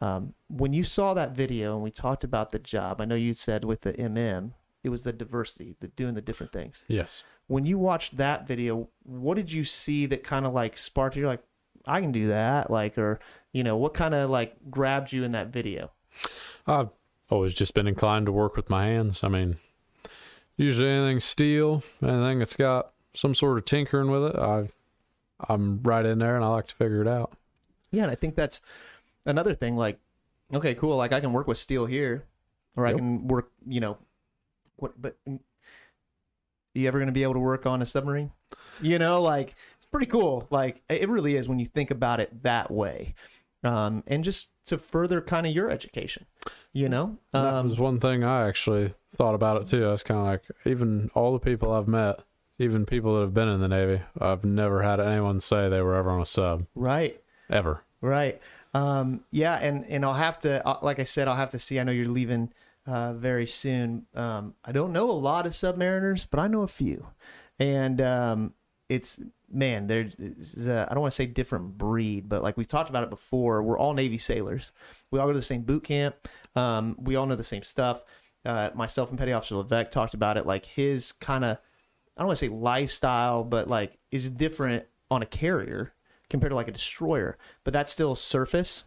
um, 0.02 0.34
when 0.48 0.74
you 0.74 0.84
saw 0.84 1.14
that 1.14 1.32
video 1.32 1.74
and 1.74 1.84
we 1.84 1.92
talked 1.92 2.24
about 2.24 2.52
the 2.52 2.60
job, 2.60 3.02
I 3.02 3.06
know 3.06 3.16
you 3.16 3.34
said 3.34 3.66
with 3.66 3.82
the 3.82 3.94
MM, 3.94 4.52
it 4.84 4.90
was 4.90 5.04
the 5.04 5.12
diversity, 5.12 5.76
the 5.80 5.88
doing 5.88 6.14
the 6.14 6.22
different 6.22 6.52
things. 6.52 6.86
Yes. 6.88 7.24
When 7.48 7.66
you 7.66 7.78
watched 7.78 8.18
that 8.18 8.48
video, 8.48 8.90
what 9.04 9.36
did 9.36 9.52
you 9.52 9.64
see 9.64 10.06
that 10.06 10.24
kind 10.24 10.46
of 10.46 10.54
like 10.54 10.78
sparked 10.78 11.16
you? 11.16 11.28
Like, 11.28 11.44
I 11.86 12.02
can 12.02 12.12
do 12.12 12.28
that, 12.28 12.70
like, 12.70 12.98
or 12.98 13.20
you 13.52 13.64
know, 13.64 13.76
what 13.76 13.94
kind 13.94 14.14
of 14.14 14.30
like 14.30 14.56
grabbed 14.70 15.12
you 15.12 15.24
in 15.24 15.32
that 15.34 15.48
video? 15.48 15.92
I've 16.66 16.90
always 17.30 17.54
just 17.54 17.74
been 17.74 17.88
inclined 17.88 18.28
to 18.28 18.32
work 18.32 18.56
with 18.56 18.70
my 18.70 18.86
hands. 18.86 19.24
I 19.24 19.28
mean, 19.28 19.58
usually 20.60 20.90
anything 20.90 21.20
steel, 21.20 21.84
anything 22.04 22.40
that's 22.40 22.56
got 22.56 22.92
some 23.14 23.34
sort 23.34 23.58
of 23.58 23.66
tinkering 23.66 24.12
with 24.12 24.24
it, 24.26 24.36
I, 24.36 24.68
I'm 25.48 25.82
right 25.82 26.06
in 26.06 26.20
there 26.20 26.36
and 26.36 26.44
I 26.44 26.50
like 26.50 26.68
to 26.68 26.76
figure 26.76 27.02
it 27.02 27.08
out. 27.08 27.32
Yeah, 27.92 28.04
and 28.04 28.12
I 28.12 28.16
think 28.16 28.36
that's 28.36 28.62
another 29.26 29.56
thing. 29.56 29.76
Like, 29.78 30.00
okay, 30.54 30.76
cool. 30.76 30.98
Like 30.98 31.14
I 31.14 31.22
can 31.22 31.34
work 31.34 31.48
with 31.48 31.58
steel 31.58 31.86
here, 31.86 32.26
or 32.76 32.86
I 32.86 32.94
can 32.94 33.28
work. 33.28 33.52
You 33.68 33.80
know, 33.80 33.98
what? 34.76 35.02
But 35.02 35.18
you 36.74 36.88
ever 36.88 37.00
going 37.00 37.08
to 37.08 37.14
be 37.14 37.24
able 37.24 37.34
to 37.34 37.40
work 37.40 37.66
on 37.66 37.82
a 37.82 37.86
submarine? 37.86 38.32
You 38.82 39.00
know, 39.00 39.22
like 39.22 39.56
it's 39.78 39.86
pretty 39.86 40.06
cool. 40.06 40.48
Like 40.52 40.82
it 40.90 41.10
really 41.10 41.36
is 41.36 41.50
when 41.50 41.60
you 41.60 41.66
think 41.66 41.90
about 41.90 42.20
it 42.20 42.44
that 42.44 42.70
way, 42.70 43.16
um, 43.64 44.04
and 44.08 44.24
just 44.24 44.52
to 44.66 44.78
further 44.78 45.22
kind 45.22 45.48
of 45.48 45.54
your 45.54 45.70
education. 45.72 46.26
You 46.74 46.90
know, 46.90 47.18
that 47.34 47.54
um, 47.54 47.70
was 47.70 47.80
one 47.80 48.00
thing 48.00 48.24
I 48.24 48.48
actually 48.48 48.94
thought 49.20 49.36
about 49.36 49.62
it 49.62 49.68
too. 49.68 49.86
I 49.86 49.92
was 49.92 50.02
kind 50.02 50.20
of 50.22 50.26
like, 50.26 50.44
even 50.66 51.12
all 51.14 51.34
the 51.34 51.40
people 51.40 51.74
I've 51.74 51.90
met, 51.90 52.22
even 52.58 52.86
people 52.86 53.16
that 53.16 53.22
have 53.22 53.34
been 53.34 53.50
in 53.50 53.60
the 53.60 53.68
Navy, 53.68 54.02
I've 54.20 54.46
never 54.46 54.82
had 54.82 55.02
anyone 55.02 55.42
say 55.42 55.68
they 55.68 55.82
were 55.82 55.96
ever 55.96 56.10
on 56.10 56.22
a 56.22 56.26
sub, 56.26 56.66
right. 56.74 57.22
ever. 57.50 57.84
Right. 58.00 58.42
Um, 58.74 59.26
yeah, 59.30 59.56
and 59.56 59.86
and 59.88 60.06
I'll 60.06 60.14
have 60.14 60.40
to, 60.40 60.66
uh, 60.66 60.80
like 60.82 61.00
I 61.00 61.04
said, 61.04 61.28
I'll 61.28 61.36
have 61.36 61.50
to 61.50 61.60
see. 61.60 61.82
I 61.82 61.84
know 61.84 61.92
you're 61.92 62.08
leaving 62.08 62.54
uh, 62.88 63.14
very 63.14 63.46
soon. 63.46 64.06
Um, 64.16 64.54
I 64.64 64.72
don't 64.72 64.94
know 64.94 65.10
a 65.10 65.12
lot 65.12 65.46
of 65.46 65.52
submariners, 65.52 66.26
but 66.30 66.40
I 66.40 66.48
know 66.48 66.62
a 66.62 66.68
few, 66.68 67.08
and 67.60 68.00
um, 68.00 68.54
it's 68.88 69.20
man, 69.52 69.88
there's 69.88 70.14
I 70.58 70.94
don't 70.94 71.02
want 71.02 71.12
to 71.12 71.16
say 71.16 71.26
different 71.26 71.78
breed, 71.78 72.30
but 72.30 72.42
like 72.42 72.56
we've 72.56 72.68
talked 72.68 72.90
about 72.90 73.04
it 73.04 73.10
before, 73.10 73.64
we're 73.64 73.78
all 73.78 73.94
Navy 73.94 74.18
sailors. 74.18 74.72
We 75.12 75.20
all 75.20 75.28
go 75.28 75.34
to 75.34 75.40
the 75.40 75.44
same 75.44 75.64
boot 75.64 75.84
camp. 75.84 76.16
Um, 76.56 76.96
we 77.00 77.16
all 77.16 77.26
know 77.26 77.36
the 77.36 77.44
same 77.44 77.64
stuff. 77.64 78.04
Uh, 78.46 78.70
myself 78.74 79.10
and 79.10 79.20
Petty 79.20 79.34
Officer 79.34 79.56
Levesque 79.56 79.92
talked 79.92 80.14
about 80.14 80.38
it. 80.38 80.46
Like 80.46 80.66
his 80.66 81.12
kind 81.12 81.44
of, 81.44 81.58
I 82.16 82.22
don't 82.22 82.28
want 82.28 82.40
to 82.40 82.46
say 82.46 82.50
lifestyle, 82.50 83.44
but 83.44 83.68
like 83.68 83.98
is 84.12 84.30
different 84.30 84.86
on 85.12 85.22
a 85.22 85.26
carrier 85.26 85.94
compared 86.30 86.52
to 86.52 86.56
like 86.56 86.68
a 86.68 86.74
destroyer, 86.74 87.38
but 87.64 87.74
that's 87.74 87.92
still 87.92 88.16
surface. 88.16 88.86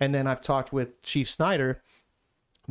And 0.00 0.14
then 0.14 0.26
I've 0.26 0.40
talked 0.40 0.72
with 0.72 1.00
Chief 1.02 1.28
Snyder 1.28 1.82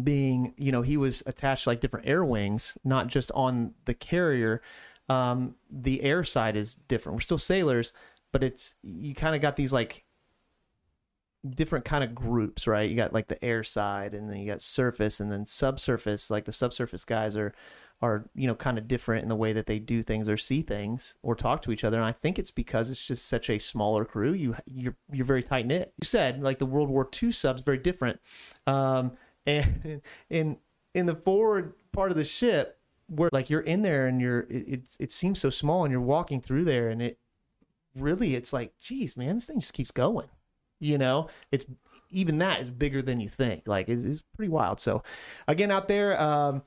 being, 0.01 0.53
you 0.57 0.71
know, 0.71 0.81
he 0.81 0.97
was 0.97 1.23
attached 1.25 1.63
to 1.63 1.69
like 1.69 1.81
different 1.81 2.07
air 2.07 2.25
wings, 2.25 2.77
not 2.83 3.07
just 3.07 3.31
on 3.33 3.73
the 3.85 3.93
carrier. 3.93 4.61
Um, 5.09 5.55
the 5.69 6.01
air 6.03 6.23
side 6.23 6.55
is 6.55 6.75
different. 6.75 7.15
We're 7.15 7.21
still 7.21 7.37
sailors, 7.37 7.93
but 8.31 8.43
it's 8.43 8.75
you 8.81 9.13
kind 9.13 9.35
of 9.35 9.41
got 9.41 9.55
these 9.55 9.73
like 9.73 10.05
different 11.49 11.85
kind 11.85 12.03
of 12.03 12.13
groups, 12.13 12.67
right? 12.67 12.89
You 12.89 12.95
got 12.95 13.13
like 13.13 13.27
the 13.27 13.43
air 13.43 13.63
side 13.63 14.13
and 14.13 14.29
then 14.29 14.37
you 14.37 14.47
got 14.47 14.61
surface 14.61 15.19
and 15.19 15.31
then 15.31 15.45
subsurface, 15.45 16.29
like 16.29 16.45
the 16.45 16.53
subsurface 16.53 17.05
guys 17.05 17.35
are 17.35 17.53
are, 18.03 18.25
you 18.33 18.47
know, 18.47 18.55
kind 18.55 18.79
of 18.79 18.87
different 18.87 19.21
in 19.21 19.29
the 19.29 19.35
way 19.35 19.53
that 19.53 19.67
they 19.67 19.77
do 19.77 20.01
things 20.01 20.27
or 20.27 20.35
see 20.35 20.63
things 20.63 21.15
or 21.21 21.35
talk 21.35 21.61
to 21.61 21.71
each 21.71 21.83
other. 21.83 21.97
And 21.97 22.05
I 22.05 22.11
think 22.11 22.39
it's 22.39 22.49
because 22.49 22.89
it's 22.89 23.05
just 23.05 23.27
such 23.27 23.47
a 23.49 23.59
smaller 23.59 24.05
crew. 24.05 24.33
You 24.33 24.55
you're 24.65 24.95
you're 25.11 25.25
very 25.25 25.43
tight 25.43 25.67
knit. 25.67 25.93
You 26.01 26.05
said 26.05 26.41
like 26.41 26.59
the 26.59 26.65
World 26.65 26.89
War 26.89 27.07
II 27.21 27.31
subs 27.31 27.61
very 27.61 27.77
different. 27.77 28.19
Um 28.67 29.13
and 29.45 30.01
in 30.29 30.57
in 30.93 31.05
the 31.07 31.15
forward 31.15 31.73
part 31.91 32.11
of 32.11 32.17
the 32.17 32.23
ship, 32.23 32.77
where 33.07 33.29
like 33.33 33.49
you're 33.49 33.61
in 33.61 33.81
there 33.81 34.07
and 34.07 34.21
you're 34.21 34.41
it, 34.41 34.67
it 34.67 34.81
it 34.99 35.11
seems 35.11 35.39
so 35.39 35.49
small 35.49 35.83
and 35.83 35.91
you're 35.91 36.01
walking 36.01 36.41
through 36.41 36.63
there 36.63 36.89
and 36.89 37.01
it 37.01 37.17
really 37.95 38.35
it's 38.35 38.53
like 38.53 38.73
geez 38.79 39.17
man 39.17 39.35
this 39.35 39.47
thing 39.47 39.59
just 39.59 39.73
keeps 39.73 39.91
going 39.91 40.29
you 40.81 40.97
know 40.97 41.29
it's 41.51 41.65
even 42.09 42.39
that 42.39 42.59
is 42.59 42.69
bigger 42.69 43.01
than 43.01 43.21
you 43.21 43.29
think. 43.29 43.63
Like 43.65 43.87
it's, 43.87 44.03
it's 44.03 44.21
pretty 44.35 44.49
wild. 44.49 44.79
So 44.79 45.03
again 45.47 45.71
out 45.71 45.87
there 45.87 46.19
um 46.19 46.63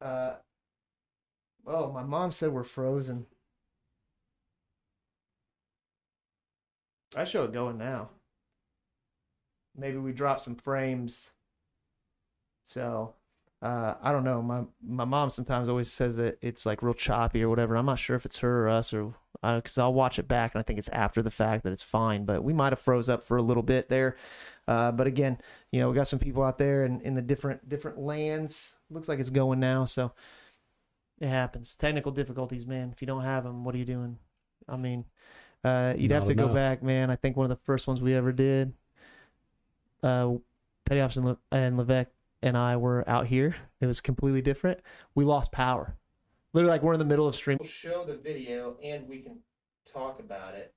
uh 0.00 0.34
oh 1.66 1.90
my 1.90 2.04
mom 2.04 2.30
said 2.30 2.52
we're 2.52 2.62
frozen. 2.62 3.26
I 7.16 7.24
show 7.24 7.44
it 7.44 7.52
going 7.52 7.78
now. 7.78 8.10
Maybe 9.76 9.96
we 9.96 10.12
drop 10.12 10.40
some 10.40 10.56
frames. 10.56 11.30
So 12.66 13.14
uh, 13.62 13.94
I 14.02 14.12
don't 14.12 14.24
know. 14.24 14.42
My 14.42 14.62
my 14.86 15.04
mom 15.04 15.30
sometimes 15.30 15.68
always 15.68 15.92
says 15.92 16.16
that 16.16 16.38
it's 16.42 16.66
like 16.66 16.82
real 16.82 16.94
choppy 16.94 17.42
or 17.42 17.48
whatever. 17.48 17.76
I'm 17.76 17.86
not 17.86 17.98
sure 17.98 18.14
if 18.14 18.26
it's 18.26 18.38
her 18.38 18.66
or 18.66 18.68
us 18.68 18.92
or 18.92 19.14
because 19.42 19.78
I'll 19.78 19.94
watch 19.94 20.18
it 20.18 20.26
back 20.26 20.54
and 20.54 20.60
I 20.60 20.62
think 20.62 20.78
it's 20.78 20.88
after 20.88 21.22
the 21.22 21.30
fact 21.30 21.64
that 21.64 21.72
it's 21.72 21.82
fine. 21.82 22.24
But 22.24 22.42
we 22.42 22.52
might 22.52 22.72
have 22.72 22.80
froze 22.80 23.08
up 23.08 23.22
for 23.22 23.36
a 23.36 23.42
little 23.42 23.62
bit 23.62 23.88
there. 23.88 24.16
Uh, 24.66 24.92
but 24.92 25.06
again, 25.06 25.38
you 25.72 25.80
know, 25.80 25.88
we 25.88 25.94
got 25.94 26.08
some 26.08 26.18
people 26.18 26.42
out 26.42 26.58
there 26.58 26.84
in, 26.84 27.00
in 27.02 27.14
the 27.14 27.22
different 27.22 27.68
different 27.68 27.98
lands. 27.98 28.76
Looks 28.90 29.08
like 29.08 29.18
it's 29.18 29.30
going 29.30 29.60
now, 29.60 29.84
so 29.84 30.12
it 31.20 31.28
happens. 31.28 31.74
Technical 31.74 32.12
difficulties, 32.12 32.66
man. 32.66 32.90
If 32.92 33.00
you 33.00 33.06
don't 33.06 33.22
have 33.22 33.44
them, 33.44 33.64
what 33.64 33.74
are 33.74 33.78
you 33.78 33.84
doing? 33.84 34.18
I 34.68 34.76
mean, 34.76 35.04
uh, 35.64 35.94
you'd 35.96 36.10
have 36.10 36.22
Not 36.22 36.28
to 36.28 36.34
go 36.34 36.48
back, 36.48 36.82
man. 36.82 37.10
I 37.10 37.16
think 37.16 37.36
one 37.36 37.50
of 37.50 37.56
the 37.56 37.64
first 37.64 37.86
ones 37.86 38.00
we 38.00 38.14
ever 38.14 38.32
did. 38.32 38.72
Uh, 40.02 40.34
Petty 40.84 41.00
Officer 41.00 41.20
Le- 41.20 41.38
and 41.50 41.76
Levesque 41.76 42.10
and 42.42 42.56
I 42.56 42.76
were 42.76 43.08
out 43.08 43.26
here. 43.26 43.56
It 43.80 43.86
was 43.86 44.00
completely 44.00 44.42
different. 44.42 44.80
We 45.14 45.24
lost 45.24 45.52
power. 45.52 45.96
Literally, 46.52 46.70
like 46.70 46.82
we're 46.82 46.94
in 46.94 46.98
the 46.98 47.04
middle 47.04 47.28
of 47.28 47.34
stream. 47.34 47.58
We'll 47.60 47.68
show 47.68 48.04
the 48.04 48.16
video 48.16 48.76
and 48.82 49.08
we 49.08 49.20
can 49.20 49.38
talk 49.92 50.20
about 50.20 50.54
it 50.54 50.74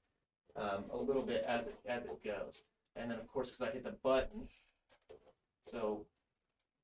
um, 0.56 0.86
a 0.92 0.98
little 0.98 1.24
bit 1.24 1.44
as 1.48 1.62
it 1.62 1.76
as 1.88 2.04
it 2.04 2.24
goes. 2.24 2.64
And 2.96 3.10
then, 3.10 3.20
of 3.20 3.28
course, 3.28 3.50
because 3.50 3.70
I 3.70 3.72
hit 3.72 3.84
the 3.84 3.96
button. 4.04 4.48
So 5.72 6.06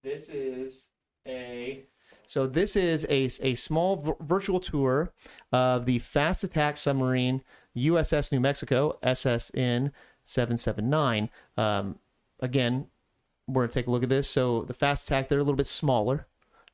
this 0.03 0.29
is 0.29 0.87
a 1.27 1.83
so 2.25 2.47
this 2.47 2.75
is 2.75 3.05
a, 3.09 3.29
a 3.41 3.55
small 3.55 4.17
virtual 4.19 4.59
tour 4.59 5.13
of 5.51 5.85
the 5.85 5.99
fast 5.99 6.43
attack 6.43 6.77
submarine 6.77 7.41
USS 7.75 8.31
New 8.31 8.39
Mexico 8.39 8.97
SSN 9.03 9.91
779. 10.25 11.29
Um, 11.57 11.99
again, 12.39 12.87
we're 13.47 13.63
gonna 13.63 13.71
take 13.71 13.87
a 13.87 13.91
look 13.91 14.03
at 14.03 14.09
this. 14.09 14.29
So 14.29 14.63
the 14.63 14.73
fast 14.73 15.07
attack, 15.07 15.29
they're 15.29 15.39
a 15.39 15.43
little 15.43 15.55
bit 15.55 15.67
smaller, 15.67 16.27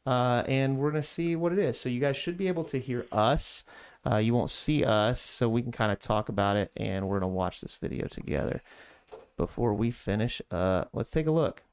uh, 0.05 0.43
and 0.47 0.77
we're 0.77 0.91
gonna 0.91 1.03
see 1.03 1.35
what 1.35 1.51
it 1.53 1.59
is. 1.59 1.79
So 1.79 1.89
you 1.89 1.99
guys 1.99 2.17
should 2.17 2.37
be 2.37 2.47
able 2.47 2.63
to 2.65 2.79
hear 2.79 3.05
us. 3.11 3.63
Uh, 4.05 4.17
you 4.17 4.33
won't 4.33 4.49
see 4.49 4.83
us, 4.83 5.21
so 5.21 5.47
we 5.47 5.61
can 5.61 5.71
kind 5.71 5.91
of 5.91 5.99
talk 5.99 6.27
about 6.29 6.57
it, 6.57 6.71
and 6.75 7.07
we're 7.07 7.19
gonna 7.19 7.31
watch 7.31 7.61
this 7.61 7.75
video 7.75 8.07
together. 8.07 8.61
Before 9.37 9.73
we 9.73 9.91
finish, 9.91 10.41
uh, 10.51 10.85
let's 10.93 11.09
take 11.09 11.27
a 11.27 11.31
look. 11.31 11.63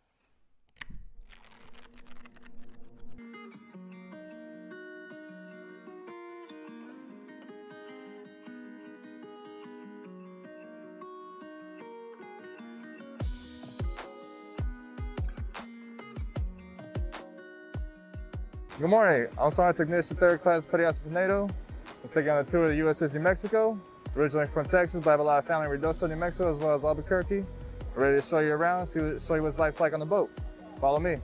Good 18.81 18.89
morning. 18.89 19.29
I'm 19.39 19.51
Sergeant 19.51 19.77
Technician 19.77 20.17
Third 20.17 20.41
Class 20.41 20.67
Officer 20.67 21.03
Pinedo. 21.07 21.51
I'm 22.03 22.09
taking 22.15 22.31
on 22.31 22.39
a 22.39 22.45
tour 22.45 22.65
of 22.65 22.71
the 22.71 22.79
USS 22.79 23.13
New 23.13 23.21
Mexico. 23.21 23.79
Originally 24.17 24.47
from 24.47 24.65
Texas, 24.65 25.01
but 25.01 25.11
I 25.11 25.13
have 25.13 25.21
a 25.21 25.23
lot 25.23 25.39
of 25.41 25.47
family 25.47 25.67
in 25.67 25.73
Redondo, 25.73 26.07
New 26.07 26.17
Mexico, 26.17 26.51
as 26.51 26.59
well 26.59 26.75
as 26.75 26.83
Albuquerque. 26.83 27.45
Ready 27.95 28.19
to 28.19 28.27
show 28.27 28.39
you 28.39 28.53
around, 28.53 28.87
see 28.87 29.01
show 29.21 29.35
you 29.35 29.43
what 29.43 29.59
life's 29.59 29.81
like 29.81 29.93
on 29.93 30.01
the 30.01 30.07
boat. 30.07 30.31
Follow 30.81 30.99
me. 30.99 31.17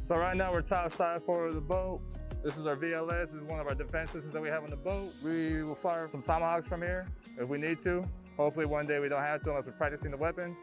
So 0.00 0.16
right 0.16 0.36
now 0.36 0.52
we're 0.52 0.62
top 0.62 0.90
side 0.90 1.22
forward 1.22 1.50
of 1.50 1.54
the 1.54 1.60
boat. 1.60 2.00
This 2.48 2.56
is 2.56 2.64
our 2.64 2.76
VLS. 2.76 3.26
This 3.26 3.34
is 3.34 3.42
one 3.42 3.60
of 3.60 3.66
our 3.66 3.74
defense 3.74 4.10
systems 4.10 4.32
that 4.32 4.40
we 4.40 4.48
have 4.48 4.64
on 4.64 4.70
the 4.70 4.76
boat. 4.76 5.12
We 5.22 5.62
will 5.64 5.74
fire 5.74 6.08
some 6.08 6.22
tomahawks 6.22 6.66
from 6.66 6.80
here 6.80 7.06
if 7.38 7.46
we 7.46 7.58
need 7.58 7.82
to. 7.82 8.02
Hopefully 8.38 8.64
one 8.64 8.86
day 8.86 9.00
we 9.00 9.10
don't 9.10 9.20
have 9.20 9.42
to 9.42 9.50
unless 9.50 9.66
we're 9.66 9.72
practicing 9.72 10.10
the 10.10 10.16
weapons. 10.16 10.56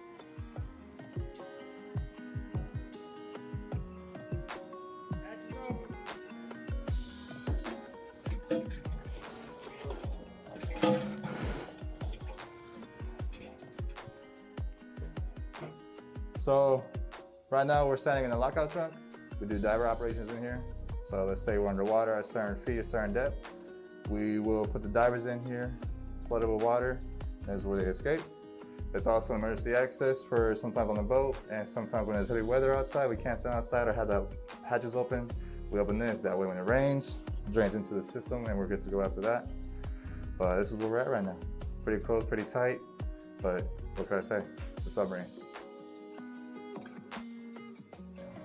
So 16.40 16.84
right 17.52 17.68
now 17.68 17.88
we're 17.88 17.96
standing 17.96 18.26
in 18.26 18.32
a 18.32 18.38
lockout 18.40 18.72
trunk. 18.72 18.92
We 19.40 19.46
do 19.46 19.60
diver 19.60 19.88
operations 19.88 20.32
in 20.32 20.40
here. 20.40 20.64
So 21.06 21.24
let's 21.24 21.42
say 21.42 21.60
we're 21.60 21.68
underwater 21.68 22.14
at 22.16 22.26
certain 22.26 22.60
feet, 22.66 22.80
a 22.80 22.84
certain 22.84 23.14
depth. 23.14 23.54
We 24.10 24.40
will 24.40 24.66
put 24.66 24.82
the 24.82 24.90
divers 24.90 25.28
in 25.28 25.44
here, 25.44 25.72
flood 26.28 26.44
it 26.44 26.50
with 26.50 26.64
water. 26.64 27.00
That's 27.46 27.64
where 27.64 27.78
they 27.78 27.86
escape. 27.86 28.22
It's 28.96 29.06
also 29.06 29.36
emergency 29.36 29.74
access 29.74 30.24
for 30.24 30.56
sometimes 30.56 30.90
on 30.90 30.96
the 30.96 31.04
boat 31.04 31.38
and 31.52 31.68
sometimes 31.68 32.08
when 32.08 32.18
it's 32.18 32.30
heavy 32.30 32.42
weather 32.42 32.74
outside, 32.74 33.08
we 33.08 33.18
can't 33.18 33.38
stand 33.38 33.54
outside 33.54 33.88
or 33.88 33.94
have 33.94 34.08
the 34.08 34.26
hatches 34.66 34.96
open. 34.96 35.30
We 35.72 35.80
open 35.80 36.00
this, 36.00 36.22
that 36.22 36.38
way 36.38 36.48
when 36.48 36.58
it 36.58 36.66
rains, 36.66 37.16
it 37.46 37.54
drains 37.54 37.76
into 37.76 37.94
the 37.94 38.02
system 38.02 38.46
and 38.46 38.58
we're 38.58 38.68
good 38.68 38.82
to 38.82 38.90
go 38.90 39.02
after 39.02 39.22
that. 39.22 39.48
But 40.40 40.58
this 40.58 40.72
is 40.72 40.78
where 40.78 40.90
we're 40.90 41.00
at 41.00 41.10
right 41.10 41.24
now. 41.24 41.38
Pretty 41.84 42.04
close, 42.04 42.24
pretty 42.24 42.44
tight, 42.44 42.80
but 43.42 43.68
what 43.96 44.08
can 44.08 44.18
I 44.18 44.22
say? 44.22 44.42
It's 44.78 44.88
a 44.88 44.90
submarine. 44.90 45.26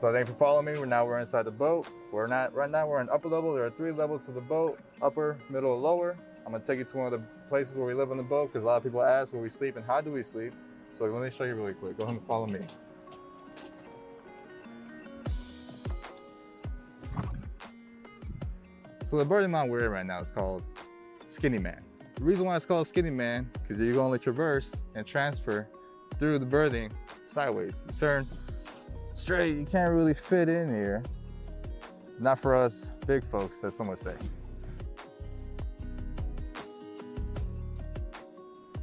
So 0.00 0.10
thank 0.10 0.28
you 0.28 0.32
for 0.32 0.38
following 0.38 0.64
me. 0.64 0.72
We're 0.78 0.86
now 0.86 1.04
we're 1.04 1.18
inside 1.18 1.42
the 1.42 1.50
boat. 1.50 1.86
We're 2.10 2.26
not 2.26 2.54
right 2.54 2.70
now. 2.70 2.88
We're 2.88 3.02
in 3.02 3.10
upper 3.10 3.28
level. 3.28 3.52
There 3.52 3.66
are 3.66 3.70
three 3.70 3.90
levels 3.90 4.24
to 4.24 4.32
the 4.32 4.40
boat: 4.40 4.80
upper, 5.02 5.36
middle, 5.50 5.78
lower. 5.78 6.16
I'm 6.46 6.52
gonna 6.52 6.64
take 6.64 6.78
you 6.78 6.86
to 6.86 6.96
one 6.96 7.12
of 7.12 7.20
the 7.20 7.26
places 7.50 7.76
where 7.76 7.86
we 7.86 7.92
live 7.92 8.10
on 8.10 8.16
the 8.16 8.22
boat 8.22 8.50
because 8.50 8.62
a 8.62 8.66
lot 8.66 8.78
of 8.78 8.82
people 8.82 9.02
ask 9.02 9.34
where 9.34 9.42
we 9.42 9.50
sleep 9.50 9.76
and 9.76 9.84
how 9.84 10.00
do 10.00 10.10
we 10.10 10.22
sleep. 10.22 10.54
So 10.90 11.04
let 11.04 11.22
me 11.22 11.30
show 11.30 11.44
you 11.44 11.54
really 11.54 11.74
quick. 11.74 11.98
Go 11.98 12.04
ahead 12.04 12.16
and 12.16 12.26
follow 12.26 12.46
me. 12.46 12.60
So 19.04 19.18
the 19.18 19.24
berthing 19.26 19.50
mount 19.50 19.70
we're 19.70 19.84
in 19.84 19.90
right 19.90 20.06
now 20.06 20.20
is 20.20 20.30
called 20.30 20.62
Skinny 21.28 21.58
Man. 21.58 21.82
The 22.14 22.24
reason 22.24 22.46
why 22.46 22.56
it's 22.56 22.64
called 22.64 22.86
Skinny 22.86 23.10
Man 23.10 23.50
because 23.52 23.76
you 23.78 23.92
can 23.92 24.00
only 24.00 24.18
traverse 24.18 24.80
and 24.94 25.06
transfer 25.06 25.68
through 26.18 26.38
the 26.38 26.46
berthing 26.46 26.90
sideways. 27.26 27.82
You 27.86 27.94
turn 27.98 28.26
straight, 29.20 29.56
you 29.56 29.66
can't 29.66 29.92
really 29.92 30.14
fit 30.14 30.48
in 30.48 30.74
here. 30.74 31.02
Not 32.18 32.38
for 32.38 32.54
us 32.54 32.90
big 33.06 33.24
folks, 33.24 33.62
as 33.62 33.76
some 33.76 33.88
would 33.88 33.98
say. 33.98 34.14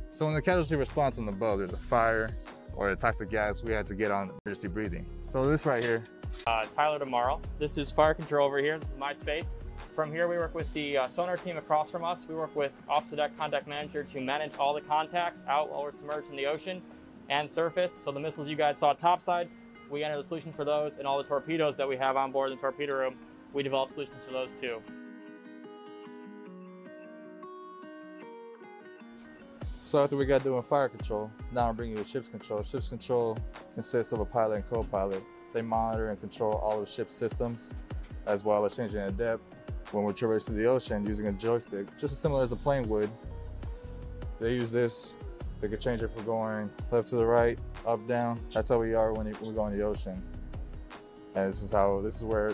So 0.10 0.26
when 0.26 0.34
the 0.34 0.42
casualty 0.42 0.76
response 0.76 1.18
on 1.18 1.26
the 1.26 1.32
boat, 1.32 1.58
there's 1.58 1.74
a 1.74 1.78
fire 1.78 2.32
or 2.76 2.90
a 2.90 2.96
toxic 2.96 3.30
gas, 3.30 3.64
we 3.64 3.74
had 3.74 3.86
to 3.88 3.96
get 3.96 4.12
on 4.12 4.32
emergency 4.46 4.68
breathing. 4.68 5.06
So 5.24 5.48
this 5.48 5.66
right 5.66 5.84
here, 5.84 6.04
Uh, 6.46 6.66
Tyler 6.76 7.00
tomorrow. 7.00 7.40
This 7.58 7.78
is 7.78 7.92
fire 7.92 8.14
control 8.14 8.46
over 8.48 8.60
here. 8.60 8.78
This 8.78 8.90
is 8.90 8.98
my 8.98 9.14
space. 9.14 9.58
From 9.96 10.12
here, 10.12 10.28
we 10.28 10.38
work 10.38 10.54
with 10.54 10.72
the 10.74 10.98
uh, 10.98 11.08
sonar 11.08 11.38
team 11.38 11.58
across 11.58 11.90
from 11.90 12.04
us. 12.04 12.28
We 12.28 12.36
work 12.36 12.56
with 12.56 12.72
off 12.88 13.10
the 13.10 13.16
deck 13.16 13.36
contact 13.38 13.68
manager 13.68 14.04
to 14.14 14.22
manage 14.22 14.56
all 14.58 14.74
the 14.74 14.82
contacts 14.82 15.44
out 15.48 15.70
while 15.70 15.84
we're 15.84 15.94
submerged 15.94 16.30
in 16.30 16.36
the 16.36 16.46
ocean 16.46 16.82
and 17.30 17.50
surface. 17.50 17.92
So 18.02 18.12
the 18.12 18.20
missiles 18.20 18.48
you 18.48 18.56
guys 18.56 18.78
saw 18.78 18.94
topside, 18.94 19.50
we 19.90 20.04
enter 20.04 20.18
the 20.18 20.24
solution 20.24 20.52
for 20.52 20.66
those, 20.66 20.98
and 20.98 21.08
all 21.08 21.18
the 21.18 21.24
torpedoes 21.24 21.78
that 21.78 21.88
we 21.88 21.98
have 21.98 22.18
on 22.18 22.32
board 22.32 22.52
the 22.52 22.56
torpedo 22.56 22.96
room, 22.96 23.16
we 23.54 23.64
develop 23.64 23.92
solutions 23.92 24.18
for 24.26 24.34
those 24.34 24.54
too. 24.54 24.82
So 29.86 30.04
after 30.04 30.18
we 30.18 30.26
got 30.26 30.44
doing 30.44 30.62
fire 30.64 30.90
control, 30.90 31.32
now 31.54 31.70
I'm 31.70 31.76
bringing 31.76 31.98
you 31.98 32.04
to 32.04 32.10
ship's 32.10 32.28
control. 32.28 32.62
Ship's 32.64 32.90
control 32.90 33.38
consists 33.74 34.12
of 34.12 34.20
a 34.20 34.26
pilot 34.26 34.56
and 34.56 34.70
co-pilot. 34.70 35.24
They 35.54 35.62
monitor 35.62 36.10
and 36.10 36.20
control 36.20 36.56
all 36.56 36.80
of 36.80 36.86
the 36.86 36.92
ship's 36.92 37.16
systems, 37.16 37.74
as 38.26 38.44
well 38.44 38.66
as 38.66 38.76
changing 38.76 39.00
the 39.06 39.12
depth. 39.14 39.44
When 39.94 40.04
we're 40.04 40.12
traversing 40.12 40.58
the 40.58 40.66
ocean 40.66 41.06
using 41.08 41.28
a 41.28 41.32
joystick, 41.32 41.88
just 41.98 42.12
as 42.12 42.20
similar 42.20 42.44
as 42.44 42.52
a 42.52 42.58
plane 42.58 42.90
would, 42.90 43.10
they 44.42 44.54
use 44.54 44.74
this. 44.74 45.16
They 45.62 45.70
could 45.70 45.80
change 45.80 46.04
it 46.04 46.12
for 46.14 46.22
going 46.24 46.70
left 46.92 47.08
to 47.08 47.16
the 47.16 47.26
right, 47.26 47.58
up, 47.86 48.06
down. 48.08 48.40
That's 48.54 48.70
how 48.70 48.80
we 48.80 48.94
are 48.94 49.14
when, 49.14 49.26
we 49.26 49.54
go 49.54 49.68
in 49.68 49.78
the 49.78 49.84
ocean. 49.84 50.22
And 51.36 51.50
this 51.50 51.62
is 51.62 51.72
how, 51.72 52.02
this 52.02 52.18
is 52.18 52.24
where 52.24 52.54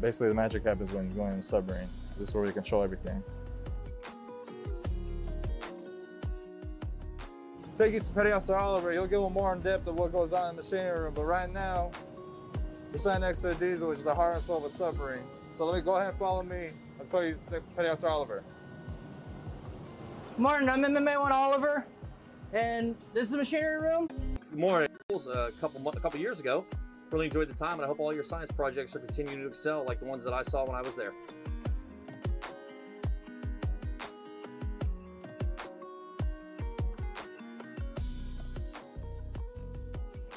Basically, 0.00 0.28
the 0.28 0.34
magic 0.34 0.64
happens 0.64 0.92
when 0.92 1.06
you're 1.06 1.16
going 1.16 1.30
in 1.30 1.36
the 1.38 1.42
submarine. 1.42 1.88
This 2.18 2.28
is 2.28 2.34
where 2.34 2.44
we 2.44 2.52
control 2.52 2.84
everything. 2.84 3.22
Take 7.76 7.94
you 7.94 8.00
to 8.00 8.12
Petty 8.12 8.30
Officer 8.30 8.54
Oliver. 8.54 8.92
He'll 8.92 9.06
give 9.06 9.18
a 9.18 9.22
little 9.22 9.30
more 9.30 9.52
in 9.54 9.60
depth 9.60 9.86
of 9.86 9.96
what 9.96 10.12
goes 10.12 10.32
on 10.32 10.50
in 10.50 10.56
the 10.56 10.62
machinery 10.62 11.00
room. 11.00 11.14
But 11.14 11.24
right 11.24 11.50
now, 11.50 11.90
we're 12.92 12.98
standing 12.98 13.22
next 13.22 13.40
to 13.40 13.48
the 13.48 13.54
diesel, 13.54 13.88
which 13.88 13.98
is 13.98 14.04
the 14.04 14.14
heart 14.14 14.34
and 14.36 14.42
soul 14.42 14.58
of 14.58 14.64
a 14.64 14.70
submarine. 14.70 15.22
So 15.52 15.64
let 15.64 15.76
me 15.76 15.84
go 15.84 15.96
ahead 15.96 16.10
and 16.10 16.18
follow 16.18 16.42
me. 16.42 16.68
Tell 17.08 17.24
you 17.24 17.36
Petty 17.74 17.88
Officer 17.88 18.08
Oliver. 18.08 18.42
Martin, 20.36 20.68
I'm 20.68 20.80
MMA 20.80 21.18
One 21.18 21.32
Oliver, 21.32 21.84
and 22.52 22.94
this 23.14 23.24
is 23.24 23.30
the 23.30 23.38
machinery 23.38 23.80
room. 23.80 24.08
Good 24.58 24.66
morning. 24.66 24.88
Uh, 25.12 25.30
a 25.30 25.52
couple 25.52 25.88
a 25.88 26.00
couple 26.00 26.18
years 26.18 26.40
ago, 26.40 26.66
really 27.12 27.26
enjoyed 27.26 27.48
the 27.48 27.54
time, 27.54 27.74
and 27.74 27.82
I 27.82 27.86
hope 27.86 28.00
all 28.00 28.12
your 28.12 28.24
science 28.24 28.50
projects 28.50 28.96
are 28.96 28.98
continuing 28.98 29.42
to 29.42 29.46
excel 29.46 29.84
like 29.86 30.00
the 30.00 30.06
ones 30.06 30.24
that 30.24 30.32
I 30.32 30.42
saw 30.42 30.66
when 30.66 30.74
I 30.74 30.80
was 30.80 30.96
there. 30.96 31.12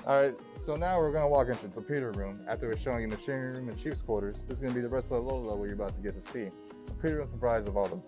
All 0.06 0.22
right, 0.22 0.36
so 0.56 0.76
now 0.76 1.00
we're 1.00 1.12
gonna 1.12 1.28
walk 1.28 1.48
into 1.48 1.68
the 1.68 1.74
torpedo 1.74 2.12
room 2.12 2.40
after 2.48 2.68
we're 2.68 2.78
showing 2.78 3.02
you 3.02 3.10
the 3.10 3.16
machinery 3.16 3.56
room 3.56 3.70
and 3.70 3.78
chief's 3.82 4.04
quarters. 4.04 4.46
This 4.46 4.58
is 4.58 4.62
gonna 4.62 4.76
be 4.76 4.82
the 4.82 4.88
rest 4.88 5.12
of 5.12 5.26
the 5.26 5.32
low 5.32 5.40
level 5.40 5.66
you're 5.66 5.74
about 5.74 5.96
to 5.96 6.02
get 6.02 6.14
to 6.14 6.22
see. 6.22 6.52
The 6.86 6.92
torpedo 6.92 7.16
room 7.16 7.30
comprised 7.30 7.68
of 7.68 7.76
all 7.76 7.88
the 7.88 8.00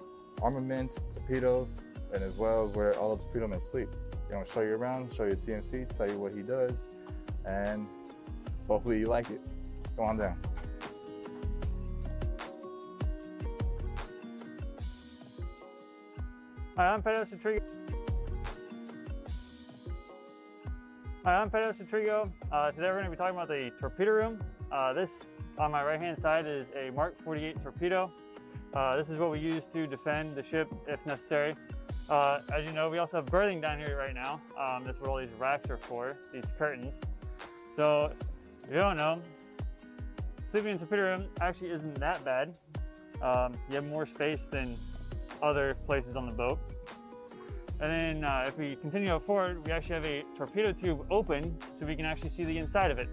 armaments, 0.44 1.08
torpedoes, 1.12 1.78
and 2.14 2.22
as 2.22 2.38
well 2.38 2.64
as 2.64 2.74
where 2.74 2.96
all 3.00 3.16
the 3.16 3.24
torpedo 3.24 3.48
men 3.48 3.60
sleep. 3.60 3.90
I'm 4.36 4.46
show 4.46 4.62
you 4.62 4.76
around, 4.76 5.14
show 5.14 5.26
you 5.26 5.36
TMC, 5.36 5.96
tell 5.96 6.10
you 6.10 6.18
what 6.18 6.34
he 6.34 6.42
does, 6.42 6.88
and 7.46 7.88
so 8.58 8.74
hopefully 8.74 9.00
you 9.00 9.08
like 9.08 9.30
it. 9.30 9.40
Go 9.96 10.04
on 10.04 10.18
down. 10.18 10.38
Hi, 16.76 16.88
I'm 16.88 17.04
Pedro 17.04 17.24
Citrigo. 17.24 17.62
Hi, 21.24 21.36
I'm 21.36 21.52
Pedro 21.52 21.72
Citrigo. 21.72 22.32
Uh, 22.52 22.72
today 22.72 22.88
we're 22.88 22.94
going 22.94 23.06
to 23.06 23.12
be 23.12 23.16
talking 23.16 23.36
about 23.36 23.48
the 23.48 23.72
torpedo 23.80 24.12
room. 24.12 24.44
Uh, 24.72 24.94
this 24.94 25.28
on 25.60 25.72
my 25.72 25.84
right 25.84 26.00
hand 26.00 26.18
side 26.18 26.48
is 26.48 26.72
a 26.76 26.90
Mark 26.92 27.22
48 27.22 27.62
torpedo. 27.62 28.12
Uh, 28.74 28.98
this 28.98 29.12
is 29.12 29.20
what 29.20 29.30
we 29.30 29.40
use 29.40 29.68
to 29.68 29.86
defend 29.86 30.36
the 30.36 30.42
ship 30.42 30.68
if 30.88 31.06
necessary. 31.06 31.56
Uh, 32.10 32.42
as 32.54 32.66
you 32.66 32.74
know, 32.74 32.90
we 32.90 32.98
also 32.98 33.18
have 33.18 33.26
berthing 33.28 33.62
down 33.62 33.80
here 33.80 33.98
right 33.98 34.14
now. 34.14 34.42
Um, 34.58 34.84
that's 34.84 35.00
what 35.00 35.10
all 35.10 35.18
these 35.18 35.34
racks 35.40 35.70
are 35.70 35.78
for, 35.78 36.18
these 36.34 36.52
curtains. 36.58 36.96
So, 37.76 38.12
if 38.64 38.70
you 38.70 38.76
don't 38.76 38.98
know, 38.98 39.22
sleeping 40.46 40.72
in 40.72 40.78
the 40.78 40.86
torpedo 40.86 41.04
room 41.04 41.26
actually 41.42 41.72
isn't 41.72 41.96
that 41.96 42.24
bad. 42.26 42.54
Um, 43.22 43.54
you 43.70 43.76
have 43.76 43.88
more 43.88 44.06
space 44.06 44.48
than 44.48 44.76
other 45.42 45.76
places 45.86 46.16
on 46.16 46.26
the 46.26 46.32
boat. 46.32 46.60
And 47.82 47.92
then 47.92 48.24
uh, 48.24 48.46
if 48.48 48.58
we 48.58 48.76
continue 48.76 49.18
forward, 49.20 49.66
we 49.66 49.72
actually 49.72 49.96
have 49.96 50.06
a 50.06 50.24
torpedo 50.38 50.72
tube 50.72 51.06
open 51.10 51.58
so 51.78 51.86
we 51.86 51.96
can 51.96 52.06
actually 52.06 52.30
see 52.30 52.44
the 52.44 52.58
inside 52.58 52.92
of 52.92 53.00
it. 53.00 53.10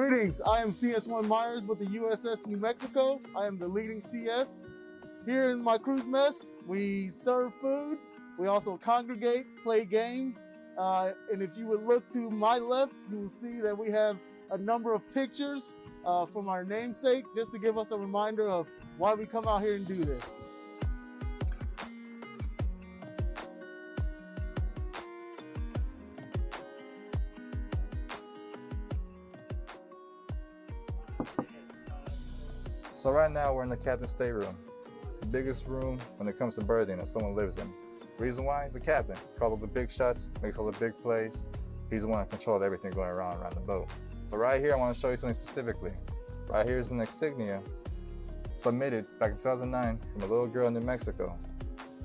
Greetings, 0.00 0.40
I 0.40 0.62
am 0.62 0.70
CS1 0.70 1.26
Myers 1.26 1.66
with 1.66 1.78
the 1.78 1.84
USS 1.84 2.46
New 2.46 2.56
Mexico. 2.56 3.20
I 3.36 3.46
am 3.46 3.58
the 3.58 3.68
leading 3.68 4.00
CS. 4.00 4.58
Here 5.26 5.50
in 5.50 5.62
my 5.62 5.76
crew's 5.76 6.06
mess, 6.06 6.54
we 6.66 7.10
serve 7.10 7.52
food, 7.60 7.98
we 8.38 8.46
also 8.46 8.78
congregate, 8.78 9.44
play 9.62 9.84
games, 9.84 10.42
uh, 10.78 11.10
and 11.30 11.42
if 11.42 11.54
you 11.54 11.66
would 11.66 11.82
look 11.82 12.10
to 12.12 12.30
my 12.30 12.56
left, 12.56 12.94
you 13.10 13.18
will 13.18 13.28
see 13.28 13.60
that 13.60 13.76
we 13.76 13.90
have 13.90 14.16
a 14.50 14.56
number 14.56 14.94
of 14.94 15.02
pictures 15.12 15.74
uh, 16.06 16.24
from 16.24 16.48
our 16.48 16.64
namesake 16.64 17.24
just 17.34 17.52
to 17.52 17.58
give 17.58 17.76
us 17.76 17.90
a 17.90 17.98
reminder 17.98 18.48
of 18.48 18.66
why 18.96 19.12
we 19.12 19.26
come 19.26 19.46
out 19.46 19.60
here 19.60 19.74
and 19.74 19.86
do 19.86 20.02
this. 20.02 20.39
So 33.00 33.10
right 33.12 33.30
now 33.30 33.54
we're 33.54 33.62
in 33.62 33.70
the 33.70 33.78
captain's 33.78 34.10
stateroom. 34.10 34.54
The 35.22 35.26
biggest 35.28 35.66
room 35.66 35.98
when 36.18 36.28
it 36.28 36.38
comes 36.38 36.56
to 36.56 36.60
berthing 36.60 36.98
that 36.98 37.08
someone 37.08 37.34
lives 37.34 37.56
in. 37.56 37.66
Reason 38.18 38.44
why? 38.44 38.64
He's 38.64 38.74
the 38.74 38.80
captain. 38.80 39.16
Calls 39.38 39.52
all 39.52 39.56
the 39.56 39.66
big 39.66 39.90
shots, 39.90 40.28
makes 40.42 40.58
all 40.58 40.70
the 40.70 40.78
big 40.78 40.92
plays. 41.00 41.46
He's 41.88 42.02
the 42.02 42.08
one 42.08 42.18
that 42.18 42.28
controls 42.28 42.62
everything 42.62 42.90
going 42.90 43.08
around 43.08 43.40
around 43.40 43.54
the 43.54 43.60
boat. 43.60 43.88
But 44.30 44.36
right 44.36 44.60
here, 44.60 44.74
I 44.74 44.76
want 44.76 44.94
to 44.94 45.00
show 45.00 45.08
you 45.08 45.16
something 45.16 45.32
specifically. 45.32 45.92
Right 46.46 46.66
here 46.66 46.78
is 46.78 46.90
an 46.90 47.00
insignia 47.00 47.62
submitted 48.54 49.06
back 49.18 49.30
in 49.30 49.38
2009 49.38 49.98
from 50.12 50.22
a 50.22 50.26
little 50.26 50.46
girl 50.46 50.68
in 50.68 50.74
New 50.74 50.80
Mexico. 50.80 51.38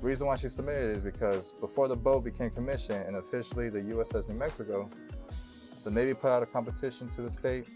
reason 0.00 0.26
why 0.26 0.36
she 0.36 0.48
submitted 0.48 0.96
is 0.96 1.02
because 1.02 1.52
before 1.60 1.88
the 1.88 1.96
boat 1.96 2.24
became 2.24 2.48
commissioned 2.48 3.06
and 3.06 3.16
officially 3.16 3.68
the 3.68 3.82
USS 3.82 4.30
New 4.30 4.36
Mexico, 4.36 4.88
the 5.84 5.90
Navy 5.90 6.14
put 6.14 6.28
out 6.28 6.42
a 6.42 6.46
competition 6.46 7.10
to 7.10 7.20
the 7.20 7.30
state 7.30 7.68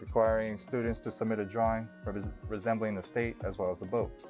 requiring 0.00 0.58
students 0.58 1.00
to 1.00 1.10
submit 1.10 1.38
a 1.38 1.44
drawing 1.44 1.88
resembling 2.48 2.94
the 2.94 3.02
state 3.02 3.36
as 3.44 3.58
well 3.58 3.70
as 3.70 3.80
the 3.80 3.86
boat. 3.86 4.24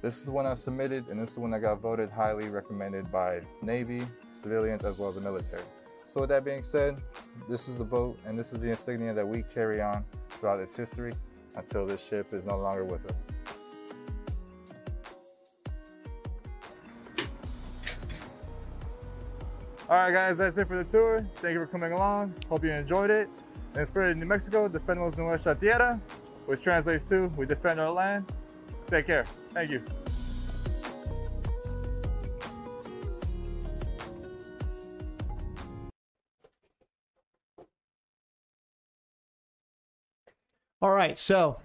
This 0.00 0.16
is 0.18 0.24
the 0.24 0.32
one 0.32 0.46
I 0.46 0.54
submitted, 0.54 1.08
and 1.08 1.20
this 1.20 1.30
is 1.30 1.34
the 1.36 1.42
one 1.42 1.50
that 1.50 1.60
got 1.60 1.80
voted 1.80 2.10
highly 2.10 2.48
recommended 2.48 3.10
by 3.12 3.42
Navy, 3.62 4.02
civilians, 4.30 4.84
as 4.84 4.98
well 4.98 5.10
as 5.10 5.16
the 5.16 5.20
military. 5.20 5.62
So, 6.06 6.20
with 6.20 6.30
that 6.30 6.44
being 6.44 6.62
said, 6.62 7.02
this 7.48 7.68
is 7.68 7.76
the 7.76 7.84
boat, 7.84 8.18
and 8.26 8.38
this 8.38 8.52
is 8.52 8.60
the 8.60 8.70
insignia 8.70 9.12
that 9.14 9.26
we 9.26 9.42
carry 9.42 9.80
on 9.80 10.04
throughout 10.30 10.60
its 10.60 10.76
history 10.76 11.12
until 11.56 11.86
this 11.86 12.04
ship 12.04 12.32
is 12.32 12.46
no 12.46 12.58
longer 12.58 12.84
with 12.84 13.04
us. 13.06 13.26
All 19.88 19.96
right, 19.96 20.12
guys, 20.12 20.38
that's 20.38 20.56
it 20.56 20.66
for 20.66 20.82
the 20.82 20.84
tour. 20.84 21.26
Thank 21.36 21.54
you 21.54 21.60
for 21.60 21.66
coming 21.66 21.92
along. 21.92 22.34
Hope 22.48 22.64
you 22.64 22.70
enjoyed 22.70 23.10
it. 23.10 23.28
In 23.76 23.84
spirit 23.86 24.12
of 24.12 24.18
New 24.18 24.26
Mexico, 24.26 24.68
defendemos 24.68 25.16
nuestra 25.18 25.54
tierra, 25.56 26.00
which 26.46 26.62
translates 26.62 27.08
to 27.08 27.26
we 27.36 27.44
defend 27.44 27.80
our 27.80 27.90
land. 27.90 28.24
Take 28.86 29.06
care. 29.06 29.24
Thank 29.52 29.70
you. 29.70 29.82
All 40.80 40.92
right, 40.92 41.16
so 41.16 41.60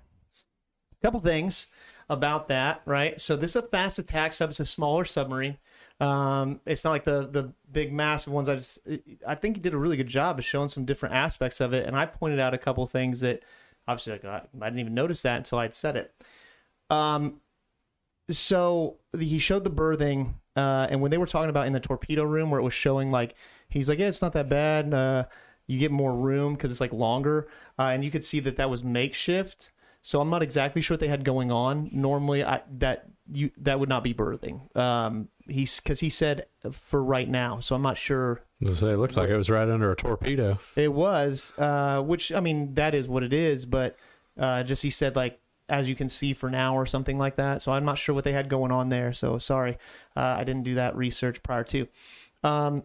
a 0.94 1.06
couple 1.06 1.20
things 1.20 1.68
about 2.10 2.48
that, 2.48 2.82
right? 2.86 3.22
So 3.22 3.36
this 3.36 3.52
is 3.52 3.58
a 3.58 3.62
fast 3.62 4.00
attack 4.00 4.34
sub. 4.34 4.50
It's 4.50 4.60
a 4.60 4.66
smaller 4.66 5.06
submarine. 5.06 5.58
Um, 6.00 6.62
it's 6.66 6.84
not 6.84 6.92
like 6.92 7.04
the 7.04 7.28
the 7.28 7.54
big 7.72 7.92
massive 7.92 8.32
ones. 8.32 8.48
I 8.48 8.56
just 8.56 8.80
I 9.28 9.36
think 9.36 9.58
he 9.58 9.62
did 9.62 9.74
a 9.74 9.78
really 9.78 9.98
good 9.98 10.08
job 10.08 10.40
of 10.40 10.46
showing 10.46 10.70
some 10.70 10.86
different 10.86 11.16
aspects 11.16 11.60
of 11.60 11.74
it, 11.74 11.86
and 11.86 11.96
I 11.96 12.06
pointed 12.06 12.40
out 12.40 12.54
a 12.54 12.58
couple 12.58 12.86
things 12.88 13.20
that 13.20 13.44
obviously 13.88 14.28
I, 14.28 14.38
I 14.38 14.66
didn't 14.66 14.80
even 14.80 14.94
notice 14.94 15.22
that 15.24 15.38
until 15.38 15.60
I'd 15.60 15.74
said 15.74 15.98
it. 15.98 16.14
Um, 16.90 17.42
so 18.30 18.98
he 19.18 19.40
showed 19.40 19.64
the 19.64 19.70
berthing, 19.70 20.36
uh, 20.56 20.88
and 20.90 21.02
when 21.02 21.12
they 21.12 21.18
were 21.18 21.26
talking 21.26 21.50
about 21.50 21.68
in 21.68 21.74
the 21.74 21.80
torpedo 21.80 22.24
room 22.24 22.50
where 22.50 22.60
it 22.60 22.64
was 22.64 22.74
showing 22.74 23.12
like 23.12 23.36
he's 23.68 23.90
like, 23.90 24.00
yeah, 24.00 24.08
it's 24.08 24.22
not 24.22 24.34
that 24.34 24.48
bad. 24.48 24.94
Uh, 24.94 25.26
you 25.68 25.78
get 25.78 25.92
more 25.92 26.16
room 26.16 26.54
because 26.54 26.72
it's 26.72 26.82
like 26.82 26.94
longer, 26.94 27.48
uh, 27.78 27.84
and 27.84 28.04
you 28.06 28.12
could 28.12 28.24
see 28.24 28.40
that 28.40 28.56
that 28.58 28.70
was 28.70 28.84
makeshift. 28.84 29.72
So 30.02 30.22
I'm 30.22 30.30
not 30.30 30.42
exactly 30.42 30.82
sure 30.82 30.96
what 30.96 31.02
they 31.02 31.10
had 31.10 31.26
going 31.26 31.52
on. 31.52 31.90
Normally, 31.92 32.44
I 32.44 32.62
that 32.78 33.10
you 33.32 33.52
that 33.58 33.80
would 33.80 33.90
not 33.90 34.04
be 34.04 34.14
berthing. 34.14 34.62
Um, 34.76 35.30
he's 35.48 35.80
because 35.80 36.00
he 36.00 36.10
said 36.10 36.46
for 36.72 37.04
right 37.04 37.30
now, 37.30 37.60
so 37.60 37.76
I'm 37.76 37.82
not 37.82 37.98
sure. 37.98 38.42
Say, 38.66 38.92
it 38.92 38.98
looked 38.98 39.16
like 39.16 39.30
it 39.30 39.38
was 39.38 39.50
right 39.50 39.70
under 39.70 39.92
a 39.92 39.96
torpedo. 39.96 40.60
It 40.76 40.94
was, 40.94 41.54
uh, 41.58 42.02
which 42.02 42.32
I 42.32 42.40
mean, 42.40 42.74
that 42.76 42.94
is 42.94 43.08
what 43.08 43.24
it 43.24 43.34
is, 43.34 43.66
but 43.66 43.96
uh, 44.38 44.64
just 44.64 44.84
he 44.84 44.90
said 44.90 45.16
like 45.16 45.40
as 45.70 45.88
you 45.88 45.96
can 45.96 46.10
see 46.10 46.34
for 46.34 46.50
now 46.50 46.76
or 46.76 46.86
something 46.86 47.18
like 47.18 47.36
that. 47.36 47.62
So 47.62 47.72
I'm 47.72 47.86
not 47.86 47.98
sure 47.98 48.16
what 48.16 48.24
they 48.24 48.34
had 48.34 48.50
going 48.50 48.72
on 48.72 48.90
there. 48.90 49.14
So 49.14 49.38
sorry, 49.38 49.78
uh, 50.18 50.36
I 50.40 50.44
didn't 50.44 50.64
do 50.64 50.76
that 50.76 50.96
research 50.96 51.44
prior 51.44 51.64
to. 51.66 51.88
Um, 52.44 52.84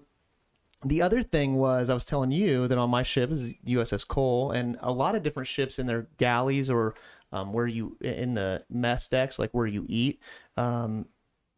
the 0.84 1.01
other 1.01 1.22
thing 1.22 1.57
was 1.57 1.88
I 1.88 1.95
was 1.95 2.05
telling 2.05 2.30
you 2.30 2.68
that 2.68 2.76
on 2.76 2.90
my 2.90 3.03
ship 3.03 3.30
is 3.30 3.55
USS 3.66 4.07
Cole, 4.07 4.51
and 4.51 4.76
a 4.80 4.92
lot 4.92 5.14
of 5.14 5.22
different 5.22 5.49
ships 5.49 5.78
in 5.78 5.86
their 5.86 6.09
galleys 6.18 6.68
or 6.68 6.95
um, 7.35 7.53
where 7.53 7.66
you 7.66 7.97
in 8.01 8.35
the 8.35 8.64
mess 8.70 9.09
decks, 9.09 9.41
like 9.41 9.51
where 9.51 9.66
you 9.66 9.85
eat, 9.89 10.22
um, 10.57 11.07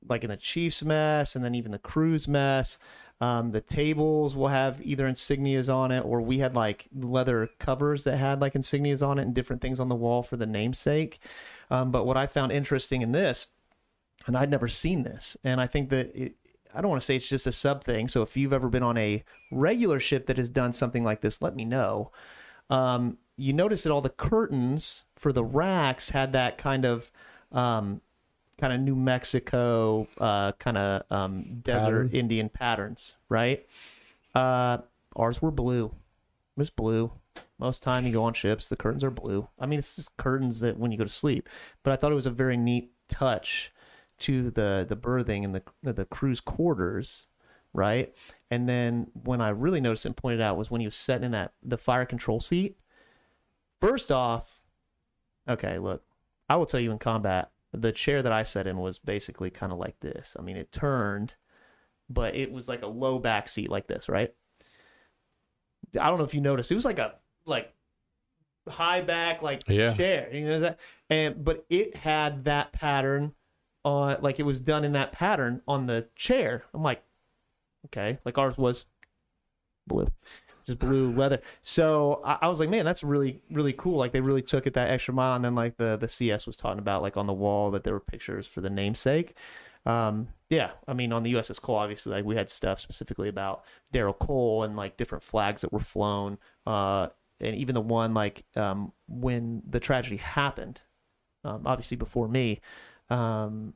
like 0.09 0.25
in 0.25 0.31
the 0.31 0.37
chief's 0.37 0.83
mess, 0.83 1.37
and 1.37 1.45
then 1.45 1.55
even 1.55 1.71
the 1.71 1.79
crew's 1.79 2.27
mess. 2.27 2.79
Um, 3.21 3.51
the 3.51 3.61
tables 3.61 4.35
will 4.35 4.49
have 4.49 4.81
either 4.83 5.07
insignias 5.07 5.73
on 5.73 5.91
it, 5.91 6.01
or 6.01 6.23
we 6.23 6.39
had 6.39 6.55
like 6.55 6.89
leather 6.95 7.51
covers 7.59 8.05
that 8.05 8.17
had 8.17 8.41
like 8.41 8.55
insignias 8.55 9.07
on 9.07 9.19
it 9.19 9.23
and 9.23 9.35
different 9.35 9.61
things 9.61 9.79
on 9.79 9.91
the 9.91 9.95
wall 9.95 10.23
for 10.23 10.37
the 10.39 10.47
namesake. 10.47 11.19
Um, 11.71 11.91
but 11.91 12.07
what 12.07 12.17
I 12.17 12.27
found 12.27 12.53
interesting 12.53 13.03
in 13.03 13.13
this, 13.13 13.49
and 14.27 14.35
I'd 14.37 14.51
never 14.51 14.69
seen 14.69 15.03
this, 15.03 15.37
and 15.45 15.61
I 15.61 15.67
think 15.67 15.91
that 15.91 16.15
it, 16.15 16.37
I 16.75 16.81
don't 16.81 16.91
want 16.91 17.03
to 17.03 17.07
say 17.07 17.17
it's 17.17 17.29
just 17.29 17.47
a 17.47 17.53
sub 17.53 17.85
thing. 17.85 18.09
So 18.09 18.23
if 18.23 18.35
you've 18.35 18.53
ever 18.53 18.69
been 18.69 18.83
on 18.83 18.97
a 18.97 19.25
regular 19.51 20.01
ship 20.01 20.27
that 20.27 20.39
has 20.39 20.49
done 20.49 20.73
something 20.73 21.05
like 21.05 21.21
this, 21.21 21.43
let 21.43 21.55
me 21.55 21.67
know. 21.67 22.13
Um, 22.71 23.19
you 23.37 23.53
notice 23.53 23.83
that 23.83 23.93
all 23.93 24.03
the 24.03 24.11
curtains 24.11 25.06
for 25.17 25.33
the 25.33 25.45
racks 25.45 26.11
had 26.11 26.33
that 26.33 26.59
kind 26.59 26.85
of 26.85 27.11
um, 27.53 28.01
kind 28.61 28.73
of 28.73 28.81
New 28.81 28.97
Mexico 28.97 30.07
uh, 30.19 30.53
kind 30.53 30.79
of 30.79 31.03
um, 31.11 31.61
desert 31.63 32.07
Pattern. 32.07 32.11
Indian 32.13 32.49
patterns, 32.49 33.17
right? 33.29 33.67
Uh, 34.35 34.79
ours 35.15 35.41
were 35.41 35.51
blue. 35.51 35.87
It 35.87 36.61
was 36.61 36.71
blue. 36.71 37.13
Most 37.59 37.83
time 37.83 38.07
you 38.07 38.13
go 38.13 38.25
on 38.25 38.35
ships, 38.35 38.69
the 38.69 38.77
curtains 38.77 39.05
are 39.05 39.11
blue. 39.11 39.49
I 39.59 39.67
mean, 39.67 39.79
it's 39.79 39.97
just 39.97 40.17
curtains 40.17 40.61
that 40.61 40.79
when 40.79 40.93
you 40.93 40.99
go 40.99 41.05
to 41.05 41.11
sleep. 41.11 41.49
But 41.83 41.93
I 41.93 41.97
thought 41.97 42.13
it 42.13 42.17
was 42.17 42.27
a 42.27 42.31
very 42.31 42.57
neat 42.57 42.93
touch 43.09 43.73
to 44.19 44.51
the 44.51 44.85
the 44.89 44.97
berthing 44.97 45.45
and 45.45 45.55
the 45.55 45.63
the 45.83 46.05
crew's 46.07 46.41
quarters, 46.41 47.27
right? 47.73 48.15
And 48.51 48.69
then 48.69 49.09
when 49.25 49.41
I 49.41 49.51
really 49.51 49.81
noticed 49.81 50.07
and 50.07 50.17
pointed 50.17 50.41
out 50.41 50.57
was 50.57 50.71
when 50.71 50.81
he 50.81 50.87
was 50.87 50.97
sitting 50.97 51.25
in 51.25 51.31
that 51.33 51.53
the 51.63 51.79
fire 51.79 52.07
control 52.07 52.41
seat. 52.41 52.79
First 53.81 54.11
off, 54.11 54.56
okay, 55.49 55.79
look, 55.79 56.03
I 56.49 56.57
will 56.57 56.67
tell 56.67 56.81
you 56.81 56.93
in 56.93 56.99
combat, 56.99 57.51
the 57.73 57.93
chair 57.93 58.23
that 58.23 58.33
I 58.33 58.43
sat 58.43 58.67
in 58.67 58.79
was 58.79 58.99
basically 58.99 59.51
kind 59.51 59.73
of 59.73 59.79
like 59.79 60.01
this. 60.01 60.37
I 60.39 60.43
mean, 60.43 60.57
it 60.57 60.73
turned, 60.73 61.35
but 62.09 62.35
it 62.35 62.53
was 62.53 62.69
like 62.69 62.83
a 62.83 62.87
low 62.87 63.19
back 63.19 63.49
seat 63.49 63.71
like 63.71 63.87
this, 63.87 64.09
right? 64.09 64.33
I 66.01 66.09
don't 66.09 66.19
know 66.19 66.25
if 66.25 66.35
you 66.35 66.41
noticed. 66.41 66.71
It 66.71 66.77
was 66.77 66.85
like 66.85 66.99
a 66.99 67.15
like 67.45 67.73
high 68.69 69.01
back 69.01 69.43
like 69.43 69.67
Yeah. 69.69 69.95
chair, 69.95 70.29
you 70.33 70.47
know 70.47 70.61
that, 70.61 70.79
and 71.11 71.45
but 71.45 71.65
it 71.69 71.97
had 71.97 72.45
that 72.45 72.73
pattern 72.73 73.33
on 73.85 74.19
like 74.21 74.41
it 74.41 74.45
was 74.45 74.61
done 74.61 74.85
in 74.85 74.93
that 74.93 75.13
pattern 75.13 75.63
on 75.69 75.87
the 75.87 76.09
chair. 76.17 76.65
I'm 76.75 76.83
like, 76.83 77.03
okay, 77.87 78.19
like 78.25 78.39
ours 78.39 78.57
was 78.59 78.87
blue, 79.87 80.09
just 80.67 80.79
blue 80.79 81.13
leather. 81.13 81.41
So 81.63 82.21
I, 82.25 82.39
I 82.43 82.49
was 82.49 82.61
like, 82.61 82.69
man, 82.69 82.85
that's 82.85 83.05
really 83.05 83.41
really 83.51 83.73
cool. 83.73 83.99
Like 83.99 84.13
they 84.13 84.21
really 84.21 84.43
took 84.43 84.67
it 84.67 84.75
that 84.75 84.91
extra 84.91 85.15
mile. 85.15 85.37
And 85.37 85.45
then 85.45 85.55
like 85.55 85.77
the 85.77 85.97
the 85.97 86.09
CS 86.09 86.47
was 86.47 86.57
talking 86.57 86.79
about 86.79 87.03
like 87.03 87.17
on 87.17 87.27
the 87.27 87.33
wall 87.33 87.71
that 87.71 87.85
there 87.85 87.93
were 87.93 88.01
pictures 88.01 88.47
for 88.47 88.61
the 88.61 88.71
namesake. 88.71 89.35
Um, 89.85 90.29
yeah, 90.51 90.73
I 90.89 90.95
mean 90.95 91.13
on 91.13 91.23
the 91.23 91.35
USS 91.35 91.61
Cole, 91.63 91.77
obviously 91.77 92.13
like 92.13 92.25
we 92.25 92.37
had 92.37 92.51
stuff 92.51 92.81
specifically 92.81 93.29
about 93.29 93.65
Darrell 93.93 94.15
Cole 94.15 94.65
and 94.65 94.77
like 94.77 94.97
different 94.97 95.25
flags 95.25 95.61
that 95.61 95.73
were 95.73 95.81
flown. 95.81 96.39
Uh, 96.67 97.09
and 97.41 97.55
even 97.55 97.75
the 97.75 97.81
one 97.81 98.15
like 98.15 98.45
um, 98.57 98.93
when 99.09 99.63
the 99.69 99.81
tragedy 99.81 100.17
happened, 100.17 100.81
um, 101.45 101.63
obviously 101.67 101.97
before 101.97 102.29
me, 102.29 102.61
um, 103.11 103.75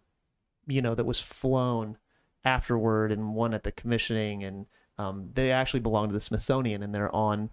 you 0.66 0.82
know, 0.82 0.94
that 0.94 1.04
was 1.06 1.20
flown 1.20 1.98
afterward 2.44 3.12
and 3.12 3.34
one 3.34 3.54
at 3.54 3.64
the 3.64 3.72
commissioning 3.72 4.42
and 4.42 4.66
um, 5.00 5.30
they 5.34 5.50
actually 5.52 5.80
belong 5.80 6.08
to 6.08 6.12
the 6.12 6.20
Smithsonian 6.20 6.82
and 6.82 6.94
they're 6.94 7.14
on 7.14 7.50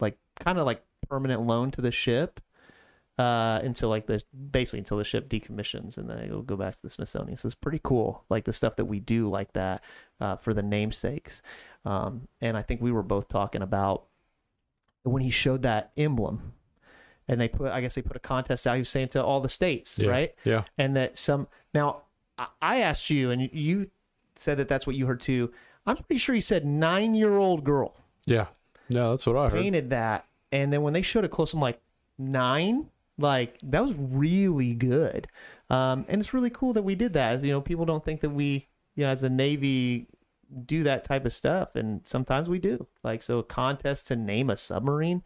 like 0.00 0.16
kind 0.40 0.58
of 0.58 0.66
like 0.66 0.82
permanent 1.08 1.42
loan 1.46 1.70
to 1.72 1.80
the 1.80 1.90
ship 1.90 2.40
uh, 3.18 3.60
until 3.64 3.88
like 3.88 4.06
the 4.06 4.22
basically 4.52 4.78
until 4.78 4.96
the 4.98 5.04
ship 5.04 5.28
decommissions 5.28 5.96
and 5.98 6.08
then 6.08 6.18
it'll 6.18 6.42
go 6.42 6.56
back 6.56 6.74
to 6.76 6.82
the 6.82 6.90
Smithsonian. 6.90 7.36
So 7.36 7.46
it's 7.46 7.54
pretty 7.54 7.80
cool, 7.82 8.24
like 8.30 8.44
the 8.44 8.52
stuff 8.52 8.76
that 8.76 8.84
we 8.84 9.00
do 9.00 9.28
like 9.28 9.52
that 9.54 9.82
uh, 10.20 10.36
for 10.36 10.54
the 10.54 10.62
namesakes. 10.62 11.42
Um, 11.84 12.28
and 12.40 12.56
I 12.56 12.62
think 12.62 12.80
we 12.80 12.92
were 12.92 13.02
both 13.02 13.28
talking 13.28 13.62
about 13.62 14.04
when 15.04 15.22
he 15.22 15.30
showed 15.30 15.62
that 15.62 15.90
emblem 15.96 16.52
and 17.26 17.40
they 17.40 17.48
put 17.48 17.70
i 17.72 17.80
guess 17.80 17.94
they 17.94 18.02
put 18.02 18.16
a 18.16 18.20
contest 18.20 18.66
out 18.66 18.74
he 18.74 18.80
was 18.80 18.88
saying 18.90 19.08
to 19.08 19.22
all 19.22 19.40
the 19.40 19.48
states 19.48 19.98
Yeah, 19.98 20.10
right 20.10 20.34
yeah. 20.44 20.64
and 20.76 20.94
that 20.96 21.16
some 21.16 21.46
now 21.72 22.02
I- 22.36 22.48
i 22.60 22.76
asked 22.80 23.08
you 23.08 23.30
and 23.30 23.40
you 23.52 23.90
said 24.36 24.58
that 24.58 24.68
that's 24.68 24.86
what 24.86 24.96
you 24.96 25.06
heard 25.06 25.20
too 25.20 25.50
i'm 25.86 25.96
pretty 25.96 26.18
sure 26.18 26.34
he 26.34 26.40
said 26.40 26.64
nine 26.64 27.14
year 27.14 27.36
old 27.36 27.64
girl. 27.64 27.94
Yeah. 28.26 28.46
Yeah, 28.88 29.10
that's 29.10 29.26
what 29.26 29.36
I 29.36 29.48
heard. 29.50 29.60
painted 29.60 29.90
that 29.90 30.24
and 30.50 30.72
then 30.72 30.82
when 30.82 30.92
they 30.94 31.02
showed 31.02 31.24
it 31.24 31.30
close 31.30 31.52
i'm 31.52 31.60
like 31.60 31.80
nine? 32.18 32.88
Like 33.16 33.58
that 33.62 33.82
was 33.82 33.94
really 33.96 34.74
good. 34.74 35.28
Um 35.70 36.04
and 36.08 36.20
it's 36.20 36.32
really 36.34 36.50
cool 36.50 36.72
that 36.74 36.82
we 36.82 36.94
did 36.94 37.12
that 37.14 37.36
as 37.36 37.44
you 37.44 37.52
know 37.52 37.60
people 37.60 37.84
don't 37.84 38.04
think 38.04 38.20
that 38.20 38.30
we 38.30 38.68
you 38.94 39.04
know 39.04 39.10
as 39.10 39.22
a 39.22 39.28
navy 39.30 40.06
do 40.64 40.82
that 40.84 41.04
type 41.04 41.26
of 41.26 41.32
stuff 41.34 41.74
and 41.74 42.00
sometimes 42.04 42.48
we 42.48 42.58
do. 42.58 42.86
Like 43.04 43.22
so 43.22 43.38
a 43.38 43.42
contest 43.44 44.06
to 44.08 44.16
name 44.16 44.50
a 44.50 44.56
submarine 44.56 45.22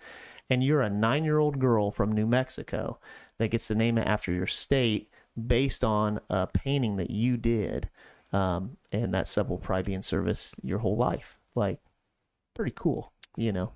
and 0.50 0.64
you're 0.64 0.82
a 0.82 0.90
nine 0.90 1.24
year 1.24 1.38
old 1.38 1.58
girl 1.58 1.90
from 1.90 2.12
new 2.12 2.26
mexico 2.26 2.98
that 3.38 3.48
gets 3.48 3.68
to 3.68 3.74
name 3.74 3.96
it 3.98 4.06
after 4.06 4.32
your 4.32 4.46
state 4.46 5.10
based 5.46 5.82
on 5.84 6.20
a 6.28 6.46
painting 6.46 6.96
that 6.96 7.10
you 7.10 7.36
did 7.36 7.88
um, 8.32 8.76
and 8.90 9.12
that 9.14 9.28
sub 9.28 9.48
will 9.48 9.58
probably 9.58 9.82
be 9.82 9.94
in 9.94 10.02
service 10.02 10.54
your 10.62 10.78
whole 10.78 10.96
life 10.96 11.38
like 11.54 11.78
pretty 12.54 12.72
cool 12.74 13.12
you 13.36 13.52
know 13.52 13.72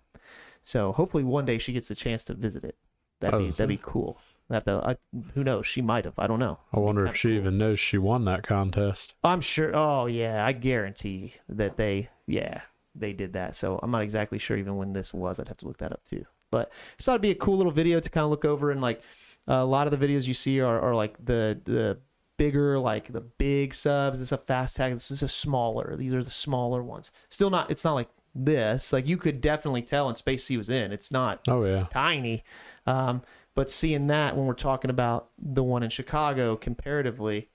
so 0.63 0.93
hopefully 0.93 1.25
one 1.25 1.45
day 1.45 1.59
she 1.59 1.73
gets 1.73 1.91
a 1.91 1.95
chance 1.95 2.25
to 2.25 2.35
visit 2.35 2.65
it 2.65 2.77
that'd 3.21 3.39
be 3.39 3.47
Oh, 3.47 3.51
that'd 3.51 3.69
be 3.69 3.81
cool 3.83 4.19
I 4.49 4.55
have 4.55 4.65
to, 4.65 4.81
I, 4.85 4.97
who 5.35 5.43
knows 5.43 5.67
she 5.67 5.83
might 5.83 6.05
have 6.05 6.19
i 6.19 6.27
don't 6.27 6.39
know 6.39 6.59
I 6.73 6.79
wonder 6.79 7.07
if 7.07 7.17
she 7.17 7.37
even 7.37 7.59
knows 7.59 7.81
she 7.81 7.99
won 7.99 8.25
that 8.27 8.43
contest. 8.43 9.15
I'm 9.25 9.41
sure. 9.41 9.75
Oh 9.75 10.07
yeah, 10.07 10.45
I 10.47 10.53
guarantee 10.53 11.35
that 11.49 11.77
they, 11.77 12.11
yeah, 12.27 12.61
they 12.95 13.13
did 13.13 13.33
that. 13.33 13.57
So 13.57 13.81
I'm 13.83 13.91
not 13.91 14.03
exactly 14.03 14.39
sure 14.39 14.57
even 14.57 14.77
when 14.77 14.93
this 14.93 15.13
was. 15.15 15.41
I'd 15.41 15.49
have 15.49 15.57
to 15.59 15.67
look 15.67 15.79
that 15.79 15.93
up 15.93 16.05
too. 16.05 16.27
But 16.51 16.71
I 16.99 17.03
thought 17.03 17.13
it'd 17.13 17.23
be 17.23 17.31
a 17.31 17.35
cool 17.35 17.57
little 17.57 17.73
video 17.73 17.99
to 17.99 18.09
kind 18.11 18.25
of 18.25 18.31
look 18.31 18.45
over 18.45 18.71
and 18.71 18.81
like 18.81 19.03
a 19.49 19.65
lot 19.65 19.87
of 19.91 19.99
the 19.99 20.07
videos 20.07 20.27
you 20.27 20.35
see 20.35 20.61
are, 20.61 20.81
are 20.81 20.95
like 20.95 21.17
the 21.25 21.61
the 21.65 21.99
bigger 22.37 22.79
like 22.79 23.13
the 23.13 23.21
big 23.21 23.75
subs. 23.75 24.21
It's 24.21 24.33
a 24.33 24.39
fast 24.39 24.77
tag. 24.77 24.93
This 24.93 25.11
is 25.11 25.23
a 25.23 25.29
smaller. 25.29 25.97
These 25.97 26.15
are 26.15 26.23
the 26.23 26.31
smaller 26.31 26.83
ones. 26.83 27.11
Still 27.29 27.51
not. 27.51 27.71
It's 27.71 27.85
not 27.85 27.95
like 27.95 28.09
this. 28.35 28.93
Like 28.93 29.07
you 29.07 29.17
could 29.17 29.41
definitely 29.41 29.83
tell 29.83 30.07
when 30.07 30.17
Space 30.17 30.49
was 30.51 30.69
in. 30.69 30.93
It's 30.93 31.11
not 31.11 31.41
Oh 31.49 31.65
yeah. 31.65 31.87
tiny. 31.91 32.45
Um, 32.87 33.23
but 33.55 33.71
seeing 33.71 34.07
that 34.09 34.37
when 34.37 34.47
we're 34.47 34.53
talking 34.55 34.91
about 34.91 35.29
the 35.39 35.65
one 35.65 35.83
in 35.83 35.89
Chicago 35.91 36.57
comparatively, 36.57 37.49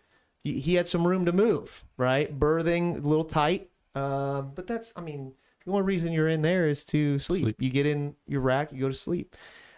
he, 0.44 0.60
he 0.60 0.74
had 0.74 0.88
some 0.88 1.06
room 1.06 1.26
to 1.26 1.32
move, 1.32 1.86
right? 1.98 2.38
berthing 2.38 2.98
a 2.98 3.00
little 3.08 3.24
tight. 3.26 3.70
Uh, 3.94 4.42
but 4.42 4.66
that's, 4.66 4.92
I 4.96 5.02
mean, 5.02 5.34
the 5.64 5.72
only 5.72 5.84
reason 5.84 6.12
you're 6.12 6.28
in 6.30 6.42
there 6.42 6.68
is 6.68 6.84
to 6.86 7.20
sleep. 7.20 7.44
Sleep. 7.44 7.62
You 7.62 7.70
get 7.70 7.86
in 7.86 8.16
your 8.26 8.42
rack, 8.42 8.72
you 8.74 8.80
go 8.80 8.90
to 8.90 8.96
sleep. 8.96 9.36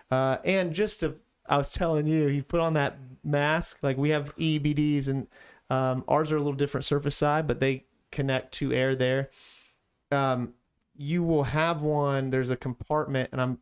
Uh, 0.10 0.38
and 0.46 0.74
just 0.74 1.02
to, 1.02 1.16
I 1.48 1.58
was 1.58 1.74
telling 1.74 2.08
you, 2.08 2.28
he 2.28 2.42
put 2.42 2.60
on 2.60 2.74
that 2.74 2.98
mask. 3.24 3.78
Like 3.82 3.98
we 3.98 4.10
have 4.10 4.36
EBDs 4.38 5.08
and 5.08 5.28
um, 5.70 6.04
ours 6.08 6.32
are 6.32 6.38
a 6.38 6.40
little 6.40 6.54
different 6.54 6.86
surface 6.86 7.16
side, 7.16 7.48
but 7.48 7.60
they 7.60 7.86
connect 8.12 8.54
to 8.56 8.74
air 8.74 8.96
there. 8.96 9.30
Um, 10.12 10.54
you 10.96 11.24
will 11.24 11.44
have 11.44 11.82
one. 11.82 12.30
There's 12.30 12.50
a 12.50 12.56
compartment, 12.56 13.30
and 13.32 13.42
I'm 13.42 13.58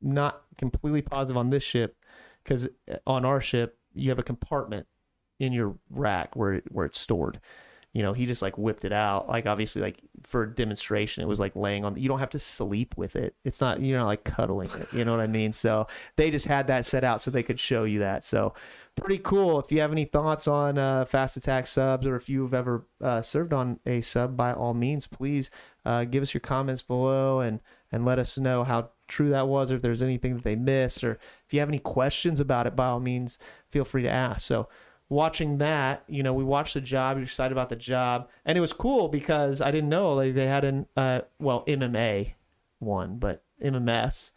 not 0.00 0.42
completely 0.56 1.02
positive 1.02 1.36
on 1.36 1.50
this 1.50 1.62
ship 1.62 1.96
because 2.44 2.68
on 3.06 3.24
our 3.24 3.40
ship 3.40 3.78
you 3.94 4.10
have 4.10 4.18
a 4.18 4.22
compartment 4.22 4.86
in 5.40 5.52
your 5.52 5.76
rack 5.90 6.36
where 6.36 6.54
it, 6.54 6.64
where 6.70 6.86
it's 6.86 7.00
stored. 7.00 7.40
You 7.92 8.02
know, 8.02 8.12
he 8.12 8.26
just 8.26 8.42
like 8.42 8.58
whipped 8.58 8.84
it 8.84 8.92
out. 8.92 9.28
Like 9.28 9.46
obviously, 9.46 9.82
like 9.82 10.00
for 10.24 10.46
demonstration, 10.46 11.22
it 11.22 11.26
was 11.26 11.40
like 11.40 11.56
laying 11.56 11.84
on. 11.84 11.96
You 11.96 12.08
don't 12.08 12.18
have 12.18 12.30
to 12.30 12.38
sleep 12.38 12.94
with 12.96 13.16
it. 13.16 13.34
It's 13.44 13.60
not 13.60 13.80
you're 13.80 13.98
not 13.98 14.06
like 14.06 14.24
cuddling 14.24 14.70
it. 14.70 14.88
You 14.92 15.04
know 15.04 15.12
what 15.12 15.20
I 15.20 15.26
mean? 15.26 15.52
So 15.52 15.86
they 16.16 16.30
just 16.30 16.46
had 16.46 16.66
that 16.66 16.84
set 16.84 17.02
out 17.02 17.22
so 17.22 17.30
they 17.30 17.42
could 17.42 17.58
show 17.58 17.84
you 17.84 18.00
that. 18.00 18.24
So 18.24 18.54
pretty 18.96 19.18
cool. 19.18 19.58
If 19.58 19.72
you 19.72 19.80
have 19.80 19.92
any 19.92 20.04
thoughts 20.04 20.46
on 20.46 20.76
uh, 20.76 21.06
fast 21.06 21.36
attack 21.36 21.66
subs, 21.66 22.06
or 22.06 22.16
if 22.16 22.28
you've 22.28 22.54
ever 22.54 22.86
uh, 23.02 23.22
served 23.22 23.52
on 23.52 23.80
a 23.86 24.00
sub, 24.00 24.36
by 24.36 24.52
all 24.52 24.74
means, 24.74 25.06
please 25.06 25.50
uh, 25.84 26.04
give 26.04 26.22
us 26.22 26.34
your 26.34 26.40
comments 26.40 26.82
below 26.82 27.40
and 27.40 27.60
and 27.90 28.04
let 28.04 28.18
us 28.18 28.38
know 28.38 28.64
how 28.64 28.90
true 29.06 29.30
that 29.30 29.48
was, 29.48 29.70
or 29.70 29.76
if 29.76 29.82
there's 29.82 30.02
anything 30.02 30.34
that 30.34 30.44
they 30.44 30.56
missed, 30.56 31.02
or 31.02 31.12
if 31.46 31.54
you 31.54 31.60
have 31.60 31.70
any 31.70 31.78
questions 31.78 32.38
about 32.38 32.66
it, 32.66 32.76
by 32.76 32.86
all 32.86 33.00
means, 33.00 33.38
feel 33.70 33.84
free 33.84 34.02
to 34.02 34.10
ask. 34.10 34.42
So 34.42 34.68
watching 35.08 35.58
that, 35.58 36.04
you 36.08 36.22
know, 36.22 36.34
we 36.34 36.44
watched 36.44 36.74
the 36.74 36.80
job, 36.80 37.16
you're 37.16 37.24
excited 37.24 37.52
about 37.52 37.68
the 37.70 37.76
job, 37.76 38.28
and 38.44 38.58
it 38.58 38.60
was 38.60 38.72
cool 38.72 39.08
because 39.08 39.60
I 39.60 39.70
didn't 39.70 39.88
know 39.90 40.14
like 40.14 40.34
they 40.34 40.46
had 40.46 40.64
an 40.64 40.86
uh 40.96 41.20
well 41.38 41.64
MMA 41.66 42.32
one, 42.78 43.18
but 43.18 43.42
MMS, 43.62 44.32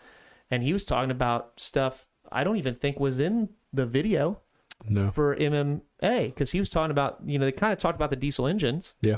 and 0.49 0.63
he 0.63 0.73
was 0.73 0.85
talking 0.85 1.11
about 1.11 1.59
stuff 1.59 2.07
I 2.31 2.43
don't 2.43 2.57
even 2.57 2.75
think 2.75 2.99
was 2.99 3.19
in 3.19 3.49
the 3.73 3.85
video 3.85 4.39
No. 4.87 5.11
for 5.11 5.35
MMA 5.35 5.81
because 6.27 6.51
he 6.51 6.59
was 6.59 6.69
talking 6.69 6.91
about 6.91 7.19
you 7.25 7.37
know 7.37 7.45
they 7.45 7.51
kind 7.51 7.73
of 7.73 7.79
talked 7.79 7.97
about 7.97 8.09
the 8.09 8.15
diesel 8.15 8.47
engines. 8.47 8.93
Yeah. 9.01 9.17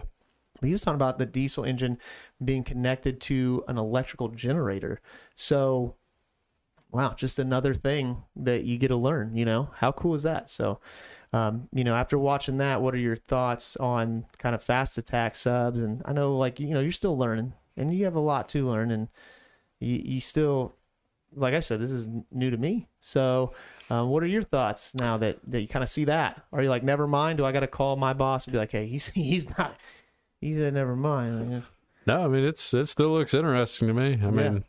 But 0.59 0.67
he 0.67 0.71
was 0.73 0.81
talking 0.81 0.95
about 0.95 1.17
the 1.19 1.25
diesel 1.25 1.63
engine 1.65 1.97
being 2.43 2.63
connected 2.63 3.19
to 3.21 3.63
an 3.67 3.77
electrical 3.77 4.29
generator. 4.29 5.01
So 5.35 5.95
wow, 6.91 7.13
just 7.15 7.39
another 7.39 7.73
thing 7.73 8.23
that 8.35 8.63
you 8.63 8.77
get 8.77 8.89
to 8.89 8.95
learn. 8.95 9.35
You 9.35 9.45
know, 9.45 9.69
how 9.77 9.91
cool 9.91 10.13
is 10.15 10.23
that? 10.23 10.49
So, 10.49 10.79
um, 11.33 11.67
you 11.73 11.83
know, 11.83 11.95
after 11.95 12.17
watching 12.17 12.57
that, 12.57 12.81
what 12.81 12.93
are 12.93 12.99
your 12.99 13.15
thoughts 13.15 13.75
on 13.77 14.25
kind 14.37 14.53
of 14.53 14.63
fast 14.63 14.99
attack 14.99 15.35
subs? 15.35 15.81
And 15.81 16.03
I 16.05 16.13
know, 16.13 16.37
like, 16.37 16.59
you 16.59 16.67
know, 16.67 16.79
you're 16.79 16.91
still 16.91 17.17
learning, 17.17 17.53
and 17.75 17.93
you 17.93 18.05
have 18.05 18.15
a 18.15 18.19
lot 18.19 18.47
to 18.49 18.65
learn, 18.67 18.91
and 18.91 19.07
you, 19.79 19.99
you 20.05 20.21
still, 20.21 20.75
like 21.35 21.55
I 21.55 21.59
said, 21.59 21.81
this 21.81 21.91
is 21.91 22.07
new 22.31 22.51
to 22.51 22.57
me. 22.57 22.87
So, 23.01 23.53
um, 23.89 24.09
what 24.09 24.21
are 24.21 24.27
your 24.27 24.43
thoughts 24.43 24.93
now 24.93 25.17
that, 25.17 25.39
that 25.47 25.61
you 25.61 25.67
kind 25.67 25.81
of 25.81 25.89
see 25.89 26.05
that? 26.05 26.43
Are 26.51 26.61
you 26.61 26.69
like, 26.69 26.83
never 26.83 27.07
mind? 27.07 27.39
Do 27.39 27.45
I 27.45 27.51
got 27.51 27.61
to 27.61 27.67
call 27.67 27.95
my 27.95 28.13
boss 28.13 28.45
and 28.45 28.51
be 28.51 28.59
like, 28.59 28.71
hey, 28.71 28.85
he's 28.85 29.07
he's 29.15 29.49
not, 29.57 29.75
he 30.39 30.53
said, 30.53 30.75
never 30.75 30.95
mind. 30.95 31.63
No, 32.05 32.25
I 32.25 32.27
mean 32.27 32.43
it's 32.43 32.73
it 32.73 32.85
still 32.87 33.09
looks 33.09 33.33
interesting 33.33 33.87
to 33.87 33.93
me. 33.93 34.19
I 34.21 34.29
mean, 34.29 34.65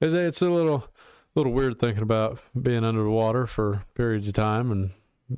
it's 0.00 0.14
it's 0.14 0.40
a 0.40 0.48
little 0.48 0.86
little 1.34 1.52
weird 1.52 1.78
thinking 1.78 2.02
about 2.02 2.40
being 2.60 2.84
under 2.84 3.02
the 3.02 3.10
water 3.10 3.46
for 3.46 3.82
periods 3.94 4.28
of 4.28 4.34
time 4.34 4.70
and 4.70 4.90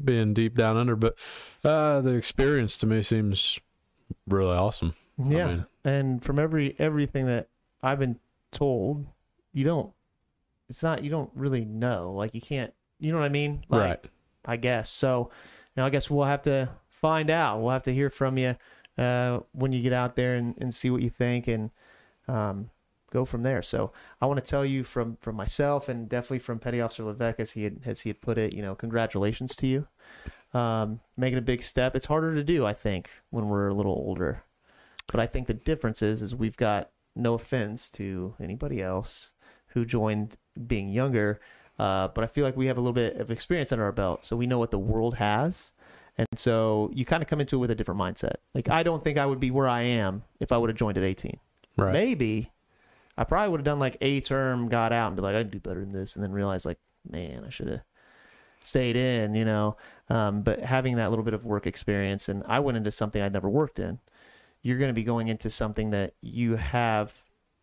being 0.04 0.34
deep 0.34 0.56
down 0.56 0.76
under, 0.76 0.96
but 0.96 1.16
uh, 1.64 2.00
the 2.00 2.14
experience 2.14 2.78
to 2.78 2.86
me 2.86 3.02
seems 3.02 3.58
really 4.26 4.56
awesome. 4.56 4.94
I 5.18 5.28
Yeah, 5.28 5.46
mean, 5.46 5.66
and 5.84 6.24
from 6.24 6.38
every 6.38 6.74
everything 6.78 7.26
that 7.26 7.48
I've 7.82 7.98
been 7.98 8.18
told, 8.50 9.06
you 9.52 9.64
don't. 9.64 9.92
It's 10.68 10.82
not 10.82 11.04
you 11.04 11.10
don't 11.10 11.30
really 11.34 11.64
know. 11.64 12.12
Like 12.12 12.34
you 12.34 12.40
can't. 12.40 12.72
You 12.98 13.12
know 13.12 13.18
what 13.18 13.26
I 13.26 13.30
mean? 13.30 13.64
Like, 13.68 13.80
Right. 13.80 14.04
I 14.44 14.56
guess 14.56 14.88
so. 14.90 15.30
Now 15.76 15.84
I 15.86 15.90
guess 15.90 16.08
we'll 16.10 16.24
have 16.26 16.42
to 16.42 16.70
find 16.88 17.30
out. 17.30 17.60
We'll 17.60 17.70
have 17.72 17.82
to 17.82 17.94
hear 17.94 18.10
from 18.10 18.38
you 18.38 18.56
uh, 18.96 19.40
when 19.52 19.72
you 19.72 19.82
get 19.82 19.92
out 19.92 20.16
there 20.16 20.34
and, 20.36 20.54
and 20.58 20.74
see 20.74 20.88
what 20.90 21.02
you 21.02 21.10
think 21.10 21.48
and 21.48 21.70
um, 22.28 22.70
go 23.12 23.24
from 23.24 23.42
there. 23.42 23.62
So 23.62 23.92
I 24.20 24.26
want 24.26 24.42
to 24.42 24.50
tell 24.50 24.64
you 24.64 24.82
from 24.82 25.16
from 25.20 25.36
myself 25.36 25.88
and 25.88 26.08
definitely 26.08 26.38
from 26.40 26.58
Petty 26.58 26.80
Officer 26.80 27.04
Levesque 27.04 27.40
as 27.40 27.52
he 27.52 27.64
had 27.64 27.80
as 27.84 28.00
he 28.00 28.08
had 28.08 28.20
put 28.20 28.38
it. 28.38 28.54
You 28.54 28.62
know, 28.62 28.74
congratulations 28.74 29.54
to 29.56 29.66
you. 29.66 29.86
Um, 30.58 31.00
making 31.16 31.38
a 31.38 31.42
big 31.42 31.62
step. 31.62 31.94
It's 31.94 32.06
harder 32.06 32.34
to 32.34 32.44
do, 32.44 32.66
I 32.66 32.74
think, 32.74 33.10
when 33.30 33.48
we're 33.48 33.68
a 33.68 33.74
little 33.74 33.92
older. 33.92 34.42
But 35.10 35.20
I 35.20 35.26
think 35.26 35.46
the 35.46 35.54
difference 35.54 36.02
is, 36.02 36.20
is 36.20 36.34
we've 36.34 36.56
got 36.56 36.90
no 37.16 37.34
offense 37.34 37.90
to 37.92 38.34
anybody 38.40 38.82
else 38.82 39.32
who 39.68 39.84
joined 39.84 40.36
being 40.66 40.90
younger, 40.90 41.40
uh, 41.78 42.08
but 42.08 42.22
I 42.22 42.26
feel 42.26 42.44
like 42.44 42.56
we 42.56 42.66
have 42.66 42.76
a 42.76 42.80
little 42.80 42.92
bit 42.92 43.16
of 43.16 43.30
experience 43.30 43.72
under 43.72 43.84
our 43.84 43.92
belt, 43.92 44.26
so 44.26 44.36
we 44.36 44.46
know 44.46 44.58
what 44.58 44.70
the 44.70 44.78
world 44.78 45.14
has, 45.14 45.72
and 46.18 46.28
so 46.36 46.90
you 46.92 47.06
kind 47.06 47.22
of 47.22 47.28
come 47.28 47.40
into 47.40 47.56
it 47.56 47.60
with 47.60 47.70
a 47.70 47.74
different 47.74 48.00
mindset. 48.00 48.36
Like 48.54 48.68
I 48.68 48.82
don't 48.82 49.02
think 49.02 49.16
I 49.18 49.26
would 49.26 49.40
be 49.40 49.50
where 49.50 49.68
I 49.68 49.82
am 49.82 50.24
if 50.38 50.52
I 50.52 50.58
would 50.58 50.68
have 50.68 50.76
joined 50.76 50.98
at 50.98 51.04
18. 51.04 51.38
Right. 51.76 51.92
Maybe 51.92 52.51
I 53.16 53.24
probably 53.24 53.50
would 53.50 53.60
have 53.60 53.64
done 53.64 53.78
like 53.78 53.96
a 54.00 54.20
term, 54.20 54.68
got 54.68 54.92
out, 54.92 55.08
and 55.08 55.16
be 55.16 55.22
like, 55.22 55.34
I 55.34 55.42
can 55.42 55.50
do 55.50 55.60
better 55.60 55.80
than 55.80 55.92
this, 55.92 56.14
and 56.14 56.24
then 56.24 56.32
realize 56.32 56.64
like, 56.64 56.78
man, 57.08 57.44
I 57.46 57.50
should 57.50 57.68
have 57.68 57.82
stayed 58.64 58.96
in, 58.96 59.34
you 59.34 59.44
know. 59.44 59.76
Um, 60.08 60.42
but 60.42 60.60
having 60.60 60.96
that 60.96 61.10
little 61.10 61.24
bit 61.24 61.34
of 61.34 61.44
work 61.44 61.66
experience, 61.66 62.28
and 62.28 62.42
I 62.46 62.60
went 62.60 62.76
into 62.76 62.90
something 62.90 63.20
I'd 63.20 63.32
never 63.32 63.48
worked 63.48 63.78
in. 63.78 63.98
You're 64.62 64.78
going 64.78 64.90
to 64.90 64.94
be 64.94 65.02
going 65.02 65.28
into 65.28 65.50
something 65.50 65.90
that 65.90 66.14
you 66.20 66.56
have. 66.56 67.12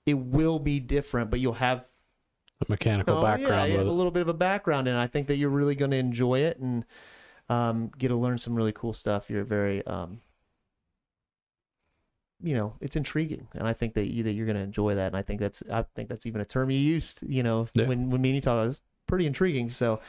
It 0.05 0.15
will 0.15 0.59
be 0.59 0.79
different, 0.79 1.29
but 1.29 1.39
you'll 1.39 1.53
have 1.53 1.85
a 2.61 2.65
mechanical 2.69 3.17
Oh, 3.17 3.21
yeah, 3.21 3.37
background 3.37 3.71
you 3.71 3.77
have 3.77 3.87
a 3.87 3.91
little 3.91 4.11
bit 4.11 4.21
of 4.21 4.27
a 4.27 4.33
background, 4.33 4.87
and 4.87 4.97
I 4.97 5.07
think 5.07 5.27
that 5.27 5.37
you're 5.37 5.49
really 5.49 5.75
going 5.75 5.91
to 5.91 5.97
enjoy 5.97 6.39
it 6.39 6.59
and 6.59 6.85
um, 7.47 7.91
get 7.97 8.09
to 8.09 8.15
learn 8.15 8.37
some 8.37 8.53
really 8.53 8.73
cool 8.73 8.93
stuff. 8.93 9.29
You're 9.29 9.43
very, 9.45 9.85
um, 9.87 10.21
you 12.41 12.53
know, 12.53 12.73
it's 12.81 12.95
intriguing, 12.95 13.47
and 13.53 13.67
I 13.67 13.73
think 13.73 13.93
that 13.95 14.07
you 14.07 14.23
that 14.23 14.33
you're 14.33 14.45
going 14.45 14.55
to 14.57 14.61
enjoy 14.63 14.95
that. 14.95 15.07
And 15.07 15.17
I 15.17 15.21
think 15.21 15.39
that's 15.39 15.61
I 15.71 15.83
think 15.95 16.09
that's 16.09 16.25
even 16.25 16.41
a 16.41 16.45
term 16.45 16.69
you 16.69 16.77
used, 16.79 17.21
you 17.27 17.43
know, 17.43 17.67
Yeah. 17.73 17.87
when 17.87 18.09
when 18.09 18.21
me 18.21 18.29
and 18.29 18.35
you 18.35 18.41
talk 18.41 18.65
it's 18.67 18.81
pretty 19.07 19.25
intriguing. 19.25 19.69
So, 19.69 19.99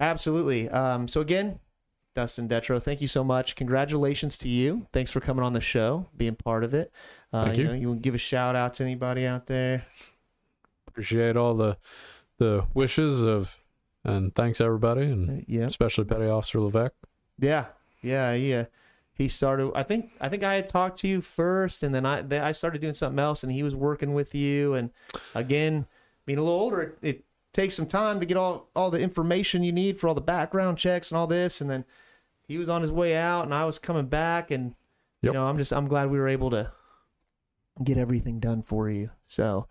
absolutely. 0.00 0.68
Um, 0.70 1.08
so 1.08 1.20
again. 1.20 1.60
Dustin 2.14 2.48
Detro, 2.48 2.82
thank 2.82 3.02
you 3.02 3.08
so 3.08 3.22
much. 3.22 3.56
Congratulations 3.56 4.38
to 4.38 4.48
you. 4.48 4.86
Thanks 4.90 5.10
for 5.10 5.20
coming 5.20 5.44
on 5.44 5.52
the 5.52 5.60
show, 5.60 6.06
being 6.16 6.34
part 6.34 6.64
of 6.64 6.72
it. 6.72 6.90
Uh, 7.30 7.44
Thank 7.44 7.58
you. 7.58 7.64
know, 7.64 7.74
you 7.74 7.88
want 7.88 8.00
to 8.00 8.02
give 8.02 8.14
a 8.14 8.18
shout 8.18 8.56
out 8.56 8.72
to 8.72 8.84
anybody 8.84 9.26
out 9.26 9.48
there? 9.48 9.84
Appreciate 10.88 11.36
all 11.36 11.54
the 11.54 11.76
the 12.38 12.64
wishes 12.72 13.22
of 13.22 13.58
and 14.02 14.34
thanks 14.34 14.62
everybody 14.62 15.02
and 15.02 15.44
yeah. 15.46 15.64
especially 15.66 16.04
Petty 16.04 16.24
Officer 16.24 16.58
Levesque. 16.60 16.94
Yeah, 17.38 17.66
yeah, 18.00 18.32
yeah. 18.32 18.64
He 19.16 19.28
started. 19.28 19.72
I 19.74 19.82
think. 19.82 20.12
I 20.20 20.28
think 20.28 20.42
I 20.42 20.54
had 20.54 20.68
talked 20.68 20.98
to 21.00 21.08
you 21.08 21.20
first, 21.20 21.82
and 21.82 21.94
then 21.94 22.04
I 22.04 22.20
then 22.22 22.42
I 22.42 22.52
started 22.52 22.80
doing 22.80 22.92
something 22.92 23.18
else, 23.18 23.42
and 23.42 23.50
he 23.50 23.62
was 23.62 23.74
working 23.74 24.12
with 24.12 24.34
you. 24.34 24.74
And 24.74 24.90
again, 25.34 25.86
being 26.26 26.38
a 26.38 26.42
little 26.42 26.58
older, 26.60 26.82
it, 26.82 26.98
it 27.02 27.24
takes 27.54 27.74
some 27.74 27.86
time 27.86 28.20
to 28.20 28.26
get 28.26 28.36
all 28.36 28.68
all 28.76 28.90
the 28.90 29.00
information 29.00 29.62
you 29.62 29.72
need 29.72 29.98
for 29.98 30.06
all 30.08 30.14
the 30.14 30.20
background 30.20 30.76
checks 30.76 31.10
and 31.10 31.18
all 31.18 31.26
this. 31.26 31.60
And 31.62 31.70
then 31.70 31.86
he 32.46 32.58
was 32.58 32.68
on 32.68 32.82
his 32.82 32.92
way 32.92 33.16
out, 33.16 33.44
and 33.46 33.54
I 33.54 33.64
was 33.64 33.78
coming 33.78 34.06
back, 34.06 34.50
and 34.50 34.74
you 35.22 35.32
know, 35.32 35.46
I'm 35.46 35.56
just 35.56 35.72
I'm 35.72 35.88
glad 35.88 36.10
we 36.10 36.18
were 36.18 36.28
able 36.28 36.50
to 36.50 36.70
get 37.82 37.96
everything 37.96 38.38
done 38.38 38.62
for 38.62 38.88
you. 38.90 39.10
So, 39.26 39.66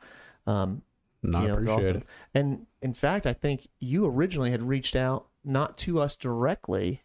um, 0.47 0.81
No, 1.23 1.37
I 1.37 1.41
you 1.43 1.47
know, 1.47 1.53
appreciate 1.53 1.77
awesome. 1.77 1.97
it. 1.97 2.07
And 2.33 2.65
in 2.81 2.93
fact, 2.93 3.25
I 3.27 3.33
think 3.33 3.67
you 3.79 4.05
originally 4.05 4.51
had 4.51 4.63
reached 4.63 4.95
out 4.95 5.27
not 5.43 5.77
to 5.79 5.99
us 5.99 6.17
directly, 6.17 7.03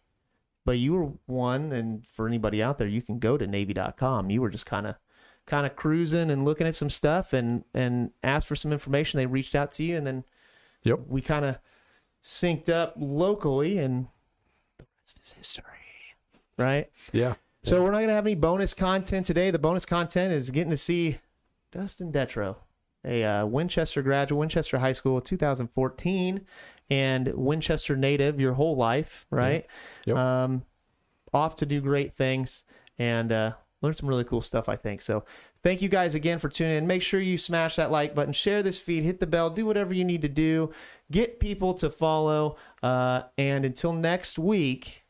but 0.65 0.77
you 0.77 0.93
were 0.93 1.11
one. 1.25 1.71
And 1.71 2.05
for 2.07 2.27
anybody 2.27 2.61
out 2.61 2.77
there, 2.77 2.87
you 2.87 3.01
can 3.01 3.19
go 3.19 3.37
to 3.37 3.47
Navy.com. 3.47 4.29
You 4.29 4.41
were 4.41 4.49
just 4.49 4.65
kind 4.65 4.87
of 4.87 4.95
kind 5.45 5.65
of 5.65 5.75
cruising 5.75 6.29
and 6.29 6.45
looking 6.45 6.67
at 6.67 6.75
some 6.75 6.89
stuff 6.89 7.33
and 7.33 7.63
and 7.73 8.11
asked 8.23 8.47
for 8.47 8.55
some 8.55 8.71
information. 8.71 9.17
They 9.17 9.25
reached 9.25 9.55
out 9.55 9.71
to 9.73 9.83
you, 9.83 9.97
and 9.97 10.05
then 10.05 10.23
yep, 10.83 10.99
we 11.07 11.21
kind 11.21 11.45
of 11.45 11.57
synced 12.23 12.69
up 12.69 12.93
locally, 12.97 13.77
and 13.77 14.07
the 14.77 14.85
rest 14.99 15.19
is 15.23 15.33
history, 15.33 15.63
right? 16.57 16.89
Yeah. 17.11 17.35
So 17.63 17.83
we're 17.83 17.91
not 17.91 18.01
gonna 18.01 18.13
have 18.13 18.25
any 18.25 18.35
bonus 18.35 18.73
content 18.73 19.25
today. 19.25 19.51
The 19.51 19.59
bonus 19.59 19.85
content 19.85 20.33
is 20.33 20.49
getting 20.49 20.71
to 20.71 20.77
see 20.77 21.19
Dustin 21.71 22.11
Detro, 22.11 22.55
a 23.05 23.23
uh, 23.23 23.45
Winchester 23.45 24.01
graduate, 24.01 24.39
Winchester 24.39 24.79
High 24.79 24.93
School, 24.93 25.21
2014, 25.21 26.45
and 26.91 27.31
Winchester 27.33 27.95
native 27.95 28.39
your 28.39 28.53
whole 28.53 28.75
life, 28.75 29.25
right? 29.31 29.65
Yep. 30.05 30.17
Um, 30.17 30.63
off 31.33 31.55
to 31.55 31.65
do 31.65 31.79
great 31.79 32.17
things 32.17 32.65
and 32.99 33.31
uh, 33.31 33.53
learn 33.81 33.93
some 33.93 34.09
really 34.09 34.25
cool 34.25 34.41
stuff. 34.41 34.67
I 34.67 34.75
think 34.75 35.01
so. 35.01 35.23
Thank 35.63 35.81
you 35.81 35.87
guys 35.87 36.15
again 36.15 36.37
for 36.37 36.49
tuning 36.49 36.77
in. 36.77 36.87
Make 36.87 37.01
sure 37.01 37.21
you 37.21 37.37
smash 37.37 37.77
that 37.77 37.91
like 37.91 38.13
button, 38.13 38.33
share 38.33 38.61
this 38.61 38.77
feed, 38.77 39.03
hit 39.03 39.21
the 39.21 39.27
bell, 39.27 39.49
do 39.49 39.65
whatever 39.65 39.93
you 39.93 40.03
need 40.03 40.21
to 40.23 40.29
do, 40.29 40.71
get 41.09 41.39
people 41.39 41.73
to 41.75 41.89
follow. 41.89 42.57
Uh, 42.83 43.23
and 43.37 43.63
until 43.63 43.93
next 43.93 44.37
week, 44.37 45.05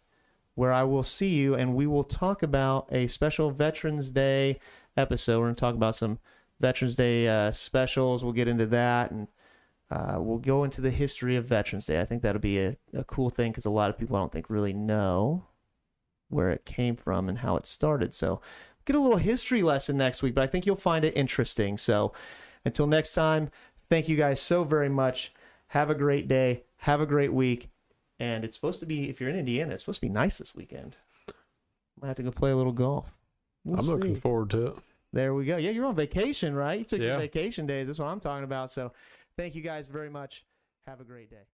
where 0.54 0.72
I 0.72 0.84
will 0.84 1.04
see 1.04 1.30
you 1.30 1.56
and 1.56 1.74
we 1.74 1.88
will 1.88 2.04
talk 2.04 2.44
about 2.44 2.88
a 2.92 3.08
special 3.08 3.50
Veterans 3.50 4.12
Day 4.12 4.60
episode. 4.96 5.40
We're 5.40 5.46
going 5.46 5.56
to 5.56 5.60
talk 5.60 5.76
about 5.76 5.96
some 5.96 6.20
Veterans 6.60 6.96
Day 6.96 7.28
uh, 7.28 7.52
specials. 7.52 8.24
We'll 8.24 8.34
get 8.34 8.48
into 8.48 8.68
that 8.68 9.10
and 9.10 9.30
uh, 9.92 10.16
we'll 10.20 10.38
go 10.38 10.64
into 10.64 10.80
the 10.80 10.90
history 10.90 11.36
of 11.36 11.46
Veterans 11.46 11.86
Day. 11.86 12.00
I 12.00 12.06
think 12.06 12.22
that'll 12.22 12.40
be 12.40 12.60
a, 12.60 12.78
a 12.94 13.04
cool 13.04 13.30
thing 13.30 13.52
because 13.52 13.66
a 13.66 13.70
lot 13.70 13.90
of 13.90 13.98
people 13.98 14.16
I 14.16 14.20
don't 14.20 14.32
think 14.32 14.50
really 14.50 14.72
know 14.72 15.44
where 16.30 16.50
it 16.50 16.64
came 16.64 16.96
from 16.96 17.28
and 17.28 17.40
how 17.40 17.58
it 17.58 17.66
started. 17.66 18.14
So 18.14 18.40
get 18.86 18.96
a 18.96 19.00
little 19.00 19.18
history 19.18 19.62
lesson 19.62 19.98
next 19.98 20.24
week, 20.24 20.34
but 20.34 20.46
I 20.46 20.48
think 20.48 20.66
you'll 20.66 20.78
find 20.78 21.04
it 21.04 21.16
interesting. 21.18 21.78
So 21.78 22.14
until 22.64 22.88
next 22.88 23.14
time, 23.14 23.52
thank 23.90 24.08
you 24.08 24.16
guys 24.16 24.40
so 24.40 24.64
very 24.64 24.88
much. 24.88 25.34
Have 25.68 25.90
a 25.90 25.96
great 25.96 26.30
day. 26.30 26.64
Have 26.78 27.02
a 27.02 27.06
great 27.06 27.34
week. 27.34 27.70
And 28.18 28.46
it's 28.46 28.56
supposed 28.56 28.80
to 28.80 28.86
be, 28.86 29.10
if 29.10 29.20
you're 29.20 29.30
in 29.30 29.36
Indiana, 29.36 29.74
it's 29.74 29.84
supposed 29.84 30.00
to 30.00 30.08
be 30.08 30.14
nice 30.14 30.38
this 30.38 30.56
weekend. 30.56 30.96
Might 32.00 32.08
have 32.08 32.18
to 32.18 32.24
go 32.24 32.32
play 32.32 32.52
a 32.52 32.56
little 32.56 32.72
golf. 32.72 33.14
We'll 33.66 33.80
I'm 33.80 33.86
looking 33.86 34.16
forward 34.16 34.52
to 34.52 34.68
it. 34.68 34.76
There 35.14 35.34
we 35.34 35.44
go. 35.44 35.58
Yeah, 35.58 35.72
you're 35.72 35.86
on 35.86 35.96
vacation, 35.96 36.56
right? 36.56 36.80
You 36.80 36.86
took 36.86 37.02
your 37.02 37.18
vacation 37.18 37.66
days. 37.68 37.88
That's 37.88 38.00
what 38.00 38.08
I'm 38.08 38.22
talking 38.22 38.46
about. 38.46 38.72
So 38.72 38.94
thank 39.38 39.56
you 39.56 39.62
guys 39.62 39.88
very 39.88 40.10
much. 40.10 40.46
Have 40.88 41.00
a 41.00 41.06
great 41.06 41.30
day. 41.30 41.46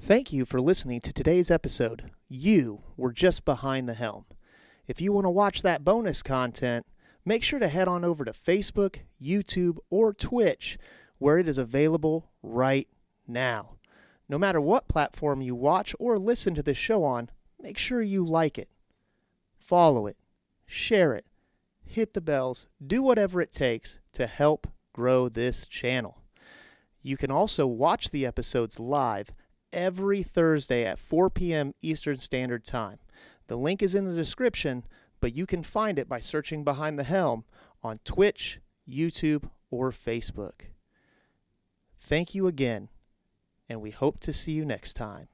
Thank 0.00 0.32
you 0.32 0.44
for 0.44 0.60
listening 0.60 1.00
to 1.02 1.12
today's 1.12 1.50
episode. 1.50 2.10
You 2.28 2.82
were 2.96 3.12
just 3.12 3.44
behind 3.44 3.88
the 3.88 3.94
helm. 3.94 4.24
If 4.86 5.00
you 5.00 5.12
want 5.12 5.26
to 5.26 5.30
watch 5.30 5.62
that 5.62 5.84
bonus 5.84 6.22
content, 6.22 6.86
make 7.24 7.42
sure 7.42 7.58
to 7.58 7.68
head 7.68 7.88
on 7.88 8.04
over 8.04 8.24
to 8.24 8.32
Facebook, 8.32 9.00
YouTube, 9.20 9.78
or 9.90 10.14
Twitch, 10.14 10.78
where 11.18 11.38
it 11.38 11.48
is 11.48 11.58
available 11.58 12.30
right 12.42 12.88
now. 13.26 13.76
No 14.28 14.38
matter 14.38 14.60
what 14.60 14.88
platform 14.88 15.42
you 15.42 15.54
watch 15.54 15.94
or 15.98 16.18
listen 16.18 16.54
to 16.54 16.62
this 16.62 16.78
show 16.78 17.04
on, 17.04 17.30
make 17.60 17.76
sure 17.76 18.00
you 18.00 18.24
like 18.24 18.56
it, 18.56 18.68
follow 19.58 20.06
it, 20.06 20.16
share 20.66 21.14
it, 21.14 21.26
hit 21.84 22.14
the 22.14 22.20
bells, 22.20 22.66
do 22.84 23.02
whatever 23.02 23.40
it 23.40 23.52
takes 23.52 23.98
to 24.12 24.26
help 24.26 24.66
grow 24.92 25.28
this 25.28 25.66
channel. 25.66 26.18
You 27.08 27.16
can 27.16 27.30
also 27.30 27.66
watch 27.66 28.10
the 28.10 28.26
episodes 28.26 28.78
live 28.78 29.30
every 29.72 30.22
Thursday 30.22 30.84
at 30.84 30.98
4 30.98 31.30
p.m. 31.30 31.72
Eastern 31.80 32.18
Standard 32.18 32.66
Time. 32.66 32.98
The 33.46 33.56
link 33.56 33.82
is 33.82 33.94
in 33.94 34.04
the 34.04 34.14
description, 34.14 34.84
but 35.18 35.34
you 35.34 35.46
can 35.46 35.62
find 35.62 35.98
it 35.98 36.06
by 36.06 36.20
searching 36.20 36.64
Behind 36.64 36.98
the 36.98 37.04
Helm 37.04 37.44
on 37.82 37.98
Twitch, 38.04 38.60
YouTube, 38.86 39.48
or 39.70 39.90
Facebook. 39.90 40.68
Thank 41.98 42.34
you 42.34 42.46
again, 42.46 42.90
and 43.70 43.80
we 43.80 43.90
hope 43.90 44.20
to 44.20 44.32
see 44.34 44.52
you 44.52 44.66
next 44.66 44.92
time. 44.92 45.28